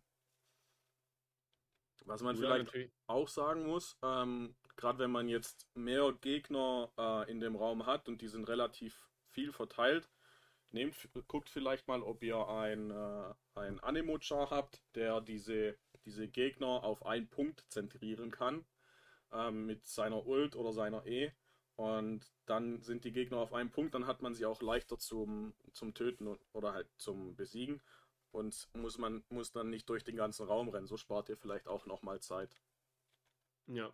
Was 2.06 2.22
man 2.22 2.36
ja, 2.36 2.42
vielleicht 2.42 2.66
natürlich. 2.66 2.92
auch 3.08 3.28
sagen 3.28 3.66
muss, 3.66 3.98
ähm, 4.04 4.56
gerade 4.76 5.00
wenn 5.00 5.12
man 5.12 5.28
jetzt 5.30 5.68
mehr 5.76 6.14
Gegner 6.22 6.92
äh, 6.96 7.32
in 7.32 7.40
dem 7.40 7.56
Raum 7.56 7.88
hat 7.88 8.08
und 8.08 8.22
die 8.22 8.28
sind 8.28 8.48
relativ 8.48 9.10
viel 9.30 9.52
verteilt, 9.52 10.10
nehmt, 10.74 10.96
guckt 11.28 11.50
vielleicht 11.50 11.88
mal, 11.88 12.02
ob 12.02 12.24
ihr 12.24 12.48
ein, 12.48 12.92
äh, 12.92 13.34
ein 13.56 13.80
Anemo-Char 13.80 14.50
habt, 14.50 14.82
der 14.96 15.22
diese, 15.22 15.78
diese 16.06 16.28
Gegner 16.28 16.84
auf 16.84 17.06
einen 17.06 17.28
Punkt 17.28 17.66
zentrieren 17.70 18.32
kann 18.32 18.66
ähm, 19.32 19.66
mit 19.66 19.86
seiner 19.88 20.26
Ult 20.26 20.56
oder 20.56 20.74
seiner 20.74 21.06
E. 21.06 21.32
Und 21.76 22.32
dann 22.46 22.82
sind 22.82 23.06
die 23.06 23.12
Gegner 23.12 23.38
auf 23.38 23.54
einem 23.54 23.72
Punkt, 23.72 23.96
dann 23.96 24.06
hat 24.06 24.22
man 24.22 24.36
sie 24.36 24.46
auch 24.46 24.62
leichter 24.62 25.00
zum, 25.00 25.54
zum 25.74 25.94
Töten 25.94 26.38
oder 26.54 26.74
halt 26.74 26.88
zum 26.98 27.36
Besiegen. 27.36 27.82
Und 28.32 28.70
muss 28.74 28.98
man 28.98 29.24
muss 29.30 29.52
dann 29.52 29.70
nicht 29.70 29.90
durch 29.90 30.04
den 30.04 30.16
ganzen 30.16 30.46
Raum 30.46 30.70
rennen. 30.70 30.88
So 30.88 30.96
spart 30.96 31.30
ihr 31.30 31.38
vielleicht 31.38 31.68
auch 31.68 31.86
nochmal 31.86 32.22
Zeit. 32.22 32.56
Ja, 33.68 33.92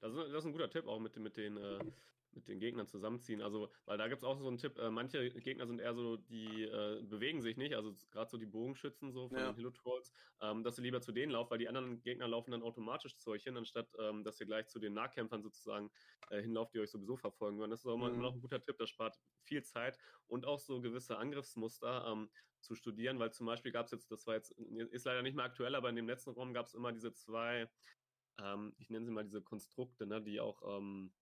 das 0.00 0.12
ist, 0.12 0.18
das 0.18 0.44
ist, 0.44 0.44
ein 0.46 0.52
guter 0.52 0.70
Tipp 0.70 0.86
auch 0.86 0.98
mit, 0.98 1.16
mit 1.16 1.36
den 1.36 1.56
äh, 1.56 1.78
mit 2.32 2.48
den 2.48 2.60
Gegnern 2.60 2.86
zusammenziehen. 2.86 3.42
Also, 3.42 3.70
weil 3.86 3.98
da 3.98 4.08
gibt 4.08 4.22
es 4.22 4.24
auch 4.24 4.38
so 4.38 4.48
einen 4.48 4.58
Tipp, 4.58 4.78
äh, 4.78 4.90
manche 4.90 5.30
Gegner 5.30 5.66
sind 5.66 5.80
eher 5.80 5.94
so, 5.94 6.16
die 6.16 6.64
äh, 6.64 7.02
bewegen 7.02 7.40
sich 7.40 7.56
nicht, 7.56 7.74
also 7.74 7.94
gerade 8.10 8.30
so 8.30 8.38
die 8.38 8.46
Bogenschützen 8.46 9.12
so 9.12 9.28
von 9.28 9.38
ja. 9.38 9.52
den 9.52 9.56
Hilo-Trolls, 9.56 10.12
ähm, 10.40 10.62
dass 10.62 10.78
ihr 10.78 10.84
lieber 10.84 11.00
zu 11.00 11.12
denen 11.12 11.32
lauft, 11.32 11.50
weil 11.50 11.58
die 11.58 11.68
anderen 11.68 12.02
Gegner 12.02 12.28
laufen 12.28 12.52
dann 12.52 12.62
automatisch 12.62 13.16
zu 13.16 13.30
euch 13.30 13.44
hin, 13.44 13.56
anstatt 13.56 13.88
ähm, 13.98 14.24
dass 14.24 14.40
ihr 14.40 14.46
gleich 14.46 14.68
zu 14.68 14.78
den 14.78 14.94
Nahkämpfern 14.94 15.42
sozusagen 15.42 15.90
äh, 16.30 16.40
hinlauft, 16.40 16.74
die 16.74 16.80
euch 16.80 16.90
sowieso 16.90 17.16
verfolgen 17.16 17.58
würden. 17.58 17.70
Das 17.70 17.80
ist 17.80 17.86
auch 17.86 17.96
mhm. 17.96 18.14
immer 18.14 18.22
noch 18.22 18.34
ein 18.34 18.40
guter 18.40 18.62
Tipp, 18.62 18.78
das 18.78 18.90
spart 18.90 19.18
viel 19.42 19.62
Zeit 19.62 19.98
und 20.26 20.46
auch 20.46 20.58
so 20.58 20.80
gewisse 20.80 21.18
Angriffsmuster 21.18 22.06
ähm, 22.06 22.30
zu 22.60 22.74
studieren, 22.74 23.18
weil 23.18 23.32
zum 23.32 23.46
Beispiel 23.46 23.72
gab 23.72 23.86
es 23.86 23.92
jetzt, 23.92 24.10
das 24.10 24.26
war 24.26 24.34
jetzt, 24.34 24.50
ist 24.50 25.06
leider 25.06 25.22
nicht 25.22 25.34
mehr 25.34 25.44
aktuell, 25.44 25.74
aber 25.74 25.88
in 25.88 25.96
dem 25.96 26.08
letzten 26.08 26.30
Raum 26.30 26.52
gab 26.52 26.66
es 26.66 26.74
immer 26.74 26.92
diese 26.92 27.12
zwei, 27.12 27.68
ähm, 28.38 28.74
ich 28.78 28.90
nenne 28.90 29.06
sie 29.06 29.12
mal 29.12 29.24
diese 29.24 29.42
Konstrukte, 29.42 30.06
ne, 30.06 30.22
die 30.22 30.40
auch 30.40 30.62
ähm, 30.76 31.12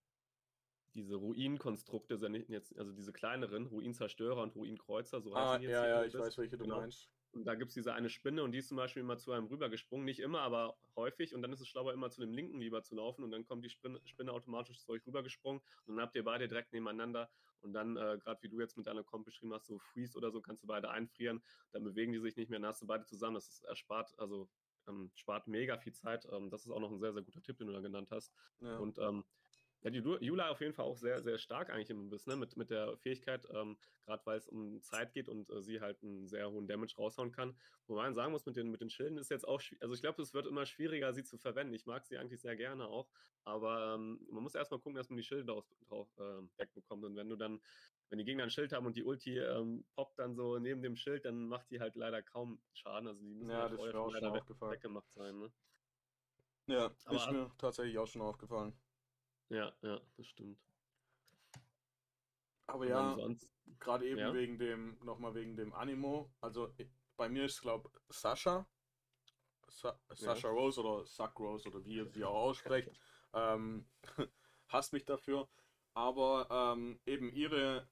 diese 0.93 1.15
Ruinenkonstrukte 1.15 2.17
sind 2.17 2.35
jetzt, 2.49 2.77
also 2.77 2.91
diese 2.91 3.13
kleineren, 3.13 3.67
Ruinzerstörer 3.67 4.41
und 4.41 4.55
Ruinkreuzer, 4.55 5.21
so 5.21 5.33
ah, 5.33 5.53
heißen 5.53 5.61
die 5.61 5.67
jetzt. 5.67 5.73
Ja, 5.73 5.87
ja, 5.87 6.05
ich 6.05 6.13
weiß, 6.13 6.37
welche 6.37 6.57
du 6.57 6.63
genau. 6.63 6.81
meinst. 6.81 7.09
Und 7.31 7.45
da 7.45 7.53
gibt 7.53 7.69
es 7.69 7.75
diese 7.75 7.93
eine 7.93 8.09
Spinne 8.09 8.43
und 8.43 8.53
die 8.53 8.57
ist 8.57 8.69
zum 8.69 8.77
Beispiel 8.77 9.01
immer 9.01 9.17
zu 9.17 9.31
einem 9.31 9.45
rübergesprungen. 9.45 10.03
Nicht 10.03 10.19
immer, 10.19 10.41
aber 10.41 10.77
häufig. 10.95 11.35
Und 11.35 11.43
dann 11.43 11.53
ist 11.53 11.61
es 11.61 11.67
schlauer, 11.67 11.93
immer 11.93 12.09
zu 12.09 12.21
dem 12.21 12.33
linken 12.33 12.59
lieber 12.59 12.81
zu 12.81 12.95
laufen. 12.95 13.23
Und 13.23 13.31
dann 13.31 13.45
kommt 13.45 13.63
die 13.63 13.69
Spinne, 13.69 13.99
Spinne 14.05 14.31
automatisch 14.31 14.79
zu 14.79 14.91
euch 14.91 15.05
rübergesprungen. 15.05 15.61
Und 15.85 15.95
dann 15.95 16.03
habt 16.03 16.15
ihr 16.15 16.23
beide 16.23 16.47
direkt 16.47 16.73
nebeneinander. 16.73 17.29
Und 17.61 17.73
dann, 17.73 17.97
äh, 17.97 18.17
gerade 18.19 18.41
wie 18.41 18.49
du 18.49 18.59
jetzt 18.59 18.77
mit 18.77 18.87
deiner 18.87 19.03
Comp 19.03 19.25
beschrieben 19.25 19.53
hast, 19.53 19.67
so 19.67 19.77
Freeze 19.77 20.17
oder 20.17 20.31
so, 20.31 20.41
kannst 20.41 20.63
du 20.63 20.67
beide 20.67 20.89
einfrieren. 20.89 21.43
Dann 21.71 21.83
bewegen 21.83 22.13
die 22.13 22.19
sich 22.19 22.35
nicht 22.35 22.49
mehr. 22.49 22.59
Dann 22.59 22.69
hast 22.69 22.81
du 22.81 22.87
beide 22.87 23.05
zusammen. 23.05 23.35
Das 23.35 23.47
ist 23.47 23.63
erspart, 23.65 24.17
also 24.17 24.49
ähm, 24.87 25.11
spart 25.13 25.47
mega 25.47 25.77
viel 25.77 25.93
Zeit. 25.93 26.27
Ähm, 26.31 26.49
das 26.49 26.65
ist 26.65 26.71
auch 26.71 26.79
noch 26.79 26.91
ein 26.91 26.99
sehr, 26.99 27.13
sehr 27.13 27.21
guter 27.21 27.43
Tipp, 27.43 27.57
den 27.57 27.67
du 27.67 27.73
da 27.73 27.81
genannt 27.81 28.09
hast. 28.11 28.33
Ja. 28.59 28.77
Und 28.77 28.97
ähm, 28.97 29.23
ja, 29.81 29.89
die 29.89 29.99
Jula 29.99 30.49
auf 30.49 30.59
jeden 30.59 30.73
Fall 30.73 30.85
auch 30.85 30.97
sehr, 30.97 31.21
sehr 31.21 31.37
stark 31.37 31.69
eigentlich 31.69 31.89
im 31.89 32.09
Biss, 32.09 32.27
ne? 32.27 32.35
mit, 32.35 32.57
mit 32.57 32.69
der 32.69 32.97
Fähigkeit, 32.97 33.47
ähm, 33.53 33.77
gerade 34.05 34.25
weil 34.25 34.37
es 34.37 34.47
um 34.49 34.81
Zeit 34.81 35.13
geht 35.13 35.29
und 35.29 35.49
äh, 35.49 35.61
sie 35.61 35.79
halt 35.79 36.03
einen 36.03 36.27
sehr 36.27 36.51
hohen 36.51 36.67
Damage 36.67 36.95
raushauen 36.97 37.31
kann. 37.31 37.55
Wobei 37.87 38.03
man 38.03 38.13
sagen 38.13 38.33
muss, 38.33 38.45
mit 38.45 38.57
den, 38.57 38.71
mit 38.71 38.81
den 38.81 38.89
Schilden 38.89 39.17
ist 39.17 39.31
jetzt 39.31 39.47
auch, 39.47 39.61
also 39.79 39.93
ich 39.93 40.01
glaube, 40.01 40.21
es 40.21 40.33
wird 40.33 40.47
immer 40.47 40.65
schwieriger, 40.65 41.13
sie 41.13 41.23
zu 41.23 41.37
verwenden. 41.37 41.73
Ich 41.73 41.85
mag 41.85 42.05
sie 42.05 42.17
eigentlich 42.17 42.41
sehr 42.41 42.57
gerne 42.57 42.87
auch, 42.87 43.09
aber 43.45 43.95
ähm, 43.95 44.19
man 44.29 44.43
muss 44.43 44.53
erstmal 44.53 44.81
gucken, 44.81 44.95
dass 44.95 45.09
man 45.09 45.17
die 45.17 45.23
Schilde 45.23 45.45
drauf, 45.45 45.65
drauf 45.87 46.09
äh, 46.17 46.41
wegbekommt. 46.57 47.05
Und 47.05 47.15
wenn 47.15 47.29
du 47.29 47.37
dann, 47.37 47.61
wenn 48.09 48.19
die 48.19 48.25
Gegner 48.25 48.43
ein 48.43 48.51
Schild 48.51 48.73
haben 48.73 48.85
und 48.85 48.97
die 48.97 49.03
Ulti 49.03 49.37
ähm, 49.37 49.85
poppt 49.95 50.19
dann 50.19 50.35
so 50.35 50.59
neben 50.59 50.81
dem 50.81 50.97
Schild, 50.97 51.23
dann 51.23 51.47
macht 51.47 51.71
die 51.71 51.79
halt 51.79 51.95
leider 51.95 52.21
kaum 52.21 52.59
Schaden. 52.73 53.07
Also 53.07 53.21
die 53.21 53.33
müssen 53.33 53.51
ja, 53.51 53.69
halt 53.69 53.95
auch 53.95 54.11
leider 54.11 54.33
weg, 54.33 54.43
weggemacht 54.49 55.11
sein. 55.13 55.39
Ne? 55.39 55.51
Ja, 56.67 56.91
aber, 57.05 57.15
ist 57.15 57.31
mir 57.31 57.49
tatsächlich 57.57 57.97
auch 57.97 58.07
schon 58.07 58.21
aufgefallen. 58.21 58.73
Ja, 59.49 59.73
ja, 59.81 59.99
das 60.15 60.27
stimmt. 60.27 60.59
Aber 62.67 62.87
ja, 62.87 63.17
gerade 63.79 64.07
eben 64.07 64.19
ja? 64.19 64.33
wegen 64.33 64.59
dem, 64.59 64.97
nochmal 65.03 65.33
wegen 65.33 65.55
dem 65.55 65.73
Animo. 65.73 66.31
Also 66.39 66.73
bei 67.17 67.29
mir 67.29 67.45
ist, 67.45 67.61
glaube 67.61 67.89
Sascha. 68.09 68.67
Sa 69.67 69.99
Sascha 70.09 70.47
ja. 70.47 70.53
Rose 70.53 70.79
oder 70.79 71.05
Suck 71.05 71.39
Rose 71.39 71.67
oder 71.67 71.83
wie 71.83 71.95
ihr 71.95 72.09
sie 72.09 72.23
auch 72.23 72.35
aussprecht. 72.35 72.89
ähm, 73.33 73.87
hasst 74.67 74.93
mich 74.93 75.05
dafür. 75.05 75.47
Aber 75.93 76.47
ähm, 76.49 76.99
eben 77.05 77.31
ihre, 77.31 77.87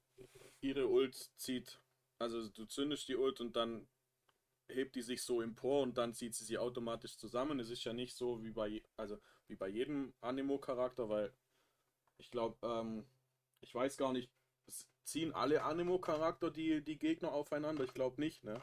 ihre 0.60 0.88
Ult 0.88 1.14
zieht. 1.36 1.80
Also 2.18 2.48
du 2.48 2.64
zündest 2.66 3.08
die 3.08 3.16
Ult 3.16 3.40
und 3.40 3.54
dann 3.56 3.88
hebt 4.68 4.94
die 4.96 5.02
sich 5.02 5.22
so 5.22 5.40
empor 5.40 5.82
und 5.82 5.96
dann 5.98 6.14
zieht 6.14 6.34
sie 6.34 6.44
sie 6.44 6.58
automatisch 6.58 7.16
zusammen. 7.16 7.58
Es 7.58 7.70
ist 7.70 7.84
ja 7.84 7.92
nicht 7.92 8.16
so 8.16 8.42
wie 8.42 8.50
bei, 8.50 8.82
also 8.96 9.18
wie 9.46 9.56
bei 9.56 9.68
jedem 9.68 10.14
Animo-Charakter, 10.20 11.08
weil 11.08 11.34
ich 12.18 12.30
glaube, 12.30 12.56
ähm, 12.62 13.04
ich 13.60 13.74
weiß 13.74 13.96
gar 13.96 14.12
nicht, 14.12 14.30
ziehen 15.04 15.32
alle 15.32 15.62
Animo-Charakter 15.62 16.50
die, 16.50 16.84
die 16.84 16.98
Gegner 16.98 17.32
aufeinander? 17.32 17.84
Ich 17.84 17.94
glaube 17.94 18.20
nicht, 18.20 18.44
ne? 18.44 18.60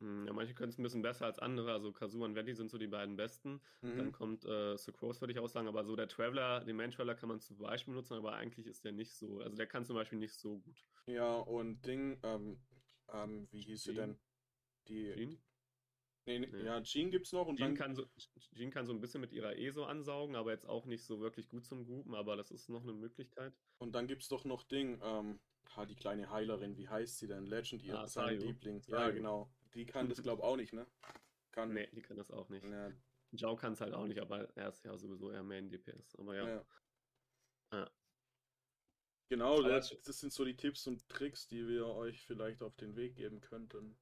Hm, 0.00 0.26
ja, 0.26 0.32
manche 0.32 0.54
können 0.54 0.70
es 0.70 0.78
ein 0.78 0.82
bisschen 0.82 1.02
besser 1.02 1.26
als 1.26 1.38
andere. 1.38 1.72
Also 1.72 1.92
Kazuha 1.92 2.24
und 2.24 2.34
Venti 2.34 2.54
sind 2.54 2.70
so 2.70 2.76
die 2.76 2.88
beiden 2.88 3.14
besten. 3.16 3.60
Mhm. 3.82 3.96
Dann 3.96 4.12
kommt 4.12 4.44
äh, 4.44 4.76
Sucrose, 4.76 5.20
würde 5.20 5.32
ich 5.32 5.38
auch 5.38 5.48
sagen. 5.48 5.68
Aber 5.68 5.84
so 5.84 5.94
der 5.94 6.08
Traveler, 6.08 6.64
den 6.64 6.76
Main-Traveler 6.76 7.14
kann 7.14 7.28
man 7.28 7.40
zum 7.40 7.58
Beispiel 7.58 7.94
nutzen, 7.94 8.14
aber 8.14 8.34
eigentlich 8.34 8.66
ist 8.66 8.84
der 8.84 8.92
nicht 8.92 9.14
so. 9.14 9.40
Also 9.40 9.56
der 9.56 9.66
kann 9.66 9.84
zum 9.84 9.94
Beispiel 9.94 10.18
nicht 10.18 10.34
so 10.34 10.58
gut. 10.58 10.84
Ja, 11.06 11.36
und 11.36 11.86
Ding, 11.86 12.18
ähm, 12.24 12.60
ähm, 13.12 13.46
wie 13.52 13.60
hieß 13.60 13.84
sie 13.84 13.94
denn? 13.94 14.18
Die. 14.88 15.12
Jean? 15.12 15.38
Nee, 16.24 16.38
nee. 16.38 16.62
Ja, 16.62 16.80
Jean 16.82 17.10
gibt's 17.10 17.32
noch. 17.32 17.46
Und 17.46 17.56
Jean, 17.56 17.74
dann... 17.74 17.76
kann 17.76 17.94
so, 17.94 18.06
Jean 18.54 18.70
kann 18.70 18.86
so 18.86 18.92
ein 18.92 19.00
bisschen 19.00 19.20
mit 19.20 19.32
ihrer 19.32 19.56
ESO 19.56 19.84
ansaugen, 19.84 20.36
aber 20.36 20.52
jetzt 20.52 20.68
auch 20.68 20.86
nicht 20.86 21.04
so 21.04 21.20
wirklich 21.20 21.48
gut 21.48 21.64
zum 21.64 21.84
Groupen, 21.84 22.14
aber 22.14 22.36
das 22.36 22.50
ist 22.50 22.68
noch 22.68 22.82
eine 22.82 22.92
Möglichkeit. 22.92 23.52
Und 23.78 23.94
dann 23.94 24.06
gibt's 24.06 24.28
doch 24.28 24.44
noch 24.44 24.62
Ding, 24.62 25.00
ähm, 25.02 25.40
die 25.88 25.96
kleine 25.96 26.30
Heilerin, 26.30 26.76
wie 26.76 26.88
heißt 26.88 27.18
sie 27.18 27.26
denn? 27.26 27.46
Legend, 27.46 27.82
ihr 27.82 27.98
ah, 27.98 28.06
sein 28.06 28.38
Liebling. 28.38 28.82
Ja, 28.86 29.10
genau. 29.10 29.50
Die 29.74 29.86
kann 29.86 30.08
das, 30.08 30.22
glaube 30.22 30.42
ich, 30.42 30.44
auch 30.44 30.56
nicht, 30.56 30.72
ne? 30.72 30.86
Kann... 31.50 31.72
Nee, 31.72 31.88
die 31.92 32.02
kann 32.02 32.16
das 32.16 32.30
auch 32.30 32.48
nicht. 32.50 32.64
Ja. 32.64 32.92
Zhao 33.36 33.56
kann 33.56 33.72
es 33.72 33.80
halt 33.80 33.94
auch 33.94 34.06
nicht, 34.06 34.20
aber 34.20 34.48
er 34.56 34.68
ist 34.68 34.84
ja 34.84 34.96
sowieso 34.96 35.30
eher 35.30 35.42
Main 35.42 35.68
DPS. 35.68 36.14
Aber 36.16 36.36
ja. 36.36 36.48
ja. 36.48 36.64
ja. 37.72 37.90
Genau, 39.28 39.62
das, 39.62 39.96
das, 40.04 40.20
sind 40.20 40.32
so 40.32 40.44
die 40.44 40.56
Tipps 40.56 40.86
und 40.86 41.08
Tricks, 41.08 41.48
die 41.48 41.66
wir 41.66 41.86
euch 41.86 42.20
vielleicht 42.26 42.62
auf 42.62 42.76
den 42.76 42.94
Weg 42.96 43.16
geben 43.16 43.40
könnten. 43.40 43.96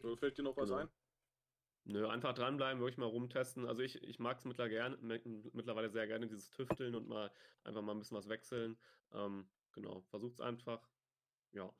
Oder 0.00 0.16
fällt 0.16 0.36
dir 0.36 0.42
noch 0.42 0.56
was 0.56 0.68
genau. 0.68 0.80
ein? 0.80 0.88
Nö, 1.86 2.08
einfach 2.08 2.32
dranbleiben, 2.34 2.80
wirklich 2.80 2.96
mal 2.98 3.06
rumtesten. 3.06 3.66
Also 3.66 3.82
ich, 3.82 4.02
ich 4.02 4.18
mag 4.18 4.38
es 4.38 4.44
mittlerweile 4.46 5.90
sehr 5.90 6.06
gerne, 6.06 6.26
dieses 6.26 6.50
Tüfteln 6.50 6.94
und 6.94 7.08
mal 7.08 7.30
einfach 7.62 7.82
mal 7.82 7.92
ein 7.92 7.98
bisschen 7.98 8.16
was 8.16 8.28
wechseln. 8.28 8.78
Ähm, 9.12 9.46
genau, 9.72 10.00
versucht 10.08 10.34
es 10.34 10.40
einfach. 10.40 10.88
Ja. 11.52 11.70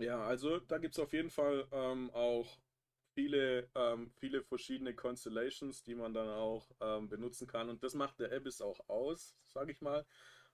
Ja, 0.00 0.24
also 0.24 0.60
da 0.60 0.78
gibt 0.78 0.94
es 0.94 1.00
auf 1.00 1.12
jeden 1.12 1.30
Fall 1.30 1.66
ähm, 1.72 2.10
auch 2.12 2.58
viele, 3.14 3.68
ähm, 3.74 4.12
viele 4.20 4.42
verschiedene 4.44 4.94
Constellations, 4.94 5.82
die 5.82 5.96
man 5.96 6.14
dann 6.14 6.28
auch 6.28 6.70
ähm, 6.80 7.08
benutzen 7.08 7.48
kann. 7.48 7.68
Und 7.68 7.82
das 7.82 7.94
macht 7.94 8.20
der 8.20 8.32
Abyss 8.32 8.60
auch 8.60 8.88
aus, 8.88 9.36
sage 9.48 9.72
ich 9.72 9.80
mal. 9.80 10.06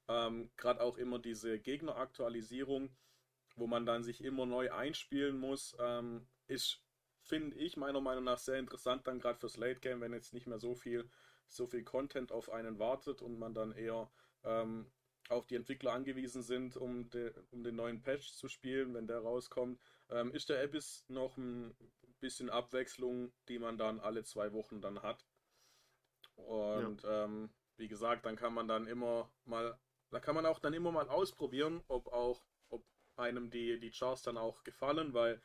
Ähm, 0.08 0.50
Gerade 0.56 0.82
auch 0.82 0.96
immer 0.98 1.18
diese 1.18 1.60
Gegneraktualisierung, 1.60 2.96
wo 3.56 3.66
man 3.66 3.86
dann 3.86 4.02
sich 4.04 4.22
immer 4.24 4.46
neu 4.46 4.72
einspielen 4.72 5.38
muss, 5.38 5.76
ähm, 5.80 6.28
ist, 6.46 6.83
finde 7.24 7.56
ich, 7.56 7.76
meiner 7.76 8.00
Meinung 8.00 8.24
nach 8.24 8.38
sehr 8.38 8.58
interessant, 8.58 9.06
dann 9.06 9.18
gerade 9.18 9.38
fürs 9.38 9.56
Late 9.56 9.80
Game, 9.80 10.00
wenn 10.00 10.12
jetzt 10.12 10.34
nicht 10.34 10.46
mehr 10.46 10.58
so 10.58 10.74
viel, 10.74 11.08
so 11.48 11.66
viel 11.66 11.82
Content 11.82 12.32
auf 12.32 12.50
einen 12.50 12.78
wartet 12.78 13.22
und 13.22 13.38
man 13.38 13.54
dann 13.54 13.72
eher 13.72 14.10
ähm, 14.44 14.90
auf 15.30 15.46
die 15.46 15.56
Entwickler 15.56 15.92
angewiesen 15.92 16.42
sind, 16.42 16.76
um, 16.76 17.08
de, 17.10 17.32
um 17.50 17.62
den 17.62 17.76
neuen 17.76 18.02
Patch 18.02 18.32
zu 18.32 18.48
spielen, 18.48 18.94
wenn 18.94 19.06
der 19.06 19.20
rauskommt. 19.20 19.80
Ähm, 20.10 20.32
ist 20.32 20.50
der 20.50 20.62
Abyss 20.62 21.04
noch 21.08 21.36
ein 21.38 21.74
bisschen 22.20 22.50
Abwechslung, 22.50 23.32
die 23.48 23.58
man 23.58 23.78
dann 23.78 24.00
alle 24.00 24.24
zwei 24.24 24.52
Wochen 24.52 24.80
dann 24.80 25.02
hat. 25.02 25.24
Und 26.36 27.02
ja. 27.02 27.24
ähm, 27.24 27.50
wie 27.76 27.88
gesagt, 27.88 28.26
dann 28.26 28.36
kann 28.36 28.52
man 28.52 28.68
dann 28.68 28.86
immer 28.86 29.30
mal, 29.44 29.78
da 30.10 30.20
kann 30.20 30.34
man 30.34 30.46
auch 30.46 30.58
dann 30.58 30.74
immer 30.74 30.92
mal 30.92 31.08
ausprobieren, 31.08 31.82
ob 31.88 32.08
auch, 32.08 32.44
ob 32.68 32.84
einem 33.16 33.50
die, 33.50 33.78
die 33.80 33.90
Charts 33.90 34.22
dann 34.22 34.36
auch 34.36 34.62
gefallen, 34.62 35.14
weil 35.14 35.40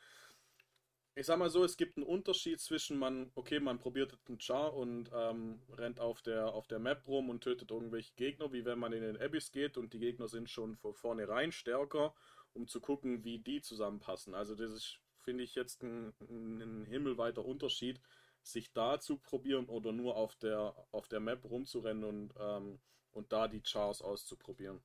ich 1.14 1.26
sag 1.26 1.38
mal 1.38 1.50
so, 1.50 1.64
es 1.64 1.76
gibt 1.76 1.96
einen 1.96 2.06
Unterschied 2.06 2.60
zwischen 2.60 2.98
man, 2.98 3.30
okay, 3.34 3.60
man 3.60 3.78
probiert 3.78 4.16
einen 4.28 4.40
Char 4.40 4.74
und 4.74 5.10
ähm, 5.12 5.60
rennt 5.72 6.00
auf 6.00 6.22
der, 6.22 6.52
auf 6.54 6.66
der 6.68 6.78
Map 6.78 7.06
rum 7.06 7.28
und 7.30 7.42
tötet 7.42 7.70
irgendwelche 7.70 8.14
Gegner, 8.14 8.52
wie 8.52 8.64
wenn 8.64 8.78
man 8.78 8.92
in 8.92 9.02
den 9.02 9.20
Abyss 9.20 9.50
geht 9.50 9.76
und 9.76 9.92
die 9.92 9.98
Gegner 9.98 10.28
sind 10.28 10.48
schon 10.48 10.76
von 10.76 10.94
vornherein 10.94 11.52
stärker, 11.52 12.14
um 12.54 12.68
zu 12.68 12.80
gucken, 12.80 13.24
wie 13.24 13.38
die 13.38 13.60
zusammenpassen. 13.60 14.34
Also 14.34 14.54
das 14.54 14.70
ist, 14.72 15.00
finde 15.18 15.44
ich, 15.44 15.54
jetzt 15.54 15.82
ein, 15.82 16.14
ein 16.20 16.86
himmelweiter 16.86 17.44
Unterschied, 17.44 18.00
sich 18.42 18.72
da 18.72 19.00
zu 19.00 19.18
probieren 19.18 19.66
oder 19.66 19.92
nur 19.92 20.16
auf 20.16 20.36
der, 20.36 20.74
auf 20.92 21.08
der 21.08 21.20
Map 21.20 21.44
rumzurennen 21.44 22.04
und, 22.04 22.34
ähm, 22.38 22.80
und 23.12 23.32
da 23.32 23.48
die 23.48 23.62
Chars 23.62 24.00
auszuprobieren. 24.00 24.80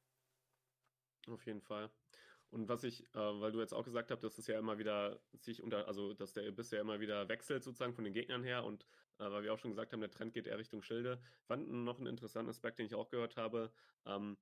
Auf 1.28 1.46
jeden 1.46 1.62
Fall. 1.62 1.90
Und 2.52 2.70
was 2.70 2.84
ich, 2.84 3.04
äh, 3.14 3.18
weil 3.42 3.52
du 3.52 3.60
jetzt 3.60 3.74
auch 3.74 3.84
gesagt 3.84 4.12
hast, 4.12 4.24
dass 4.24 4.38
es 4.38 4.48
ja 4.48 4.58
immer 4.58 4.78
wieder 4.78 5.20
sich 5.40 5.62
unter, 5.62 5.88
also 5.88 6.14
dass 6.14 6.34
der 6.34 6.48
Abyss 6.48 6.72
ja 6.72 6.80
immer 6.80 7.00
wieder 7.00 7.28
wechselt 7.28 7.64
sozusagen 7.64 7.94
von 7.94 8.04
den 8.04 8.14
Gegnern 8.14 8.44
her 8.44 8.64
und 8.64 8.86
äh, 9.20 9.30
weil 9.30 9.44
wir 9.44 9.54
auch 9.54 9.60
schon 9.60 9.72
gesagt 9.72 9.94
haben, 9.94 10.02
der 10.02 10.12
Trend 10.12 10.34
geht 10.34 10.48
eher 10.48 10.58
Richtung 10.58 10.82
Schilde. 10.82 11.20
Fand 11.46 11.70
noch 11.70 11.98
einen 11.98 12.08
interessanten 12.08 12.50
Aspekt, 12.50 12.80
den 12.80 12.86
ich 12.86 12.96
auch 12.96 13.10
gehört 13.10 13.36
habe. 13.38 13.72
Ähm, 14.06 14.38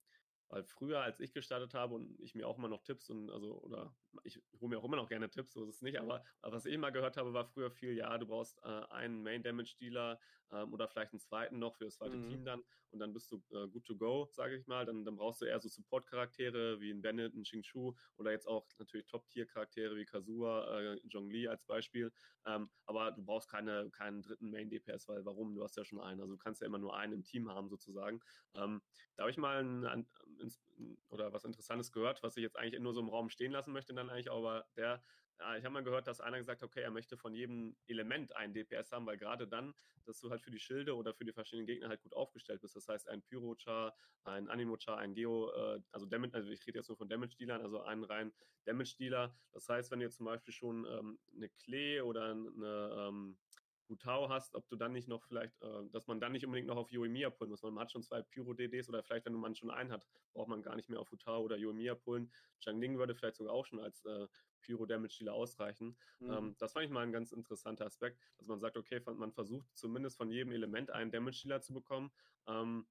weil 0.54 0.64
früher, 0.64 1.02
als 1.02 1.20
ich 1.20 1.34
gestartet 1.34 1.74
habe 1.74 1.96
und 1.96 2.20
ich 2.20 2.36
mir 2.36 2.48
auch 2.48 2.60
immer 2.60 2.68
noch 2.68 2.84
Tipps 2.84 3.10
und 3.10 3.32
also, 3.32 3.60
oder 3.62 3.96
ich 4.24 4.40
hole 4.62 4.70
mir 4.70 4.78
auch 4.78 4.84
immer 4.84 4.98
noch 4.98 5.10
gerne 5.10 5.30
Tipps, 5.30 5.54
so 5.54 5.64
ist 5.64 5.76
es 5.76 5.82
nicht, 5.82 6.00
aber, 6.00 6.24
aber 6.42 6.56
was 6.56 6.66
ich 6.68 6.74
immer 6.74 6.92
gehört 6.92 7.18
habe, 7.18 7.34
war 7.34 7.46
früher 7.46 7.72
viel, 7.72 7.98
ja, 7.98 8.16
du 8.20 8.28
brauchst 8.28 8.60
äh, 8.64 8.68
einen 8.92 9.24
Main 9.24 9.42
Damage 9.42 9.76
Dealer 9.80 10.20
ähm, 10.52 10.72
oder 10.72 10.88
vielleicht 10.88 11.12
einen 11.14 11.20
zweiten 11.20 11.58
noch 11.58 11.76
für 11.76 11.86
das 11.86 11.96
zweite 11.96 12.18
mhm. 12.18 12.30
Team 12.30 12.46
dann 12.46 12.64
und 12.94 13.00
dann 13.00 13.12
bist 13.12 13.32
du 13.32 13.38
äh, 13.52 13.68
good 13.68 13.84
to 13.86 13.96
go, 13.96 14.30
sage 14.32 14.56
ich 14.56 14.68
mal. 14.68 14.86
Dann, 14.86 15.04
dann 15.04 15.16
brauchst 15.16 15.42
du 15.42 15.46
eher 15.46 15.60
so 15.60 15.68
Support-Charaktere 15.68 16.80
wie 16.80 16.92
ein 16.92 17.02
Bennett, 17.02 17.34
ein 17.34 17.44
Xingqiu 17.44 17.94
oder 18.18 18.32
jetzt 18.32 18.48
auch 18.48 18.68
natürlich 18.78 19.08
Top-Tier-Charaktere 19.08 19.96
wie 19.96 20.06
Kazua, 20.06 20.94
äh, 20.94 21.10
Zhongli 21.10 21.48
als 21.48 21.66
Beispiel. 21.66 22.12
Ähm, 22.46 22.70
aber 22.86 23.12
du 23.12 23.24
brauchst 23.24 23.50
keine, 23.50 23.90
keinen 23.90 24.22
dritten 24.22 24.52
Main-DPS, 24.52 25.08
weil 25.08 25.26
warum? 25.26 25.56
Du 25.56 25.64
hast 25.64 25.76
ja 25.76 25.84
schon 25.84 26.00
einen. 26.00 26.22
Also 26.22 26.34
du 26.34 26.38
kannst 26.38 26.62
ja 26.62 26.68
immer 26.68 26.78
nur 26.78 26.96
einen 26.96 27.14
im 27.14 27.24
Team 27.24 27.50
haben 27.50 27.68
sozusagen. 27.68 28.22
Ähm, 28.54 28.82
da 29.16 29.24
habe 29.24 29.32
ich 29.32 29.38
mal 29.38 29.64
ein, 29.64 30.08
ein, 30.44 30.98
oder 31.10 31.34
was 31.34 31.46
Interessantes 31.46 31.92
gehört, 31.92 32.22
was 32.24 32.38
ich 32.38 32.44
jetzt 32.44 32.58
eigentlich 32.58 32.80
nur 32.82 32.94
so 32.94 33.02
im 33.02 33.10
Raum 33.10 33.30
stehen 33.30 33.52
lassen 33.52 33.74
möchte, 33.74 33.94
dann 33.94 34.10
eigentlich, 34.10 34.32
aber 34.32 34.66
der 34.76 35.04
äh, 35.40 35.58
ich 35.58 35.66
habe 35.66 35.74
mal 35.74 35.84
gehört, 35.84 36.08
dass 36.08 36.22
einer 36.22 36.38
gesagt 36.38 36.62
hat, 36.62 36.70
okay, 36.70 36.82
er 36.82 36.92
möchte 36.92 37.18
von 37.18 37.34
jedem 37.34 37.76
Element 37.88 38.36
einen 38.36 38.54
DPS 38.54 38.92
haben, 38.92 39.06
weil 39.06 39.18
gerade 39.18 39.48
dann, 39.48 39.74
dass 40.06 40.20
du 40.20 40.30
halt 40.30 40.42
für 40.42 40.52
die 40.52 40.60
Schilde 40.60 40.96
oder 40.96 41.14
für 41.14 41.26
die 41.26 41.34
verschiedenen 41.34 41.66
Gegner 41.66 41.90
halt 41.90 42.02
gut 42.02 42.14
aufgestellt 42.14 42.62
bist. 42.62 42.76
Das 42.76 42.88
heißt, 42.88 43.10
ein 43.10 43.22
Pyro-Char, 43.22 43.96
ein 44.26 44.50
Animo-Char, 44.50 44.98
ein 44.98 45.14
Geo, 45.14 45.52
äh, 45.52 45.82
also 45.92 46.06
Damage, 46.06 46.34
also 46.34 46.50
ich 46.50 46.66
rede 46.68 46.80
jetzt 46.80 46.90
nur 46.90 46.98
von 46.98 47.10
Damage-Dealern, 47.10 47.62
also 47.62 47.82
einen 47.82 48.04
rein 48.04 48.34
Damage-Dealer. 48.66 49.36
Das 49.52 49.68
heißt, 49.70 49.92
wenn 49.92 50.02
jetzt 50.02 50.18
zum 50.18 50.26
Beispiel 50.26 50.54
schon 50.54 50.86
ähm, 50.86 51.20
eine 51.36 51.50
Klee 51.50 52.02
oder 52.02 52.32
eine 52.32 52.96
ähm, 52.98 53.38
Gutau 53.86 54.30
hast, 54.30 54.56
ob 54.56 54.68
du 54.68 54.76
dann 54.76 54.94
nicht 54.94 55.08
noch 55.08 55.24
vielleicht, 55.24 55.62
äh, 55.62 55.90
dass 55.92 56.08
man 56.08 56.20
dann 56.20 56.32
nicht 56.32 56.46
unbedingt 56.46 56.68
noch 56.68 56.78
auf 56.78 56.92
Yoimiya 56.92 57.30
pullen 57.30 57.52
muss. 57.52 57.64
Man 57.64 57.80
hat 57.80 57.92
schon 57.92 58.04
zwei 58.04 58.22
Pyro-DDs 58.22 58.90
oder 58.90 59.04
vielleicht, 59.04 59.26
wenn 59.26 59.34
man 59.34 59.56
schon 59.56 59.72
einen 59.72 59.92
hat, 59.92 60.06
braucht 60.34 60.50
man 60.50 60.62
gar 60.62 60.76
nicht 60.76 60.90
mehr 60.90 61.00
auf 61.00 61.12
Hutao 61.12 61.42
oder 61.42 61.58
Yoimiya 61.58 61.96
pullen. 61.96 62.32
Ling 62.66 62.98
würde 62.98 63.14
vielleicht 63.14 63.36
sogar 63.36 63.54
auch 63.54 63.66
schon 63.66 63.80
als 63.80 64.06
äh, 64.06 64.28
Pyro-Damage-Dealer 64.62 65.34
ausreichen. 65.34 65.98
Mhm. 66.20 66.32
Ähm, 66.32 66.56
das 66.58 66.74
fand 66.74 66.86
ich 66.86 66.92
mal 66.92 67.02
ein 67.02 67.12
ganz 67.12 67.32
interessanter 67.32 67.86
Aspekt, 67.86 68.20
dass 68.38 68.48
man 68.48 68.60
sagt, 68.60 68.78
okay, 68.78 69.02
man 69.06 69.32
versucht 69.32 69.68
zumindest 69.74 70.18
von 70.18 70.30
jedem 70.30 70.52
Element 70.54 70.90
einen 70.92 71.12
Damage-Dealer 71.12 71.62
zu 71.62 71.74
bekommen. 71.74 72.12
Ähm, 72.48 72.88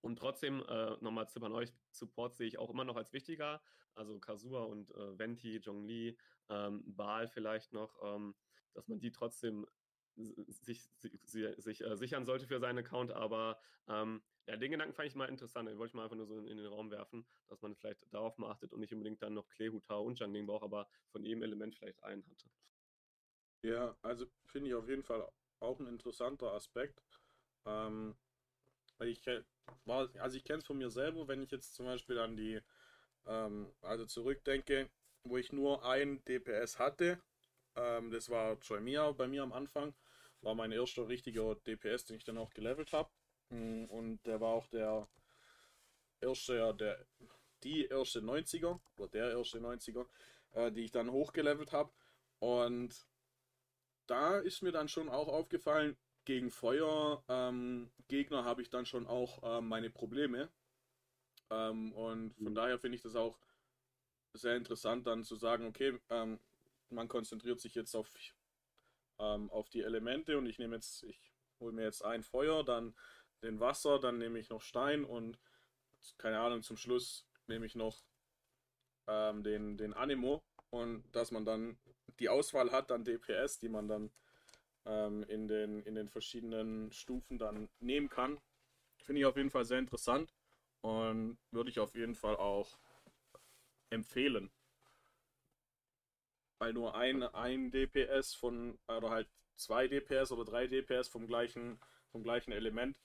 und 0.00 0.18
trotzdem, 0.18 0.62
äh, 0.68 0.96
nochmal 1.00 1.26
Tipp 1.26 1.42
an 1.42 1.52
euch, 1.52 1.72
Support 1.90 2.34
sehe 2.34 2.46
ich 2.46 2.58
auch 2.58 2.70
immer 2.70 2.84
noch 2.84 2.96
als 2.96 3.12
wichtiger. 3.12 3.62
Also 3.94 4.18
Kasua 4.18 4.64
und 4.64 4.90
äh, 4.90 5.18
Venti, 5.18 5.60
Zhongli, 5.60 6.18
ähm, 6.48 6.82
Baal 6.86 7.28
vielleicht 7.28 7.72
noch, 7.72 7.96
ähm, 8.02 8.34
dass 8.74 8.88
man 8.88 8.98
die 8.98 9.12
trotzdem 9.12 9.66
sich, 10.16 10.88
sich, 10.98 11.46
sich 11.58 11.80
äh, 11.80 11.96
sichern 11.96 12.24
sollte 12.24 12.46
für 12.46 12.60
seinen 12.60 12.78
Account, 12.78 13.10
aber 13.10 13.58
ähm, 13.88 14.22
ja, 14.46 14.56
den 14.56 14.70
Gedanken 14.70 14.94
fand 14.94 15.08
ich 15.08 15.14
mal 15.14 15.28
interessant. 15.28 15.68
Den 15.68 15.78
wollte 15.78 15.90
ich 15.90 15.94
mal 15.94 16.04
einfach 16.04 16.16
nur 16.16 16.26
so 16.26 16.38
in, 16.38 16.46
in, 16.46 16.58
den 16.58 16.66
Raum 16.66 16.90
werfen, 16.90 17.26
dass 17.48 17.62
man 17.62 17.74
vielleicht 17.74 18.06
darauf 18.12 18.36
mal 18.38 18.50
achtet 18.50 18.72
und 18.72 18.80
nicht 18.80 18.92
unbedingt 18.92 19.22
dann 19.22 19.34
noch 19.34 19.48
Klehuta 19.48 19.96
und 19.96 20.18
Jiangling 20.18 20.46
braucht, 20.46 20.64
aber 20.64 20.88
von 21.10 21.24
jedem 21.24 21.42
Element 21.42 21.74
vielleicht 21.74 22.02
einen 22.04 22.24
hatte. 22.26 22.50
Ja, 23.62 23.96
also 24.02 24.26
finde 24.44 24.68
ich 24.68 24.74
auf 24.74 24.88
jeden 24.88 25.02
Fall 25.02 25.26
auch 25.60 25.80
ein 25.80 25.86
interessanter 25.86 26.52
Aspekt. 26.52 27.02
Ähm, 27.64 28.14
ich 29.00 29.22
also 29.86 30.36
ich 30.36 30.44
kenne 30.44 30.58
es 30.58 30.66
von 30.66 30.78
mir 30.78 30.90
selber, 30.90 31.26
wenn 31.26 31.42
ich 31.42 31.50
jetzt 31.50 31.74
zum 31.74 31.86
Beispiel 31.86 32.18
an 32.18 32.36
die, 32.36 32.60
ähm, 33.26 33.72
also 33.80 34.04
zurückdenke, 34.04 34.90
wo 35.24 35.38
ich 35.38 35.52
nur 35.52 35.84
ein 35.84 36.22
DPS 36.26 36.78
hatte, 36.78 37.18
ähm, 37.76 38.10
das 38.10 38.28
war 38.28 38.58
Joymia 38.60 39.10
bei 39.12 39.26
mir 39.26 39.42
am 39.42 39.52
Anfang, 39.52 39.94
war 40.44 40.54
mein 40.54 40.72
erster 40.72 41.08
richtiger 41.08 41.54
DPS, 41.54 42.06
den 42.06 42.16
ich 42.16 42.24
dann 42.24 42.38
auch 42.38 42.50
gelevelt 42.50 42.92
habe. 42.92 43.10
Mm, 43.50 43.84
und 43.86 44.24
der 44.26 44.40
war 44.40 44.50
auch 44.50 44.66
der 44.68 45.08
erste, 46.20 46.74
der, 46.74 47.06
die 47.62 47.86
erste 47.86 48.20
90er, 48.20 48.80
oder 48.96 49.08
der 49.08 49.30
erste 49.32 49.58
90er, 49.58 50.06
äh, 50.52 50.72
die 50.72 50.84
ich 50.84 50.90
dann 50.90 51.10
hochgelevelt 51.10 51.72
habe. 51.72 51.92
Und 52.38 52.94
da 54.06 54.38
ist 54.38 54.62
mir 54.62 54.72
dann 54.72 54.88
schon 54.88 55.08
auch 55.08 55.28
aufgefallen, 55.28 55.96
gegen 56.24 56.50
Feuer 56.50 57.22
ähm, 57.28 57.90
Gegner 58.08 58.44
habe 58.44 58.62
ich 58.62 58.70
dann 58.70 58.86
schon 58.86 59.06
auch 59.06 59.42
äh, 59.42 59.60
meine 59.60 59.90
Probleme. 59.90 60.50
Ähm, 61.50 61.92
und 61.92 62.34
von 62.36 62.52
mhm. 62.52 62.54
daher 62.54 62.78
finde 62.78 62.96
ich 62.96 63.02
das 63.02 63.14
auch 63.14 63.38
sehr 64.32 64.56
interessant, 64.56 65.06
dann 65.06 65.22
zu 65.22 65.36
sagen, 65.36 65.66
okay, 65.66 65.98
ähm, 66.10 66.40
man 66.88 67.08
konzentriert 67.08 67.60
sich 67.60 67.74
jetzt 67.74 67.94
auf, 67.94 68.12
ähm, 69.18 69.50
auf 69.50 69.68
die 69.68 69.82
Elemente 69.82 70.38
und 70.38 70.46
ich 70.46 70.58
nehme 70.58 70.76
jetzt, 70.76 71.02
ich 71.04 71.32
hole 71.60 71.72
mir 71.72 71.84
jetzt 71.84 72.04
ein 72.04 72.22
Feuer, 72.22 72.64
dann 72.64 72.94
den 73.42 73.60
Wasser, 73.60 73.98
dann 73.98 74.18
nehme 74.18 74.38
ich 74.38 74.48
noch 74.48 74.62
Stein 74.62 75.04
und 75.04 75.38
keine 76.18 76.40
Ahnung, 76.40 76.62
zum 76.62 76.76
Schluss 76.76 77.26
nehme 77.46 77.66
ich 77.66 77.74
noch 77.74 78.04
ähm, 79.06 79.42
den, 79.42 79.76
den 79.76 79.94
Animo 79.94 80.42
und 80.70 81.04
dass 81.12 81.30
man 81.30 81.44
dann 81.44 81.78
die 82.18 82.28
Auswahl 82.28 82.72
hat 82.72 82.92
an 82.92 83.04
DPS, 83.04 83.58
die 83.58 83.68
man 83.68 83.88
dann 83.88 84.10
ähm, 84.86 85.24
in, 85.24 85.48
den, 85.48 85.82
in 85.82 85.94
den 85.94 86.08
verschiedenen 86.08 86.92
Stufen 86.92 87.38
dann 87.38 87.68
nehmen 87.80 88.08
kann. 88.08 88.40
Finde 89.02 89.20
ich 89.20 89.26
auf 89.26 89.36
jeden 89.36 89.50
Fall 89.50 89.64
sehr 89.64 89.78
interessant 89.78 90.34
und 90.80 91.38
würde 91.50 91.70
ich 91.70 91.80
auf 91.80 91.94
jeden 91.94 92.14
Fall 92.14 92.36
auch 92.36 92.78
empfehlen. 93.90 94.50
Weil 96.64 96.72
nur 96.72 96.94
ein, 96.94 97.22
ein 97.22 97.70
DPS 97.70 98.34
von, 98.34 98.78
oder 98.88 99.10
halt 99.10 99.28
zwei 99.54 99.86
DPS 99.86 100.32
oder 100.32 100.46
drei 100.46 100.66
DPS 100.66 101.08
vom 101.08 101.26
gleichen, 101.26 101.78
vom 102.10 102.22
gleichen 102.22 102.52
Element 102.52 102.98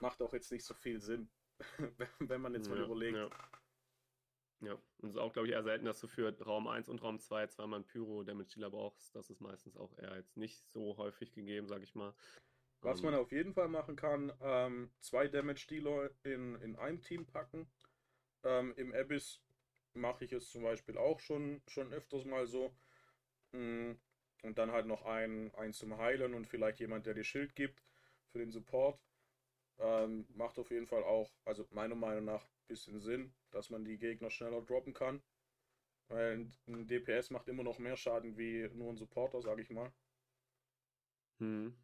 macht 0.00 0.20
auch 0.20 0.32
jetzt 0.32 0.50
nicht 0.50 0.64
so 0.64 0.74
viel 0.74 1.00
Sinn, 1.00 1.30
wenn 2.18 2.40
man 2.40 2.54
jetzt 2.54 2.66
ja, 2.66 2.74
mal 2.74 2.82
überlegt. 2.82 3.16
Ja. 3.16 3.30
Ja, 4.62 4.72
und 4.72 5.10
es 5.10 5.14
ist 5.14 5.20
auch, 5.20 5.32
glaube 5.32 5.46
ich, 5.46 5.54
eher 5.54 5.62
selten, 5.62 5.84
dass 5.84 6.00
du 6.00 6.08
für 6.08 6.36
Raum 6.42 6.66
1 6.66 6.88
und 6.88 7.02
Raum 7.04 7.20
2 7.20 7.46
zweimal 7.48 7.76
einen 7.76 7.86
Pyro-Damage-Dealer 7.86 8.70
brauchst. 8.70 9.14
Das 9.14 9.30
ist 9.30 9.40
meistens 9.40 9.76
auch 9.76 9.96
eher 9.96 10.16
jetzt 10.16 10.36
nicht 10.36 10.66
so 10.70 10.96
häufig 10.96 11.32
gegeben, 11.32 11.68
sage 11.68 11.84
ich 11.84 11.94
mal. 11.94 12.14
Was 12.80 12.98
um, 12.98 13.04
man 13.04 13.14
ähm, 13.14 13.20
auf 13.20 13.30
jeden 13.30 13.52
Fall 13.52 13.68
machen 13.68 13.94
kann, 13.94 14.32
ähm, 14.40 14.90
zwei 14.98 15.28
Damage-Dealer 15.28 16.10
in, 16.24 16.56
in 16.56 16.74
einem 16.74 17.00
Team 17.00 17.26
packen. 17.26 17.70
Ähm, 18.42 18.74
Im 18.76 18.92
Abyss 18.92 19.40
mache 19.92 20.24
ich 20.24 20.32
es 20.32 20.50
zum 20.50 20.64
Beispiel 20.64 20.98
auch 20.98 21.20
schon, 21.20 21.62
schon 21.68 21.92
öfters 21.92 22.24
mal 22.24 22.46
so. 22.46 22.74
Und 23.54 24.58
dann 24.58 24.72
halt 24.72 24.86
noch 24.86 25.04
einen, 25.06 25.54
einen 25.54 25.72
zum 25.72 25.96
Heilen 25.96 26.34
und 26.34 26.46
vielleicht 26.46 26.80
jemand, 26.80 27.06
der 27.06 27.14
dir 27.14 27.24
Schild 27.24 27.54
gibt 27.54 27.82
für 28.32 28.38
den 28.38 28.50
Support. 28.50 29.00
Ähm, 29.78 30.26
macht 30.34 30.58
auf 30.58 30.70
jeden 30.70 30.86
Fall 30.86 31.02
auch, 31.02 31.32
also 31.44 31.66
meiner 31.70 31.94
Meinung 31.94 32.26
nach, 32.26 32.44
ein 32.44 32.66
bisschen 32.68 33.00
Sinn, 33.00 33.34
dass 33.50 33.70
man 33.70 33.84
die 33.84 33.98
Gegner 33.98 34.30
schneller 34.30 34.62
droppen 34.62 34.92
kann. 34.92 35.22
Weil 36.08 36.50
ein 36.66 36.86
DPS 36.86 37.30
macht 37.30 37.48
immer 37.48 37.62
noch 37.62 37.78
mehr 37.78 37.96
Schaden 37.96 38.36
wie 38.36 38.68
nur 38.74 38.92
ein 38.92 38.96
Supporter, 38.96 39.40
sag 39.40 39.58
ich 39.58 39.70
mal. 39.70 39.92
Hm. 41.38 41.74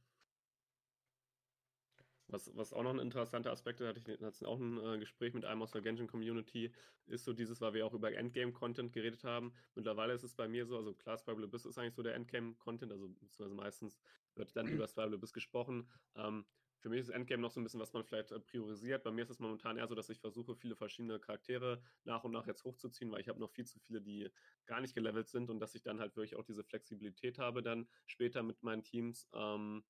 Was, 2.31 2.55
was 2.57 2.73
auch 2.73 2.83
noch 2.83 2.90
ein 2.90 2.99
interessanter 2.99 3.51
Aspekt 3.51 3.81
ist, 3.81 3.87
hatte 3.88 3.99
ich 3.99 4.07
letztens 4.07 4.45
auch 4.45 4.59
ein 4.59 4.79
äh, 4.79 4.99
Gespräch 4.99 5.35
mit 5.35 5.45
einem 5.45 5.62
aus 5.62 5.73
der 5.73 5.83
Genshin 5.83 6.07
Community, 6.07 6.73
ist 7.07 7.25
so 7.25 7.33
dieses, 7.33 7.61
weil 7.61 7.75
wir 7.75 7.87
auch 7.87 7.95
über 7.95 8.12
Endgame-Content 8.12 8.93
geredet 8.93 9.25
haben. 9.25 9.53
Mittlerweile 9.75 10.12
ist 10.12 10.23
es 10.23 10.35
bei 10.35 10.49
mir 10.49 10.66
so, 10.66 10.77
also 10.77 10.95
klar, 10.95 11.19
Survival 11.19 11.45
Abyss 11.45 11.64
ist 11.66 11.79
eigentlich 11.79 11.95
so 11.95 12.03
der 12.03 12.14
Endgame-Content, 12.14 12.93
also 12.93 13.09
beziehungsweise 13.09 13.55
meistens 13.55 14.01
wird 14.35 14.55
dann 14.57 14.66
über 14.69 14.87
Survival 14.87 15.14
Abyss 15.14 15.33
gesprochen. 15.33 15.90
Ähm, 16.14 16.45
für 16.81 16.88
mich 16.88 17.01
ist 17.01 17.11
Endgame 17.11 17.43
noch 17.43 17.51
so 17.51 17.61
ein 17.61 17.64
bisschen, 17.64 17.81
was 17.81 17.93
man 17.93 18.05
vielleicht 18.05 18.33
äh, 18.33 18.40
priorisiert. 18.40 19.03
Bei 19.03 19.11
mir 19.11 19.23
ist 19.23 19.31
es 19.31 19.38
momentan 19.38 19.77
eher 19.77 19.87
so, 19.87 19.95
dass 19.95 20.09
ich 20.09 20.19
versuche, 20.19 20.55
viele 20.55 20.77
verschiedene 20.77 21.21
Charaktere 21.21 21.83
nach 22.05 22.25
und 22.25 22.33
nach 22.33 22.47
jetzt 22.47 22.64
hochzuziehen, 22.64 23.12
weil 23.12 23.21
ich 23.21 23.29
habe 23.29 23.38
noch 23.38 23.51
viel 23.51 23.66
zu 23.66 23.79
viele, 23.81 24.01
die 24.01 24.31
gar 24.66 24.81
nicht 24.81 24.95
gelevelt 24.95 25.29
sind 25.29 25.51
und 25.51 25.61
dass 25.61 25.75
ich 25.75 25.83
dann 25.83 26.01
halt 26.01 26.16
wirklich 26.16 26.37
auch 26.37 26.45
diese 26.45 26.64
Flexibilität 26.64 27.38
habe, 27.38 27.62
dann 27.62 27.87
später 28.07 28.43
mit 28.43 28.62
meinen 28.62 28.83
Teams. 28.83 29.29
Ähm, 29.35 29.85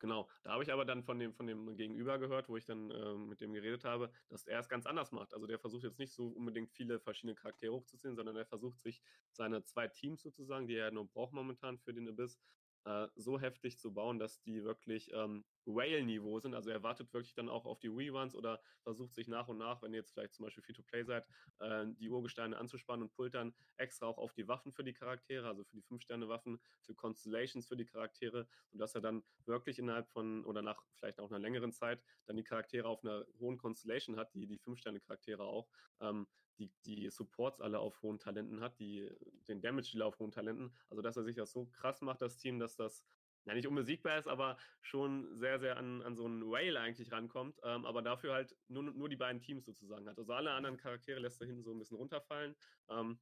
Genau, 0.00 0.28
da 0.44 0.52
habe 0.52 0.62
ich 0.62 0.72
aber 0.72 0.84
dann 0.84 1.02
von 1.02 1.18
dem, 1.18 1.34
von 1.34 1.46
dem 1.46 1.76
Gegenüber 1.76 2.18
gehört, 2.18 2.48
wo 2.48 2.56
ich 2.56 2.64
dann 2.64 2.90
äh, 2.90 3.14
mit 3.14 3.40
dem 3.40 3.52
geredet 3.52 3.84
habe, 3.84 4.12
dass 4.28 4.46
er 4.46 4.60
es 4.60 4.68
ganz 4.68 4.86
anders 4.86 5.10
macht. 5.10 5.34
Also 5.34 5.46
der 5.46 5.58
versucht 5.58 5.82
jetzt 5.82 5.98
nicht 5.98 6.12
so 6.12 6.28
unbedingt 6.28 6.70
viele 6.70 7.00
verschiedene 7.00 7.34
Charaktere 7.34 7.72
hochzuziehen, 7.72 8.14
sondern 8.14 8.36
er 8.36 8.46
versucht 8.46 8.80
sich 8.80 9.02
seine 9.32 9.64
zwei 9.64 9.88
Teams 9.88 10.22
sozusagen, 10.22 10.68
die 10.68 10.76
er 10.76 10.92
nur 10.92 11.08
braucht 11.08 11.32
momentan 11.32 11.78
für 11.78 11.92
den 11.92 12.08
Abyss, 12.08 12.38
äh, 12.84 13.08
so 13.16 13.40
heftig 13.40 13.78
zu 13.78 13.92
bauen, 13.92 14.18
dass 14.18 14.40
die 14.40 14.64
wirklich 14.64 15.10
ähm, 15.12 15.44
Whale-Niveau 15.64 16.38
sind. 16.40 16.54
Also 16.54 16.70
er 16.70 16.82
wartet 16.82 17.12
wirklich 17.12 17.34
dann 17.34 17.48
auch 17.48 17.66
auf 17.66 17.78
die 17.78 17.88
Reruns 17.88 18.34
oder 18.34 18.60
versucht 18.82 19.14
sich 19.14 19.28
nach 19.28 19.48
und 19.48 19.58
nach, 19.58 19.82
wenn 19.82 19.92
ihr 19.92 19.98
jetzt 19.98 20.12
vielleicht 20.12 20.34
zum 20.34 20.44
Beispiel 20.44 20.62
Free-to-Play 20.62 21.04
seid, 21.04 21.28
äh, 21.58 21.86
die 21.98 22.08
Urgesteine 22.08 22.56
anzuspannen 22.56 23.04
und 23.04 23.14
pullt 23.14 23.34
dann 23.34 23.54
extra 23.76 24.06
auch 24.06 24.18
auf 24.18 24.32
die 24.32 24.48
Waffen 24.48 24.72
für 24.72 24.84
die 24.84 24.94
Charaktere, 24.94 25.46
also 25.46 25.64
für 25.64 25.76
die 25.76 25.82
5-Sterne-Waffen, 25.82 26.60
für 26.82 26.94
Constellations 26.94 27.66
für 27.66 27.76
die 27.76 27.86
Charaktere, 27.86 28.48
sodass 28.70 28.94
er 28.94 29.00
dann 29.00 29.22
wirklich 29.44 29.78
innerhalb 29.78 30.08
von 30.08 30.44
oder 30.44 30.62
nach 30.62 30.82
vielleicht 30.94 31.20
auch 31.20 31.30
einer 31.30 31.38
längeren 31.38 31.72
Zeit 31.72 32.02
dann 32.26 32.36
die 32.36 32.44
Charaktere 32.44 32.88
auf 32.88 33.04
einer 33.04 33.26
hohen 33.38 33.58
Constellation 33.58 34.16
hat, 34.16 34.32
die 34.34 34.46
die 34.46 34.58
5-Sterne-Charaktere 34.58 35.42
auch, 35.42 35.68
ähm, 36.00 36.26
die, 36.58 36.70
die 36.84 37.10
Supports 37.10 37.60
alle 37.60 37.78
auf 37.78 38.02
hohen 38.02 38.18
Talenten 38.18 38.60
hat, 38.60 38.78
die, 38.78 39.08
den 39.48 39.60
Damage-Dealer 39.60 40.06
auf 40.06 40.18
hohen 40.18 40.32
Talenten. 40.32 40.72
Also, 40.90 41.02
dass 41.02 41.16
er 41.16 41.24
sich 41.24 41.36
das 41.36 41.52
so 41.52 41.66
krass 41.66 42.00
macht, 42.00 42.22
das 42.22 42.36
Team, 42.36 42.58
dass 42.58 42.76
das 42.76 43.04
ja 43.44 43.54
nicht 43.54 43.66
unbesiegbar 43.66 44.18
ist, 44.18 44.28
aber 44.28 44.58
schon 44.82 45.34
sehr, 45.36 45.58
sehr 45.58 45.76
an, 45.76 46.02
an 46.02 46.16
so 46.16 46.26
einen 46.26 46.50
Whale 46.50 46.78
eigentlich 46.80 47.10
rankommt, 47.12 47.58
ähm, 47.64 47.86
aber 47.86 48.02
dafür 48.02 48.34
halt 48.34 48.56
nur, 48.68 48.82
nur 48.82 49.08
die 49.08 49.16
beiden 49.16 49.40
Teams 49.40 49.64
sozusagen 49.64 50.08
hat. 50.08 50.18
Also 50.18 50.32
alle 50.32 50.50
anderen 50.52 50.76
Charaktere 50.76 51.18
lässt 51.18 51.40
er 51.40 51.46
hinten 51.46 51.62
so 51.62 51.72
ein 51.72 51.78
bisschen 51.78 51.96
runterfallen. 51.96 52.54
Ähm, 52.90 53.18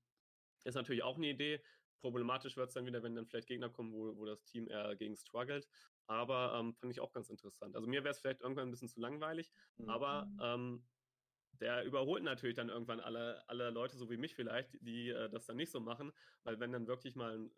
ist 0.64 0.74
natürlich 0.74 1.02
auch 1.02 1.16
eine 1.16 1.28
Idee. 1.28 1.62
Problematisch 2.00 2.56
wird 2.56 2.68
es 2.68 2.74
dann 2.74 2.86
wieder, 2.86 3.02
wenn 3.02 3.14
dann 3.14 3.26
vielleicht 3.26 3.48
Gegner 3.48 3.70
kommen, 3.70 3.92
wo, 3.92 4.16
wo 4.16 4.24
das 4.24 4.44
Team 4.44 4.68
eher 4.68 4.96
gegen 4.96 5.16
struggelt. 5.16 5.68
Aber 6.06 6.56
ähm, 6.58 6.74
fand 6.74 6.92
ich 6.92 7.00
auch 7.00 7.12
ganz 7.12 7.30
interessant. 7.30 7.74
Also 7.74 7.88
mir 7.88 8.04
wäre 8.04 8.12
es 8.12 8.20
vielleicht 8.20 8.40
irgendwann 8.40 8.68
ein 8.68 8.70
bisschen 8.70 8.88
zu 8.88 9.00
langweilig, 9.00 9.52
mhm. 9.76 9.88
aber 9.88 10.28
ähm, 10.40 10.84
der 11.60 11.84
überholt 11.84 12.22
natürlich 12.22 12.56
dann 12.56 12.68
irgendwann 12.68 13.00
alle, 13.00 13.42
alle 13.48 13.70
Leute, 13.70 13.96
so 13.96 14.10
wie 14.10 14.16
mich 14.16 14.34
vielleicht, 14.34 14.76
die 14.80 15.10
äh, 15.10 15.28
das 15.30 15.46
dann 15.46 15.56
nicht 15.56 15.70
so 15.70 15.80
machen, 15.80 16.12
weil 16.44 16.60
wenn 16.60 16.72
dann 16.72 16.86
wirklich 16.86 17.16
mal 17.16 17.38
ein 17.38 17.50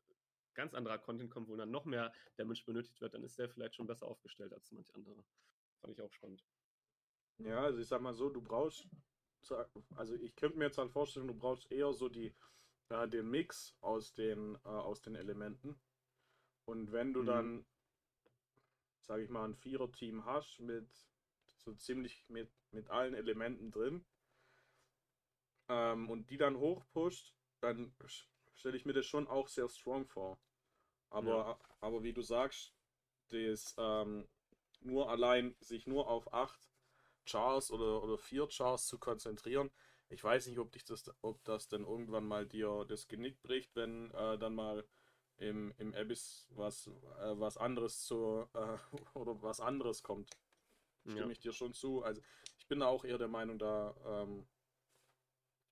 ganz 0.54 0.74
anderer 0.74 0.98
Content 0.98 1.30
kommt, 1.30 1.48
wo 1.48 1.56
dann 1.56 1.70
noch 1.70 1.84
mehr 1.84 2.12
Damage 2.36 2.64
benötigt 2.66 3.00
wird, 3.00 3.14
dann 3.14 3.22
ist 3.22 3.38
der 3.38 3.48
vielleicht 3.48 3.76
schon 3.76 3.86
besser 3.86 4.06
aufgestellt 4.06 4.52
als 4.52 4.70
manche 4.72 4.94
andere. 4.94 5.24
Fand 5.80 5.92
ich 5.92 6.02
auch 6.02 6.12
spannend. 6.12 6.44
Ja, 7.38 7.62
also 7.62 7.78
ich 7.78 7.86
sag 7.86 8.00
mal 8.00 8.14
so, 8.14 8.28
du 8.28 8.42
brauchst, 8.42 8.88
also 9.94 10.14
ich 10.16 10.34
könnte 10.34 10.58
mir 10.58 10.64
jetzt 10.64 10.78
dann 10.78 10.90
vorstellen, 10.90 11.28
du 11.28 11.34
brauchst 11.34 11.70
eher 11.70 11.92
so 11.92 12.08
die, 12.08 12.34
äh, 12.88 13.06
den 13.06 13.30
Mix 13.30 13.76
aus 13.80 14.12
den, 14.12 14.56
äh, 14.64 14.68
aus 14.68 15.00
den 15.00 15.14
Elementen. 15.14 15.80
Und 16.64 16.90
wenn 16.90 17.12
du 17.12 17.22
mhm. 17.22 17.26
dann, 17.26 17.66
sag 19.00 19.20
ich 19.20 19.30
mal, 19.30 19.44
ein 19.44 19.54
Vierer-Team 19.54 20.24
hast 20.24 20.58
mit 20.60 20.88
so 21.56 21.72
ziemlich 21.74 22.28
mit, 22.28 22.50
mit 22.70 22.90
allen 22.90 23.14
Elementen 23.14 23.70
drin 23.70 24.04
ähm, 25.68 26.10
und 26.10 26.30
die 26.30 26.36
dann 26.36 26.58
hochpusht, 26.58 27.34
dann 27.60 27.94
stelle 28.54 28.76
ich 28.76 28.84
mir 28.84 28.92
das 28.92 29.06
schon 29.06 29.26
auch 29.26 29.48
sehr 29.48 29.68
strong 29.68 30.06
vor. 30.06 30.38
Aber, 31.10 31.30
ja. 31.30 31.58
aber 31.80 32.02
wie 32.02 32.12
du 32.12 32.22
sagst, 32.22 32.74
das 33.28 33.74
ähm, 33.78 34.28
nur 34.80 35.10
allein 35.10 35.56
sich 35.60 35.86
nur 35.86 36.08
auf 36.08 36.32
acht 36.32 36.68
Chars 37.24 37.70
oder, 37.70 38.02
oder 38.02 38.18
vier 38.18 38.48
Chars 38.48 38.86
zu 38.86 38.98
konzentrieren, 38.98 39.70
ich 40.10 40.24
weiß 40.24 40.46
nicht, 40.46 40.58
ob 40.58 40.72
dich 40.72 40.84
das, 40.84 41.10
ob 41.20 41.44
das 41.44 41.68
denn 41.68 41.84
irgendwann 41.84 42.26
mal 42.26 42.46
dir 42.46 42.86
das 42.88 43.08
Genick 43.08 43.42
bricht, 43.42 43.76
wenn 43.76 44.10
äh, 44.12 44.38
dann 44.38 44.54
mal 44.54 44.86
im, 45.36 45.74
im 45.76 45.94
Abyss 45.94 46.46
was, 46.50 46.86
äh, 46.86 47.38
was 47.38 47.58
anderes 47.58 48.04
zu 48.04 48.48
äh, 48.54 48.78
oder 49.14 49.42
was 49.42 49.60
anderes 49.60 50.02
kommt 50.02 50.38
stimme 51.08 51.26
ja. 51.26 51.30
ich 51.30 51.40
dir 51.40 51.52
schon 51.52 51.72
zu. 51.72 52.02
Also 52.02 52.22
bin 52.68 52.80
da 52.80 52.86
auch 52.86 53.04
eher 53.04 53.18
der 53.18 53.28
Meinung, 53.28 53.58
da 53.58 53.94
ähm, 54.06 54.46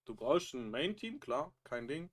du 0.04 0.14
brauchst 0.14 0.54
ein 0.54 0.70
Main-Team, 0.70 1.20
klar, 1.20 1.54
kein 1.64 1.88
Ding. 1.88 2.11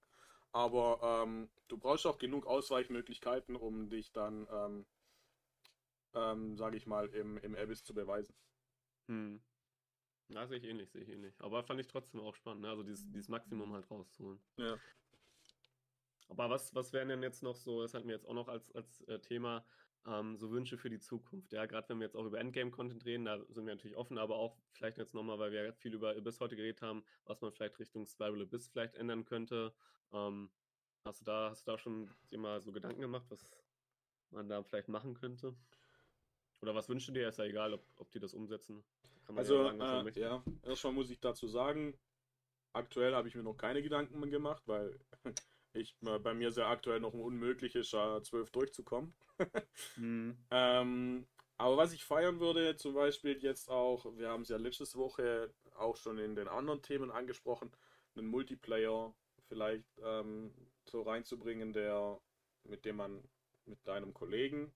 Aber 0.52 1.00
ähm, 1.24 1.50
du 1.68 1.78
brauchst 1.78 2.06
auch 2.06 2.20
genug 2.20 2.46
Ausweichmöglichkeiten, 2.46 3.56
um 3.56 3.90
dich 3.90 4.12
dann, 4.12 4.48
ähm, 4.52 4.86
ähm, 6.14 6.58
sage 6.58 6.78
ich 6.78 6.86
mal, 6.86 7.08
im, 7.10 7.38
im 7.38 7.56
Abyss 7.56 7.84
zu 7.84 7.94
beweisen. 7.94 8.36
Hm. 9.08 9.42
Ja, 10.30 10.48
sehe 10.48 10.58
ich 10.58 10.64
ähnlich, 10.64 10.92
sehe 10.92 11.02
ich 11.02 11.10
ähnlich. 11.10 11.36
Aber 11.40 11.64
fand 11.64 11.80
ich 11.80 11.88
trotzdem 11.88 12.22
auch 12.22 12.36
spannend, 12.36 12.62
ne? 12.62 12.70
also 12.70 12.84
dieses, 12.84 13.10
dieses 13.10 13.30
Maximum 13.30 13.74
halt 13.74 13.90
rauszuholen. 13.90 14.40
Ja. 14.58 14.78
Aber 16.30 16.50
was, 16.50 16.74
was 16.74 16.94
wären 16.94 17.10
denn 17.10 17.24
jetzt 17.24 17.44
noch 17.44 17.56
so, 17.56 17.82
das 17.82 17.94
hatten 17.94 18.08
wir 18.08 18.16
jetzt 18.16 18.28
auch 18.28 18.34
noch 18.34 18.48
als, 18.48 18.72
als 18.74 19.02
äh, 19.02 19.20
Thema, 19.20 19.66
ähm, 20.06 20.38
so 20.38 20.52
Wünsche 20.52 20.78
für 20.78 20.90
die 20.90 21.00
Zukunft. 21.00 21.52
Ja, 21.54 21.66
gerade 21.66 21.88
wenn 21.90 22.00
wir 22.00 22.06
jetzt 22.06 22.16
auch 22.16 22.26
über 22.26 22.40
Endgame-Content 22.40 23.06
reden, 23.06 23.26
da 23.26 23.40
sind 23.50 23.66
wir 23.66 23.74
natürlich 23.74 23.98
offen, 23.98 24.18
aber 24.18 24.36
auch 24.36 24.58
vielleicht 24.72 24.98
jetzt 24.98 25.14
nochmal, 25.14 25.40
weil 25.40 25.52
wir 25.52 25.74
viel 25.74 25.94
über 25.94 26.16
Abyss 26.16 26.40
heute 26.40 26.56
geredet 26.56 26.82
haben, 26.82 27.04
was 27.26 27.42
man 27.42 27.52
vielleicht 27.52 27.80
Richtung 27.80 28.06
Spiral 28.06 28.42
Abyss 28.42 28.68
vielleicht 28.68 28.96
ändern 28.96 29.26
könnte. 29.26 29.74
Ähm, 30.12 30.50
hast 31.06 31.22
du 31.22 31.26
da, 31.26 31.50
hast 31.50 31.66
du 31.68 31.72
da 31.72 31.78
schon 31.78 32.10
dir 32.32 32.38
mal 32.38 32.62
so 32.62 32.72
Gedanken 32.72 33.02
gemacht, 33.02 33.26
was 33.30 33.50
man 34.32 34.50
da 34.50 34.64
vielleicht 34.64 34.90
machen 34.90 35.14
könnte? 35.14 35.56
Oder 36.62 36.76
was 36.76 36.90
wünschst 36.90 37.10
du 37.10 37.14
dir? 37.14 37.28
Ist 37.28 37.40
ja 37.40 37.46
egal, 37.46 37.74
ob, 37.74 37.86
ob 37.98 38.12
die 38.12 38.20
das 38.20 38.34
umsetzen. 38.34 38.84
also, 39.36 39.64
ja, 39.64 39.78
sagen, 39.78 40.08
äh, 40.08 40.20
ja, 40.20 40.44
erstmal 40.64 40.94
muss 40.94 41.10
ich 41.10 41.20
dazu 41.20 41.48
sagen, 41.48 41.98
aktuell 42.74 43.14
habe 43.14 43.28
ich 43.28 43.36
mir 43.36 43.44
noch 43.44 43.56
keine 43.56 43.82
Gedanken 43.82 44.30
gemacht, 44.32 44.64
weil 44.66 45.00
ich, 45.74 45.96
äh, 46.06 46.20
bei 46.20 46.34
mir 46.34 46.50
ist 46.50 46.58
ja 46.58 46.70
aktuell 46.70 47.00
noch 47.00 47.14
ein 47.14 47.22
unmögliches, 47.22 47.90
12 47.90 48.52
durchzukommen. 48.52 49.14
mhm. 49.98 50.38
ähm, 50.52 51.28
aber 51.58 51.78
was 51.78 51.94
ich 51.94 52.04
feiern 52.04 52.40
würde, 52.40 52.76
zum 52.76 52.94
Beispiel 52.94 53.38
jetzt 53.42 53.70
auch, 53.70 54.06
wir 54.18 54.30
haben 54.30 54.42
es 54.42 54.50
ja 54.50 54.58
letzte 54.58 54.86
Woche 54.98 55.54
auch 55.76 55.96
schon 55.98 56.18
in 56.18 56.36
den 56.36 56.48
anderen 56.48 56.82
Themen 56.82 57.12
angesprochen, 57.12 57.72
einen 58.16 58.28
Multiplayer 58.28 59.14
vielleicht 59.48 59.86
ähm, 60.04 60.54
so 60.86 61.04
reinzubringen, 61.04 61.74
der, 61.74 62.20
mit 62.64 62.86
dem 62.86 62.98
man 62.98 63.24
mit 63.66 63.88
deinem 63.88 64.14
Kollegen 64.14 64.74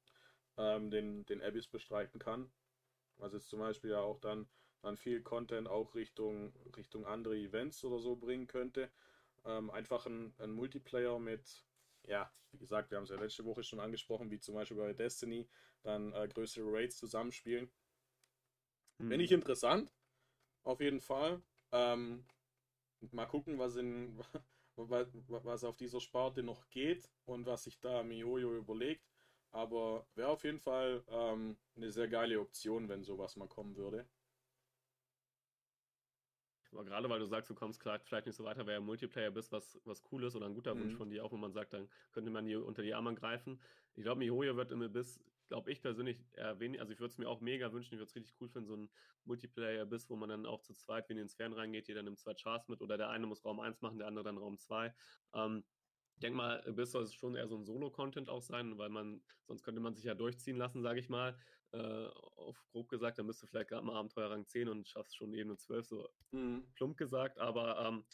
ähm, 0.58 0.92
den, 0.92 1.26
den 1.26 1.42
Abyss 1.42 1.68
bestreiten 1.68 2.20
kann. 2.20 2.50
Also 3.20 3.38
jetzt 3.38 3.50
zum 3.50 3.60
Beispiel 3.60 3.92
ja 3.92 4.00
auch 4.00 4.20
dann, 4.20 4.48
dann 4.82 4.98
viel 4.98 5.22
Content 5.22 5.68
auch 5.68 5.96
Richtung, 5.96 6.54
Richtung 6.76 7.06
andere 7.06 7.36
Events 7.36 7.84
oder 7.84 8.00
so 8.00 8.16
bringen 8.16 8.48
könnte. 8.48 8.90
Ähm, 9.48 9.72
einfach 9.72 10.06
ein, 10.06 10.34
ein 10.40 10.52
Multiplayer 10.52 11.20
mit, 11.20 11.66
ja, 12.04 12.30
wie 12.52 12.58
gesagt, 12.58 12.92
wir 12.92 12.98
haben 12.98 13.06
es 13.06 13.10
ja 13.10 13.16
letzte 13.16 13.46
Woche 13.46 13.64
schon 13.64 13.80
angesprochen, 13.80 14.30
wie 14.30 14.40
zum 14.40 14.56
Beispiel 14.56 14.78
bei 14.78 14.94
Destiny, 14.94 15.48
dann 15.84 16.12
äh, 16.14 16.28
größere 16.28 16.66
Raids 16.70 16.98
zusammenspielen. 16.98 17.72
Mhm. 18.98 19.10
Finde 19.10 19.26
ich 19.26 19.32
interessant, 19.32 19.90
auf 20.64 20.82
jeden 20.82 21.00
Fall. 21.00 21.42
Ähm, 21.72 22.26
mal 23.12 23.26
gucken, 23.26 23.58
was, 23.58 23.78
in, 23.78 24.20
was 24.76 25.64
auf 25.64 25.78
dieser 25.78 26.02
Sparte 26.02 26.44
noch 26.44 26.70
geht 26.70 27.10
und 27.26 27.46
was 27.46 27.64
sich 27.64 27.80
da 27.80 28.04
Miyoyo 28.04 28.56
überlegt. 28.58 29.08
Aber 29.52 30.06
wäre 30.16 30.30
auf 30.30 30.44
jeden 30.44 30.60
Fall 30.60 31.04
ähm, 31.08 31.58
eine 31.76 31.92
sehr 31.92 32.10
geile 32.10 32.40
Option, 32.40 32.90
wenn 32.90 33.04
sowas 33.04 33.38
mal 33.38 33.48
kommen 33.48 33.78
würde. 33.78 34.08
Aber 36.78 36.86
gerade 36.86 37.10
weil 37.10 37.18
du 37.18 37.26
sagst, 37.26 37.50
du 37.50 37.56
kommst 37.56 37.82
vielleicht 37.82 38.28
nicht 38.28 38.36
so 38.36 38.44
weiter, 38.44 38.68
wer 38.68 38.80
Multiplayer 38.80 39.32
bist, 39.32 39.52
was, 39.52 39.82
was 39.84 40.04
cool 40.12 40.24
ist 40.24 40.36
oder 40.36 40.46
ein 40.46 40.54
guter 40.54 40.76
mhm. 40.76 40.82
Wunsch 40.82 40.94
von 40.94 41.10
dir, 41.10 41.26
auch 41.26 41.32
wenn 41.32 41.40
man 41.40 41.52
sagt, 41.52 41.74
dann 41.74 41.90
könnte 42.12 42.30
man 42.30 42.46
die 42.46 42.56
unter 42.56 42.84
die 42.84 42.94
Arme 42.94 43.16
greifen. 43.16 43.60
Ich 43.96 44.04
glaube, 44.04 44.20
Mihoyo 44.20 44.56
wird 44.56 44.72
im 44.72 44.84
Abyss, 44.84 45.20
glaube 45.48 45.72
ich 45.72 45.82
persönlich, 45.82 46.24
eher 46.34 46.60
wenig, 46.60 46.80
also 46.80 46.94
ich 46.94 47.00
würde 47.00 47.12
es 47.12 47.18
mir 47.18 47.28
auch 47.28 47.42
mega 47.42 47.74
wünschen, 47.74 47.96
ich 47.96 48.00
würde 48.00 48.10
es 48.10 48.16
richtig 48.16 48.36
cool 48.40 48.48
finden, 48.48 48.68
so 48.68 48.76
ein 48.76 48.90
Multiplayer-Abyss, 49.26 50.08
wo 50.12 50.16
man 50.16 50.30
dann 50.30 50.46
auch 50.46 50.62
zu 50.62 50.76
zweit 50.76 51.10
wie 51.10 51.14
in 51.14 51.18
den 51.18 51.30
Sphären 51.30 51.54
reingeht, 51.54 51.88
jeder 51.88 52.04
nimmt 52.04 52.20
zwei 52.20 52.36
Chars 52.36 52.68
mit 52.68 52.80
oder 52.80 52.96
der 52.96 53.10
eine 53.10 53.26
muss 53.26 53.44
Raum 53.44 53.60
1 53.60 53.82
machen, 53.82 53.98
der 53.98 54.08
andere 54.08 54.26
dann 54.26 54.38
Raum 54.38 54.60
2. 54.60 54.94
Ähm, 55.34 55.64
ich 56.14 56.20
denke 56.20 56.38
mal, 56.38 56.64
Abyss 56.68 56.92
soll 56.92 57.04
es 57.04 57.14
schon 57.16 57.36
eher 57.36 57.48
so 57.48 57.56
ein 57.56 57.66
Solo-Content 57.66 58.30
auch 58.30 58.42
sein, 58.44 58.78
weil 58.78 58.90
man, 58.90 59.24
sonst 59.48 59.64
könnte 59.64 59.82
man 59.82 59.96
sich 59.96 60.06
ja 60.06 60.14
durchziehen 60.14 60.58
lassen, 60.58 60.84
sage 60.84 61.00
ich 61.00 61.10
mal 61.10 61.36
äh, 61.72 62.08
auf 62.36 62.64
grob 62.72 62.90
gesagt, 62.90 63.20
dann 63.20 63.28
bist 63.28 63.42
du 63.42 63.48
vielleicht 63.48 63.70
gerade 63.70 63.86
mal 63.86 63.96
Abenteuer 63.96 64.32
Rang 64.32 64.46
10 64.46 64.70
und 64.70 64.88
schaffst 64.88 65.18
schon 65.18 65.34
Ebene 65.34 65.58
12, 65.58 65.88
so 65.88 66.10
mhm. 66.32 66.66
plump 66.76 66.98
gesagt, 66.98 67.40
aber 67.40 67.80
ähm, 67.86 68.06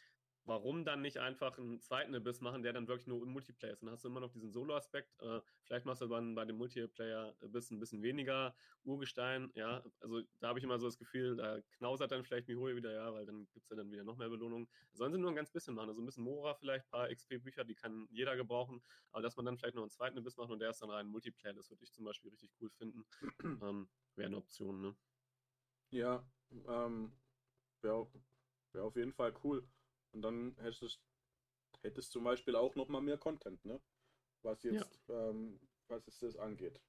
warum 0.45 0.85
dann 0.85 1.01
nicht 1.01 1.17
einfach 1.19 1.57
einen 1.57 1.79
zweiten 1.79 2.13
Abyss 2.15 2.41
machen, 2.41 2.63
der 2.63 2.73
dann 2.73 2.87
wirklich 2.87 3.07
nur 3.07 3.21
im 3.23 3.31
Multiplayer 3.31 3.73
ist? 3.73 3.81
Dann 3.81 3.91
hast 3.91 4.03
du 4.03 4.09
immer 4.09 4.19
noch 4.19 4.31
diesen 4.31 4.51
Solo-Aspekt. 4.51 5.19
Äh, 5.21 5.41
vielleicht 5.63 5.85
machst 5.85 6.01
du 6.01 6.07
dann 6.07 6.35
bei 6.35 6.45
dem 6.45 6.57
Multiplayer-Abyss 6.57 7.71
ein 7.71 7.79
bisschen 7.79 8.01
weniger 8.01 8.55
Urgestein. 8.83 9.51
Ja, 9.55 9.83
also 9.99 10.21
da 10.39 10.49
habe 10.49 10.59
ich 10.59 10.65
immer 10.65 10.79
so 10.79 10.87
das 10.87 10.97
Gefühl, 10.97 11.37
da 11.37 11.61
knausert 11.77 12.11
dann 12.11 12.23
vielleicht 12.23 12.47
Mihoyo 12.47 12.75
wieder, 12.75 12.93
ja, 12.93 13.13
weil 13.13 13.25
dann 13.25 13.47
gibt 13.53 13.65
es 13.65 13.69
ja 13.69 13.75
dann 13.75 13.91
wieder 13.91 14.03
noch 14.03 14.17
mehr 14.17 14.29
Belohnungen. 14.29 14.67
Sollen 14.91 15.13
sie 15.13 15.19
nur 15.19 15.31
ein 15.31 15.35
ganz 15.35 15.51
bisschen 15.51 15.75
machen. 15.75 15.89
Also 15.89 16.01
ein 16.01 16.05
bisschen 16.05 16.23
Mora 16.23 16.55
vielleicht, 16.55 16.85
ein 16.85 16.91
paar 16.91 17.09
XP-Bücher, 17.09 17.63
die 17.63 17.75
kann 17.75 18.07
jeder 18.11 18.35
gebrauchen. 18.35 18.81
Aber 19.11 19.21
dass 19.21 19.35
man 19.37 19.45
dann 19.45 19.57
vielleicht 19.57 19.75
noch 19.75 19.83
einen 19.83 19.91
zweiten 19.91 20.17
Abyss 20.17 20.37
macht 20.37 20.51
und 20.51 20.59
der 20.59 20.71
ist 20.71 20.81
dann 20.81 20.89
rein 20.89 21.07
Multiplayer, 21.07 21.53
das 21.53 21.69
würde 21.69 21.83
ich 21.83 21.93
zum 21.93 22.05
Beispiel 22.05 22.31
richtig 22.31 22.51
cool 22.59 22.69
finden. 22.69 23.05
ähm, 23.63 23.87
Wäre 24.15 24.27
eine 24.27 24.37
Option, 24.37 24.81
ne? 24.81 24.95
Ja, 25.89 26.23
ähm, 26.67 27.11
wäre 27.81 28.07
wär 28.73 28.83
auf 28.83 28.95
jeden 28.95 29.13
Fall 29.13 29.33
cool. 29.43 29.67
Und 30.13 30.21
dann 30.21 30.55
hättest 30.59 31.01
hättest 31.83 32.11
zum 32.11 32.23
Beispiel 32.23 32.55
auch 32.55 32.75
noch 32.75 32.87
mal 32.87 33.01
mehr 33.01 33.17
Content, 33.17 33.63
ne? 33.65 33.79
Was 34.41 34.63
jetzt, 34.63 35.07
ja. 35.07 35.29
ähm, 35.29 35.59
was 35.87 36.07
es 36.07 36.19
das 36.19 36.35
angeht. 36.37 36.81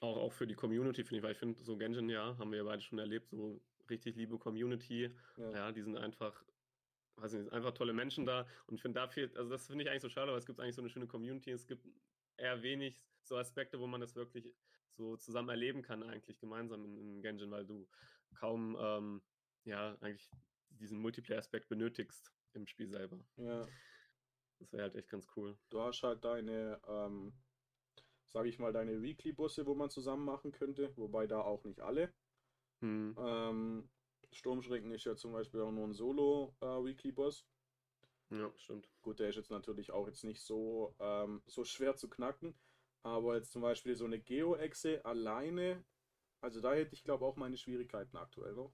Auch, 0.00 0.16
auch 0.16 0.32
für 0.32 0.46
die 0.46 0.54
Community, 0.54 1.04
finde 1.04 1.18
ich, 1.18 1.22
weil 1.22 1.32
ich 1.32 1.38
finde, 1.38 1.62
so 1.62 1.76
Genshin, 1.76 2.08
ja, 2.08 2.36
haben 2.38 2.50
wir 2.50 2.58
ja 2.58 2.64
beide 2.64 2.82
schon 2.82 2.98
erlebt, 2.98 3.30
so 3.30 3.60
richtig 3.90 4.16
liebe 4.16 4.38
Community. 4.38 5.14
Ja, 5.36 5.50
ja 5.50 5.72
die 5.72 5.82
sind 5.82 5.96
einfach, 5.96 6.44
weiß 7.16 7.34
nicht, 7.34 7.52
einfach 7.52 7.72
tolle 7.72 7.92
Menschen 7.92 8.24
da. 8.24 8.46
Und 8.66 8.74
ich 8.74 8.82
finde, 8.82 9.00
da 9.00 9.08
fehlt, 9.08 9.36
also 9.36 9.50
das 9.50 9.66
finde 9.66 9.84
ich 9.84 9.90
eigentlich 9.90 10.02
so 10.02 10.08
schade, 10.08 10.32
weil 10.32 10.38
es 10.38 10.46
gibt 10.46 10.58
eigentlich 10.60 10.74
so 10.74 10.82
eine 10.82 10.90
schöne 10.90 11.06
Community. 11.06 11.50
Es 11.50 11.66
gibt 11.66 11.86
eher 12.36 12.62
wenig 12.62 13.04
so 13.22 13.36
Aspekte, 13.36 13.78
wo 13.78 13.86
man 13.86 14.00
das 14.00 14.16
wirklich 14.16 14.52
so 14.94 15.16
zusammen 15.16 15.48
erleben 15.48 15.82
kann, 15.82 16.02
eigentlich 16.02 16.38
gemeinsam 16.38 16.84
in, 16.84 16.98
in 16.98 17.22
Genshin, 17.22 17.50
weil 17.50 17.64
du 17.64 17.88
kaum, 18.34 18.76
ähm, 18.80 19.22
ja, 19.64 19.96
eigentlich 20.00 20.28
diesen 20.82 21.00
Multiplayer-Aspekt 21.00 21.68
benötigst 21.68 22.32
im 22.52 22.66
Spiel 22.66 22.88
selber. 22.88 23.24
Ja. 23.36 23.66
Das 24.58 24.72
wäre 24.72 24.82
halt 24.82 24.94
echt 24.96 25.08
ganz 25.08 25.26
cool. 25.36 25.56
Du 25.70 25.80
hast 25.80 26.02
halt 26.02 26.24
deine, 26.24 26.80
ähm, 26.86 27.32
sag 28.28 28.46
ich 28.46 28.58
mal, 28.58 28.72
deine 28.72 29.02
Weekly-Busse, 29.02 29.66
wo 29.66 29.74
man 29.74 29.90
zusammen 29.90 30.24
machen 30.24 30.52
könnte, 30.52 30.96
wobei 30.96 31.26
da 31.26 31.40
auch 31.40 31.64
nicht 31.64 31.80
alle. 31.80 32.12
Hm. 32.80 33.16
Ähm, 33.18 33.90
Sturmschrecken 34.32 34.90
ist 34.92 35.04
ja 35.04 35.16
zum 35.16 35.32
Beispiel 35.32 35.60
auch 35.60 35.72
nur 35.72 35.86
ein 35.86 35.94
Solo-Weekly-Boss. 35.94 37.46
Äh, 38.30 38.38
ja, 38.38 38.52
stimmt. 38.56 38.88
Gut, 39.02 39.20
der 39.20 39.28
ist 39.28 39.36
jetzt 39.36 39.50
natürlich 39.50 39.90
auch 39.90 40.06
jetzt 40.06 40.24
nicht 40.24 40.40
so, 40.40 40.94
ähm, 40.98 41.42
so 41.46 41.64
schwer 41.64 41.96
zu 41.96 42.08
knacken. 42.08 42.54
Aber 43.02 43.36
jetzt 43.36 43.52
zum 43.52 43.62
Beispiel 43.62 43.96
so 43.96 44.04
eine 44.04 44.20
Geo-Echse 44.20 45.04
alleine, 45.04 45.84
also 46.40 46.60
da 46.60 46.72
hätte 46.72 46.94
ich 46.94 47.02
glaube 47.02 47.24
auch 47.24 47.36
meine 47.36 47.56
Schwierigkeiten 47.56 48.16
aktuell 48.16 48.54
noch. 48.54 48.72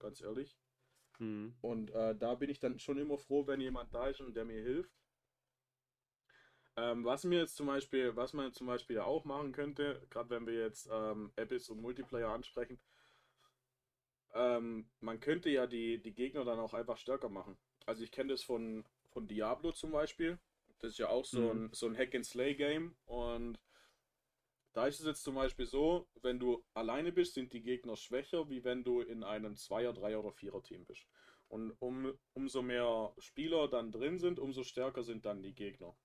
Ganz 0.00 0.20
ehrlich. 0.20 0.58
Mhm. 1.18 1.54
Und 1.60 1.90
äh, 1.92 2.14
da 2.14 2.34
bin 2.34 2.50
ich 2.50 2.58
dann 2.58 2.78
schon 2.78 2.98
immer 2.98 3.18
froh, 3.18 3.46
wenn 3.46 3.60
jemand 3.60 3.94
da 3.94 4.08
ist 4.08 4.20
und 4.20 4.34
der 4.34 4.44
mir 4.44 4.62
hilft. 4.62 4.92
Ähm, 6.76 7.04
was 7.04 7.24
mir 7.24 7.38
jetzt 7.38 7.56
zum 7.56 7.66
Beispiel, 7.66 8.16
was 8.16 8.32
man 8.32 8.52
zum 8.52 8.66
Beispiel 8.66 8.98
auch 8.98 9.24
machen 9.24 9.52
könnte, 9.52 10.04
gerade 10.10 10.30
wenn 10.30 10.46
wir 10.46 10.54
jetzt 10.54 10.88
ähm, 10.90 11.32
Abyss 11.36 11.70
und 11.70 11.80
Multiplayer 11.80 12.30
ansprechen, 12.30 12.80
ähm, 14.34 14.88
man 15.00 15.20
könnte 15.20 15.50
ja 15.50 15.68
die, 15.68 16.02
die 16.02 16.12
Gegner 16.12 16.44
dann 16.44 16.58
auch 16.58 16.74
einfach 16.74 16.98
stärker 16.98 17.28
machen. 17.28 17.56
Also 17.86 18.02
ich 18.02 18.10
kenne 18.10 18.32
das 18.32 18.42
von, 18.42 18.84
von 19.10 19.28
Diablo 19.28 19.70
zum 19.70 19.92
Beispiel. 19.92 20.38
Das 20.80 20.92
ist 20.92 20.98
ja 20.98 21.08
auch 21.08 21.24
so, 21.24 21.40
mhm. 21.40 21.66
ein, 21.66 21.70
so 21.72 21.86
ein 21.86 21.96
Hack-and-Slay-Game 21.96 22.96
und 23.06 23.58
da 24.74 24.88
ist 24.88 25.00
es 25.00 25.06
jetzt 25.06 25.22
zum 25.22 25.36
Beispiel 25.36 25.66
so, 25.66 26.08
wenn 26.20 26.40
du 26.40 26.64
alleine 26.74 27.12
bist, 27.12 27.34
sind 27.34 27.52
die 27.52 27.62
Gegner 27.62 27.96
schwächer, 27.96 28.50
wie 28.50 28.64
wenn 28.64 28.82
du 28.82 29.00
in 29.00 29.22
einem 29.22 29.56
Zweier-, 29.56 29.92
Dreier- 29.92 30.18
oder 30.18 30.32
Vierer-Team 30.32 30.84
bist. 30.84 31.06
Und 31.48 31.70
um, 31.78 32.12
umso 32.32 32.60
mehr 32.60 33.14
Spieler 33.18 33.68
dann 33.68 33.92
drin 33.92 34.18
sind, 34.18 34.40
umso 34.40 34.64
stärker 34.64 35.04
sind 35.04 35.24
dann 35.24 35.42
die 35.42 35.54
Gegner. 35.54 35.96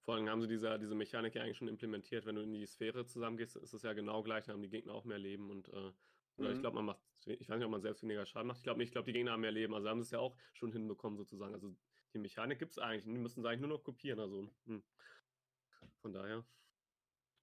Vor 0.00 0.14
allem 0.14 0.30
haben 0.30 0.40
sie 0.40 0.48
diese, 0.48 0.78
diese 0.78 0.94
Mechanik 0.94 1.34
ja 1.34 1.42
eigentlich 1.42 1.58
schon 1.58 1.68
implementiert. 1.68 2.24
Wenn 2.24 2.36
du 2.36 2.42
in 2.42 2.54
die 2.54 2.64
Sphäre 2.64 3.04
zusammengehst, 3.04 3.56
ist 3.56 3.74
es 3.74 3.82
ja 3.82 3.92
genau 3.92 4.22
gleich, 4.22 4.46
dann 4.46 4.54
haben 4.54 4.62
die 4.62 4.70
Gegner 4.70 4.94
auch 4.94 5.04
mehr 5.04 5.18
Leben 5.18 5.50
und 5.50 5.68
äh, 5.68 5.92
mhm. 6.38 6.52
ich 6.52 6.60
glaube, 6.60 6.76
man 6.76 6.86
macht, 6.86 7.02
ich 7.26 7.50
weiß 7.50 7.58
nicht, 7.58 7.66
ob 7.66 7.70
man 7.70 7.82
selbst 7.82 8.02
weniger 8.02 8.24
Schaden 8.24 8.46
macht. 8.46 8.56
Ich 8.56 8.64
glaube 8.64 8.78
nicht, 8.78 8.88
ich 8.88 8.92
glaube, 8.92 9.04
die 9.04 9.12
Gegner 9.12 9.32
haben 9.32 9.42
mehr 9.42 9.52
Leben. 9.52 9.74
Also 9.74 9.90
haben 9.90 10.00
sie 10.00 10.06
es 10.06 10.10
ja 10.12 10.20
auch 10.20 10.34
schon 10.54 10.72
hinbekommen, 10.72 11.18
sozusagen. 11.18 11.52
Also 11.52 11.76
die 12.14 12.18
Mechanik 12.18 12.58
gibt 12.58 12.72
es 12.72 12.78
eigentlich. 12.78 13.04
Die 13.04 13.10
müssen 13.10 13.42
sie 13.42 13.48
eigentlich 13.48 13.60
nur 13.60 13.68
noch 13.68 13.84
kopieren. 13.84 14.20
Also 14.20 14.48
hm. 14.64 14.82
von 16.00 16.14
daher. 16.14 16.46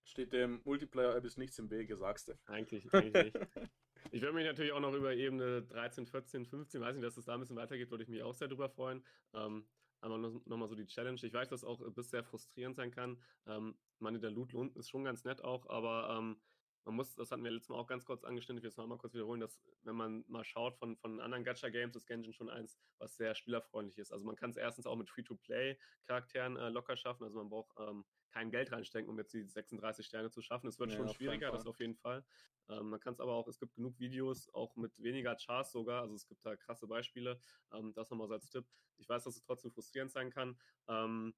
Steht 0.06 0.34
dem 0.34 0.62
Multiplayer-App 0.64 1.26
ist 1.26 1.38
nichts 1.38 1.60
im 1.60 1.70
Wege, 1.70 1.98
sagst 1.98 2.30
du. 2.30 2.34
Eigentlich, 2.46 2.92
eigentlich 2.94 3.34
nicht. 3.34 3.38
Ich 4.12 4.22
würde 4.22 4.36
mich 4.36 4.46
natürlich 4.46 4.72
auch 4.72 4.80
noch 4.80 4.94
über 4.94 5.16
Ebene 5.16 5.64
13, 5.64 6.06
14, 6.06 6.46
15, 6.46 6.80
weiß 6.80 6.96
nicht, 6.96 7.04
dass 7.04 7.18
es 7.18 7.26
da 7.26 7.34
ein 7.34 7.40
bisschen 7.40 7.56
weitergeht, 7.56 7.90
würde 7.90 8.04
ich 8.04 8.10
mich 8.10 8.22
auch 8.22 8.36
sehr 8.36 8.48
drüber 8.48 8.70
freuen. 8.70 9.04
Ähm, 9.34 9.66
aber 10.00 10.20
nochmal 10.20 10.68
so 10.68 10.76
die 10.76 10.86
Challenge. 10.86 11.20
Ich 11.24 11.34
weiß, 11.34 11.50
dass 11.50 11.64
auch 11.64 11.82
bis 11.92 12.12
sehr 12.12 12.24
frustrierend 12.24 12.76
sein 12.76 12.92
kann. 12.92 13.18
Ähm, 13.48 13.76
meine, 13.98 14.20
der 14.20 14.30
Loot 14.30 14.54
unten 14.54 14.78
ist 14.78 14.90
schon 14.90 15.04
ganz 15.04 15.24
nett 15.24 15.44
auch, 15.44 15.68
aber 15.68 16.16
ähm, 16.20 16.38
man 16.86 16.96
muss, 16.96 17.16
das 17.16 17.32
hatten 17.32 17.44
wir 17.44 17.52
letztes 17.52 17.70
Mal 17.70 17.78
auch 17.78 17.88
ganz 17.88 18.06
kurz 18.06 18.24
angeschnitten, 18.24 18.58
ich 18.58 18.64
will 18.64 18.70
es 18.70 18.78
mal 18.78 18.98
kurz 18.98 19.14
wiederholen, 19.14 19.42
dass 19.42 19.60
wenn 19.84 19.96
man 19.96 20.24
mal 20.28 20.44
schaut 20.44 20.78
von, 20.78 20.96
von 20.98 21.20
anderen 21.20 21.44
Gacha-Games, 21.44 21.96
ist 21.96 22.06
Genshin 22.06 22.34
schon 22.34 22.50
eins, 22.50 22.78
was 23.00 23.16
sehr 23.18 23.34
spielerfreundlich 23.36 23.98
ist. 23.98 24.12
Also 24.12 24.26
man 24.26 24.36
kann 24.36 24.52
es 24.52 24.58
erstens 24.58 24.86
auch 24.86 24.96
mit 24.96 25.10
Free-to-Play-Charakteren 25.10 26.58
äh, 26.58 26.70
locker 26.70 26.96
schaffen, 26.96 27.24
also 27.24 27.38
man 27.38 27.50
braucht 27.50 27.76
ähm, 27.80 28.06
kein 28.30 28.52
Geld 28.52 28.72
reinstecken, 28.72 29.10
um 29.10 29.18
jetzt 29.18 29.34
die 29.34 29.44
36 29.44 30.06
Sterne 30.06 30.30
zu 30.30 30.42
schaffen. 30.42 30.68
Es 30.68 30.78
wird 30.78 30.92
ja, 30.92 30.98
schon 30.98 31.10
schwieriger, 31.10 31.52
das 31.52 31.66
auf 31.66 31.80
jeden 31.80 31.96
Fall. 31.96 32.24
Ähm, 32.70 32.90
man 32.90 33.00
kann 33.00 33.14
es 33.14 33.20
aber 33.20 33.34
auch, 33.34 33.48
es 33.48 33.60
gibt 33.60 33.76
genug 33.76 33.98
Videos, 34.00 34.54
auch 34.54 34.76
mit 34.76 35.02
weniger 35.02 35.36
Chars 35.36 35.72
sogar, 35.72 36.02
also 36.02 36.16
es 36.16 36.28
gibt 36.28 36.46
da 36.46 36.56
krasse 36.56 36.88
Beispiele. 36.88 37.40
Ähm, 37.72 37.94
das 37.94 38.10
nochmal 38.10 38.28
so 38.28 38.34
als 38.34 38.50
Tipp. 38.50 38.66
Ich 38.98 39.10
weiß, 39.10 39.24
dass 39.24 39.36
es 39.36 39.44
trotzdem 39.44 39.72
frustrierend 39.72 40.12
sein 40.12 40.32
kann. 40.32 40.58
Ähm, 40.88 41.34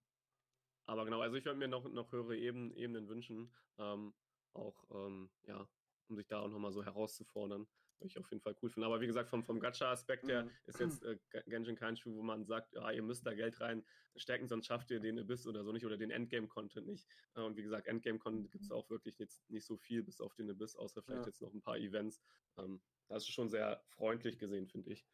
aber 0.85 1.05
genau, 1.05 1.21
also 1.21 1.35
ich 1.35 1.45
würde 1.45 1.59
mir 1.59 1.67
noch, 1.67 1.89
noch 1.89 2.11
höhere 2.11 2.37
Ebenen, 2.37 2.71
Ebenen 2.71 3.07
wünschen. 3.09 3.53
Ähm, 3.77 4.13
auch, 4.53 4.83
ähm, 4.91 5.29
ja, 5.43 5.67
um 6.07 6.15
sich 6.15 6.27
da 6.27 6.39
auch 6.39 6.49
nochmal 6.49 6.71
so 6.71 6.83
herauszufordern. 6.83 7.67
Würde 7.99 8.11
ich 8.11 8.19
auf 8.19 8.29
jeden 8.29 8.41
Fall 8.41 8.55
cool 8.61 8.69
finden. 8.69 8.85
Aber 8.85 9.01
wie 9.01 9.07
gesagt, 9.07 9.29
vom, 9.29 9.43
vom 9.43 9.59
Gacha-Aspekt 9.59 10.27
her 10.27 10.43
mhm. 10.43 10.51
ist 10.65 10.79
jetzt 10.79 11.03
äh, 11.03 11.17
Genshin 11.47 11.75
kein 11.75 11.97
Spiel, 11.97 12.15
wo 12.15 12.21
man 12.21 12.45
sagt, 12.45 12.73
ja, 12.73 12.91
ihr 12.91 13.01
müsst 13.01 13.25
da 13.25 13.33
Geld 13.33 13.59
reinstecken, 13.59 14.47
sonst 14.47 14.67
schafft 14.67 14.91
ihr 14.91 14.99
den 14.99 15.19
Abyss 15.19 15.47
oder 15.47 15.63
so 15.63 15.71
nicht 15.71 15.85
oder 15.85 15.97
den 15.97 16.11
Endgame-Content 16.11 16.85
nicht. 16.85 17.07
Äh, 17.33 17.41
und 17.41 17.57
wie 17.57 17.63
gesagt, 17.63 17.87
Endgame-Content 17.87 18.51
gibt 18.51 18.65
es 18.65 18.71
auch 18.71 18.89
wirklich 18.91 19.17
jetzt 19.17 19.49
nicht 19.49 19.65
so 19.65 19.77
viel 19.77 20.03
bis 20.03 20.21
auf 20.21 20.35
den 20.35 20.49
Abyss, 20.51 20.75
außer 20.75 21.01
vielleicht 21.01 21.23
ja. 21.23 21.27
jetzt 21.27 21.41
noch 21.41 21.53
ein 21.53 21.61
paar 21.61 21.77
Events. 21.77 22.21
Ähm, 22.57 22.81
das 23.07 23.23
ist 23.23 23.33
schon 23.33 23.49
sehr 23.49 23.81
freundlich 23.87 24.37
gesehen, 24.37 24.67
finde 24.67 24.91
ich. 24.91 25.07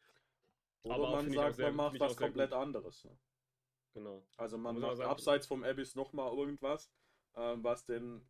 Oder 0.82 0.94
Aber 0.96 1.10
man 1.12 1.30
sagt, 1.30 1.56
sehr, 1.56 1.72
man 1.72 1.76
macht 1.76 2.00
was 2.00 2.16
komplett 2.16 2.50
gut. 2.50 2.58
anderes. 2.58 3.04
Ne? 3.04 3.18
Genau. 3.94 4.26
Also 4.36 4.58
man 4.58 4.78
macht 4.78 4.98
sagen, 4.98 5.10
abseits 5.10 5.46
vom 5.46 5.64
Abyss 5.64 5.94
nochmal 5.94 6.36
irgendwas, 6.36 6.92
äh, 7.34 7.54
was 7.56 7.86
den 7.86 8.28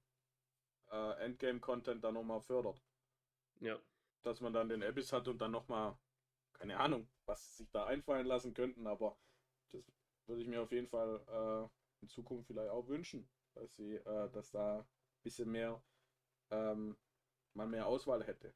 äh, 0.95 1.25
Endgame-Content 1.25 2.05
dann 2.05 2.15
nochmal 2.15 2.41
fördert. 2.41 2.81
Ja 3.61 3.79
dass 4.25 4.41
man 4.41 4.53
dann 4.53 4.69
den 4.69 4.83
Abyss 4.83 5.13
hat 5.13 5.29
und 5.29 5.39
dann 5.41 5.53
nochmal, 5.53 5.97
keine 6.55 6.79
Ahnung, 6.79 7.07
was 7.27 7.59
sich 7.59 7.71
da 7.71 7.87
einfallen 7.87 8.27
lassen 8.27 8.55
könnten, 8.55 8.87
aber 8.87 9.17
das 9.73 9.85
würde 10.27 10.43
ich 10.43 10.49
mir 10.49 10.63
auf 10.63 10.73
jeden 10.73 10.89
Fall 10.89 11.21
äh, 11.29 12.03
in 12.03 12.09
Zukunft 12.09 12.47
vielleicht 12.47 12.71
auch 12.71 12.89
wünschen, 12.89 13.29
dass 13.55 13.77
sie, 13.77 13.97
äh, 13.97 14.31
dass 14.31 14.51
da 14.51 14.81
ein 14.81 14.87
bisschen 15.23 15.51
mehr, 15.51 15.83
ähm, 16.51 16.97
man 17.55 17.71
mehr 17.71 17.87
Auswahl 17.87 18.25
hätte. 18.25 18.53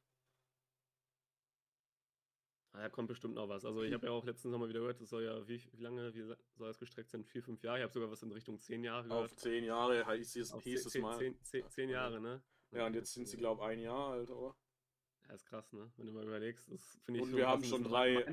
Ah, 2.79 2.83
da 2.83 2.89
kommt 2.89 3.09
bestimmt 3.09 3.35
noch 3.35 3.49
was. 3.49 3.65
Also 3.65 3.83
ich 3.83 3.93
habe 3.93 4.07
ja 4.07 4.13
auch 4.13 4.23
letztens 4.23 4.53
nochmal 4.53 4.69
wieder 4.69 4.79
gehört, 4.79 5.01
das 5.01 5.09
soll 5.09 5.23
ja, 5.23 5.45
wie, 5.47 5.61
wie 5.73 5.83
lange 5.83 6.13
wie 6.13 6.21
soll 6.21 6.37
das 6.59 6.79
gestreckt 6.79 7.09
sein? 7.09 7.25
Vier, 7.25 7.43
fünf 7.43 7.61
Jahre? 7.61 7.79
Ich 7.79 7.83
habe 7.83 7.91
sogar 7.91 8.09
was 8.09 8.23
in 8.23 8.31
Richtung 8.31 8.57
zehn 8.57 8.85
Jahre 8.85 9.03
gehört. 9.03 9.25
Auf 9.25 9.35
zehn 9.35 9.65
Jahre 9.65 10.05
hieß 10.15 10.35
es, 10.37 10.53
hieß 10.61 10.83
zehn, 10.83 11.01
es 11.01 11.01
mal. 11.01 11.17
Zehn, 11.17 11.43
zehn, 11.43 11.69
zehn, 11.69 11.89
Jahre, 11.89 12.21
ne? 12.21 12.41
Ja, 12.71 12.85
und 12.85 12.93
jetzt 12.93 13.13
sind 13.13 13.27
sie, 13.27 13.35
glaube 13.35 13.61
ich, 13.61 13.67
ein 13.67 13.79
Jahr 13.79 14.11
alt, 14.11 14.29
oder? 14.29 14.55
Ja, 15.27 15.33
ist 15.33 15.45
krass, 15.45 15.73
ne? 15.73 15.91
Wenn 15.97 16.07
du 16.07 16.13
mal 16.13 16.23
überlegst, 16.23 16.71
das 16.71 16.99
finde 17.03 17.19
ich 17.19 17.25
Und 17.25 17.35
wir 17.35 17.47
haben 17.49 17.65
schon 17.65 17.83
drei. 17.83 18.25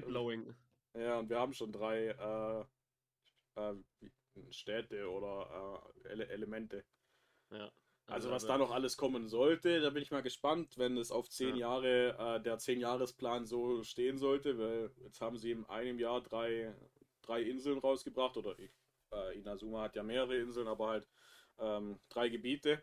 Ja, 0.94 1.18
und 1.18 1.28
wir 1.28 1.40
haben 1.40 1.52
schon 1.52 1.72
drei 1.72 2.06
äh, 3.56 3.60
äh, 3.60 3.74
Städte 4.50 5.10
oder 5.10 5.92
äh, 6.04 6.08
Ele 6.08 6.28
Elemente. 6.28 6.84
Ja. 7.50 7.72
Also, 8.08 8.28
also 8.28 8.30
was 8.30 8.46
da 8.46 8.56
noch 8.56 8.70
alles 8.70 8.96
kommen 8.96 9.28
sollte, 9.28 9.80
da 9.80 9.90
bin 9.90 10.02
ich 10.02 10.12
mal 10.12 10.22
gespannt, 10.22 10.78
wenn 10.78 10.96
es 10.96 11.10
auf 11.10 11.28
zehn 11.28 11.56
ja. 11.56 11.68
Jahre 11.68 12.36
äh, 12.36 12.40
der 12.40 12.58
zehn 12.58 12.78
Jahresplan 12.78 13.46
so 13.46 13.82
stehen 13.82 14.16
sollte, 14.16 14.58
weil 14.58 14.92
jetzt 15.02 15.20
haben 15.20 15.38
sie 15.38 15.50
in 15.50 15.64
einem 15.64 15.98
Jahr 15.98 16.20
drei, 16.20 16.72
drei 17.22 17.42
Inseln 17.42 17.78
rausgebracht 17.78 18.36
oder 18.36 18.56
äh, 19.12 19.38
Inazuma 19.38 19.82
hat 19.82 19.96
ja 19.96 20.04
mehrere 20.04 20.36
Inseln, 20.36 20.68
aber 20.68 20.88
halt 20.88 21.08
ähm, 21.58 21.98
drei 22.08 22.28
Gebiete. 22.28 22.82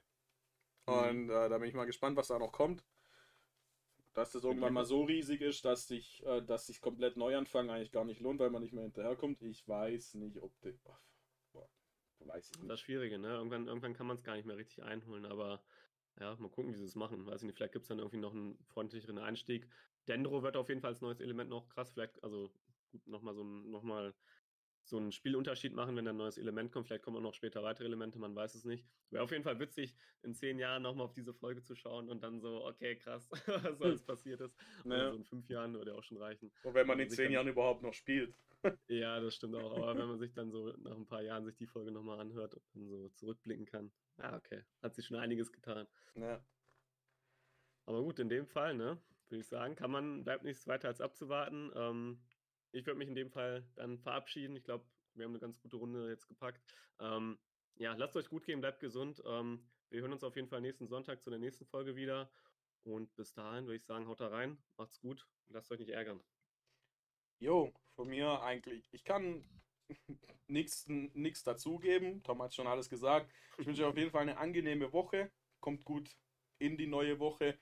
Mhm. 0.88 0.94
Und 0.94 1.30
äh, 1.30 1.50
da 1.50 1.58
bin 1.58 1.70
ich 1.70 1.76
mal 1.76 1.86
gespannt, 1.86 2.18
was 2.18 2.28
da 2.28 2.38
noch 2.38 2.52
kommt. 2.52 2.84
Dass 4.14 4.32
das 4.32 4.44
irgendwann 4.44 4.74
mal 4.74 4.86
so 4.86 5.04
riesig 5.06 5.42
ist, 5.42 5.66
dass 5.66 5.88
sich, 5.88 6.24
äh, 6.26 6.42
dass 6.42 6.68
sich 6.68 6.82
komplett 6.82 7.18
Neuanfang 7.18 7.70
eigentlich 7.70 7.92
gar 7.92 8.06
nicht 8.06 8.22
lohnt, 8.22 8.40
weil 8.40 8.52
man 8.52 8.62
nicht 8.62 8.74
mehr 8.74 8.84
hinterherkommt. 8.84 9.42
Ich 9.42 9.68
weiß 9.68 10.16
nicht, 10.16 10.38
ob 10.40 10.52
die, 10.62 10.78
weiß 12.28 12.52
ich 12.52 12.60
nicht. 12.60 12.72
Das 12.72 12.80
Schwierige, 12.80 13.18
ne? 13.18 13.30
Irgendwann, 13.30 13.68
irgendwann 13.68 13.94
kann 13.94 14.08
man 14.08 14.18
es 14.18 14.24
gar 14.24 14.36
nicht 14.36 14.46
mehr 14.46 14.58
richtig 14.58 14.84
einholen, 14.84 15.26
aber 15.26 15.64
ja, 16.20 16.36
mal 16.36 16.50
gucken, 16.50 16.74
wie 16.74 16.78
sie 16.78 16.86
es 16.86 16.96
machen. 16.96 17.26
Weiß 17.26 17.42
ich 17.42 17.48
nicht, 17.48 17.56
vielleicht 17.56 17.74
gibt 17.74 17.84
es 17.84 17.90
dann 17.90 18.00
irgendwie 18.00 18.18
noch 18.18 18.34
einen 18.34 18.58
freundlicheren 18.66 19.18
Einstieg. 19.18 19.68
Dendro 20.08 20.44
wird 20.44 20.58
auf 20.58 20.70
jeden 20.70 20.82
Fall 20.82 20.92
als 20.92 21.02
neues 21.02 21.20
Element 21.20 21.50
noch 21.50 21.70
krass. 21.70 21.92
Vielleicht, 21.92 22.24
also 22.24 22.52
gut 22.92 23.08
nochmal 23.08 23.34
so 23.34 23.44
ein, 23.44 23.72
noch 23.72 23.84
so 24.86 24.98
einen 24.98 25.12
Spielunterschied 25.12 25.74
machen, 25.74 25.96
wenn 25.96 26.08
ein 26.08 26.18
neues 26.18 26.38
Element 26.38 26.72
kommt. 26.72 26.88
Vielleicht 26.88 27.04
kommen 27.04 27.18
auch 27.18 27.22
noch 27.22 27.34
später 27.34 27.64
weitere 27.64 27.86
Elemente, 27.86 28.20
man 28.20 28.36
weiß 28.36 28.56
es 28.56 28.66
nicht. 28.66 28.86
Wäre 29.12 29.24
auf 29.24 29.32
jeden 29.32 29.44
Fall 29.44 29.60
witzig, 29.60 29.96
in 30.24 30.34
zehn 30.34 30.60
Jahren 30.60 30.84
nochmal 30.84 31.06
auf 31.06 31.14
diese 31.14 31.34
Folge 31.34 31.64
zu 31.64 31.76
schauen 31.76 32.10
und 32.10 32.22
dann 32.22 32.42
so, 32.42 32.66
okay, 32.66 32.98
krass, 32.98 33.30
was 33.48 33.82
alles 33.82 34.04
passiert 34.04 34.42
ist. 34.42 34.56
Naja. 34.84 35.12
so 35.12 35.16
in 35.16 35.24
fünf 35.24 35.50
Jahren 35.50 35.74
würde 35.74 35.92
ja 35.92 35.98
auch 35.98 36.04
schon 36.04 36.18
reichen. 36.18 36.52
Und 36.64 36.74
wenn 36.74 36.88
man 36.88 37.00
in 37.00 37.10
zehn 37.10 37.32
Jahren 37.32 37.48
überhaupt 37.48 37.82
noch 37.82 37.94
spielt. 37.94 38.36
Ja, 38.88 39.20
das 39.20 39.36
stimmt 39.36 39.56
auch. 39.56 39.76
Aber 39.76 39.98
wenn 39.98 40.08
man 40.08 40.20
sich 40.20 40.34
dann 40.34 40.52
so 40.52 40.72
nach 40.78 40.96
ein 40.96 41.06
paar 41.06 41.22
Jahren 41.22 41.46
sich 41.46 41.56
die 41.56 41.68
Folge 41.68 41.92
nochmal 41.92 42.20
anhört 42.20 42.54
und 42.56 42.64
dann 42.74 42.88
so 42.88 43.10
zurückblicken 43.10 43.66
kann, 43.66 43.92
ja, 44.18 44.36
okay, 44.36 44.64
hat 44.82 44.96
sich 44.96 45.06
schon 45.06 45.18
einiges 45.18 45.52
getan. 45.52 45.88
Ja. 46.16 46.46
Aber 47.86 48.02
gut, 48.02 48.20
in 48.20 48.30
dem 48.30 48.48
Fall, 48.48 48.76
ne, 48.76 49.02
würde 49.30 49.42
ich 49.42 49.48
sagen, 49.48 49.76
kann 49.76 49.92
man, 49.92 50.24
bleibt 50.24 50.44
nichts 50.44 50.68
weiter 50.68 50.88
als 50.88 51.02
abzuwarten. 51.02 51.72
Ähm, 51.76 52.22
ich 52.72 52.86
würde 52.86 52.98
mich 52.98 53.10
in 53.10 53.16
dem 53.16 53.30
Fall 53.30 53.68
dann 53.76 54.00
verabschieden. 54.00 54.56
Ich 54.56 54.64
glaube, 54.64 54.86
wir 55.14 55.26
haben 55.26 55.32
eine 55.32 55.40
ganz 55.40 55.60
gute 55.60 55.78
Runde 55.78 56.10
jetzt 56.10 56.28
gepackt. 56.28 56.62
Ähm, 57.00 57.38
ja, 57.76 57.94
lasst 57.96 58.16
euch 58.16 58.30
gut 58.30 58.46
gehen, 58.46 58.62
bleibt 58.62 58.80
gesund. 58.80 59.22
Ähm, 59.26 59.70
wir 59.90 60.02
hören 60.02 60.14
uns 60.14 60.24
auf 60.24 60.36
jeden 60.36 60.48
Fall 60.48 60.62
nächsten 60.62 60.88
Sonntag 60.88 61.22
zu 61.22 61.30
der 61.30 61.40
nächsten 61.40 61.66
Folge 61.66 61.96
wieder. 61.96 62.32
Und 62.84 63.16
bis 63.16 63.34
dahin 63.34 63.66
würde 63.66 63.76
ich 63.76 63.86
sagen, 63.86 64.08
haut 64.08 64.20
da 64.20 64.28
rein, 64.28 64.58
macht's 64.78 65.00
gut, 65.00 65.28
lasst 65.48 65.72
euch 65.72 65.80
nicht 65.80 65.92
ärgern. 65.92 66.22
Jo, 67.40 67.74
von 67.96 68.08
mir 68.08 68.42
eigentlich. 68.42 68.88
Ich 68.92 69.04
kann 69.04 69.44
nichts 70.48 71.44
dazugeben. 71.44 72.24
Tom 72.24 72.42
hat 72.42 72.54
schon 72.54 72.68
alles 72.68 72.90
gesagt. 72.90 73.32
Ich 73.58 73.68
wünsche 73.68 73.84
euch 73.84 73.90
auf 73.90 73.98
jeden 73.98 74.12
Fall 74.12 74.22
eine 74.22 74.38
angenehme 74.38 74.92
Woche. 74.94 75.32
Kommt 75.60 75.86
gut 75.86 76.16
in 76.60 76.78
die 76.78 76.88
neue 76.88 77.20
Woche. 77.20 77.58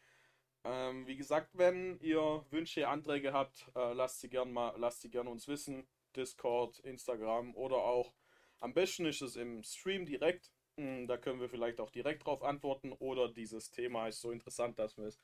Ähm, 0.64 1.08
wie 1.08 1.16
gesagt, 1.16 1.50
wenn 1.54 2.00
ihr 2.00 2.46
Wünsche, 2.52 2.88
Anträge 2.88 3.34
habt, 3.34 3.68
äh, 3.76 3.94
lasst 3.94 4.20
sie 4.22 4.30
gerne 4.30 4.52
mal, 4.52 4.76
lasst 4.78 5.02
sie 5.02 5.10
gerne 5.10 5.30
uns 5.30 5.48
wissen. 5.48 5.88
Discord, 6.16 6.80
Instagram 6.80 7.56
oder 7.56 7.78
auch 7.78 8.14
am 8.60 8.74
besten 8.74 9.06
ist 9.06 9.22
es 9.22 9.36
im 9.36 9.64
Stream 9.64 10.06
direkt. 10.06 10.52
Hm, 10.78 11.08
da 11.08 11.18
können 11.18 11.42
wir 11.42 11.50
vielleicht 11.50 11.80
auch 11.80 11.90
direkt 11.90 12.26
drauf 12.26 12.44
antworten 12.44 12.92
oder 12.94 13.28
dieses 13.28 13.72
Thema 13.72 14.08
ist 14.08 14.22
so 14.22 14.32
interessant, 14.32 14.78
dass 14.78 14.98
wir 14.98 15.06
es 15.06 15.20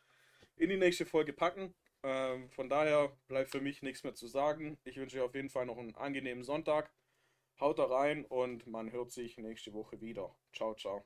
in 0.55 0.69
die 0.69 0.77
nächste 0.77 1.05
Folge 1.05 1.33
packen. 1.33 1.75
Ähm, 2.03 2.49
von 2.51 2.69
daher 2.69 3.15
bleibt 3.27 3.51
für 3.51 3.61
mich 3.61 3.81
nichts 3.81 4.03
mehr 4.03 4.15
zu 4.15 4.27
sagen. 4.27 4.77
Ich 4.83 4.97
wünsche 4.97 5.17
euch 5.17 5.23
auf 5.23 5.35
jeden 5.35 5.49
Fall 5.49 5.65
noch 5.65 5.77
einen 5.77 5.95
angenehmen 5.95 6.43
Sonntag. 6.43 6.91
Haut 7.59 7.79
da 7.79 7.85
rein 7.85 8.25
und 8.25 8.67
man 8.67 8.91
hört 8.91 9.11
sich 9.11 9.37
nächste 9.37 9.73
Woche 9.73 10.01
wieder. 10.01 10.35
Ciao, 10.53 10.75
ciao. 10.75 11.05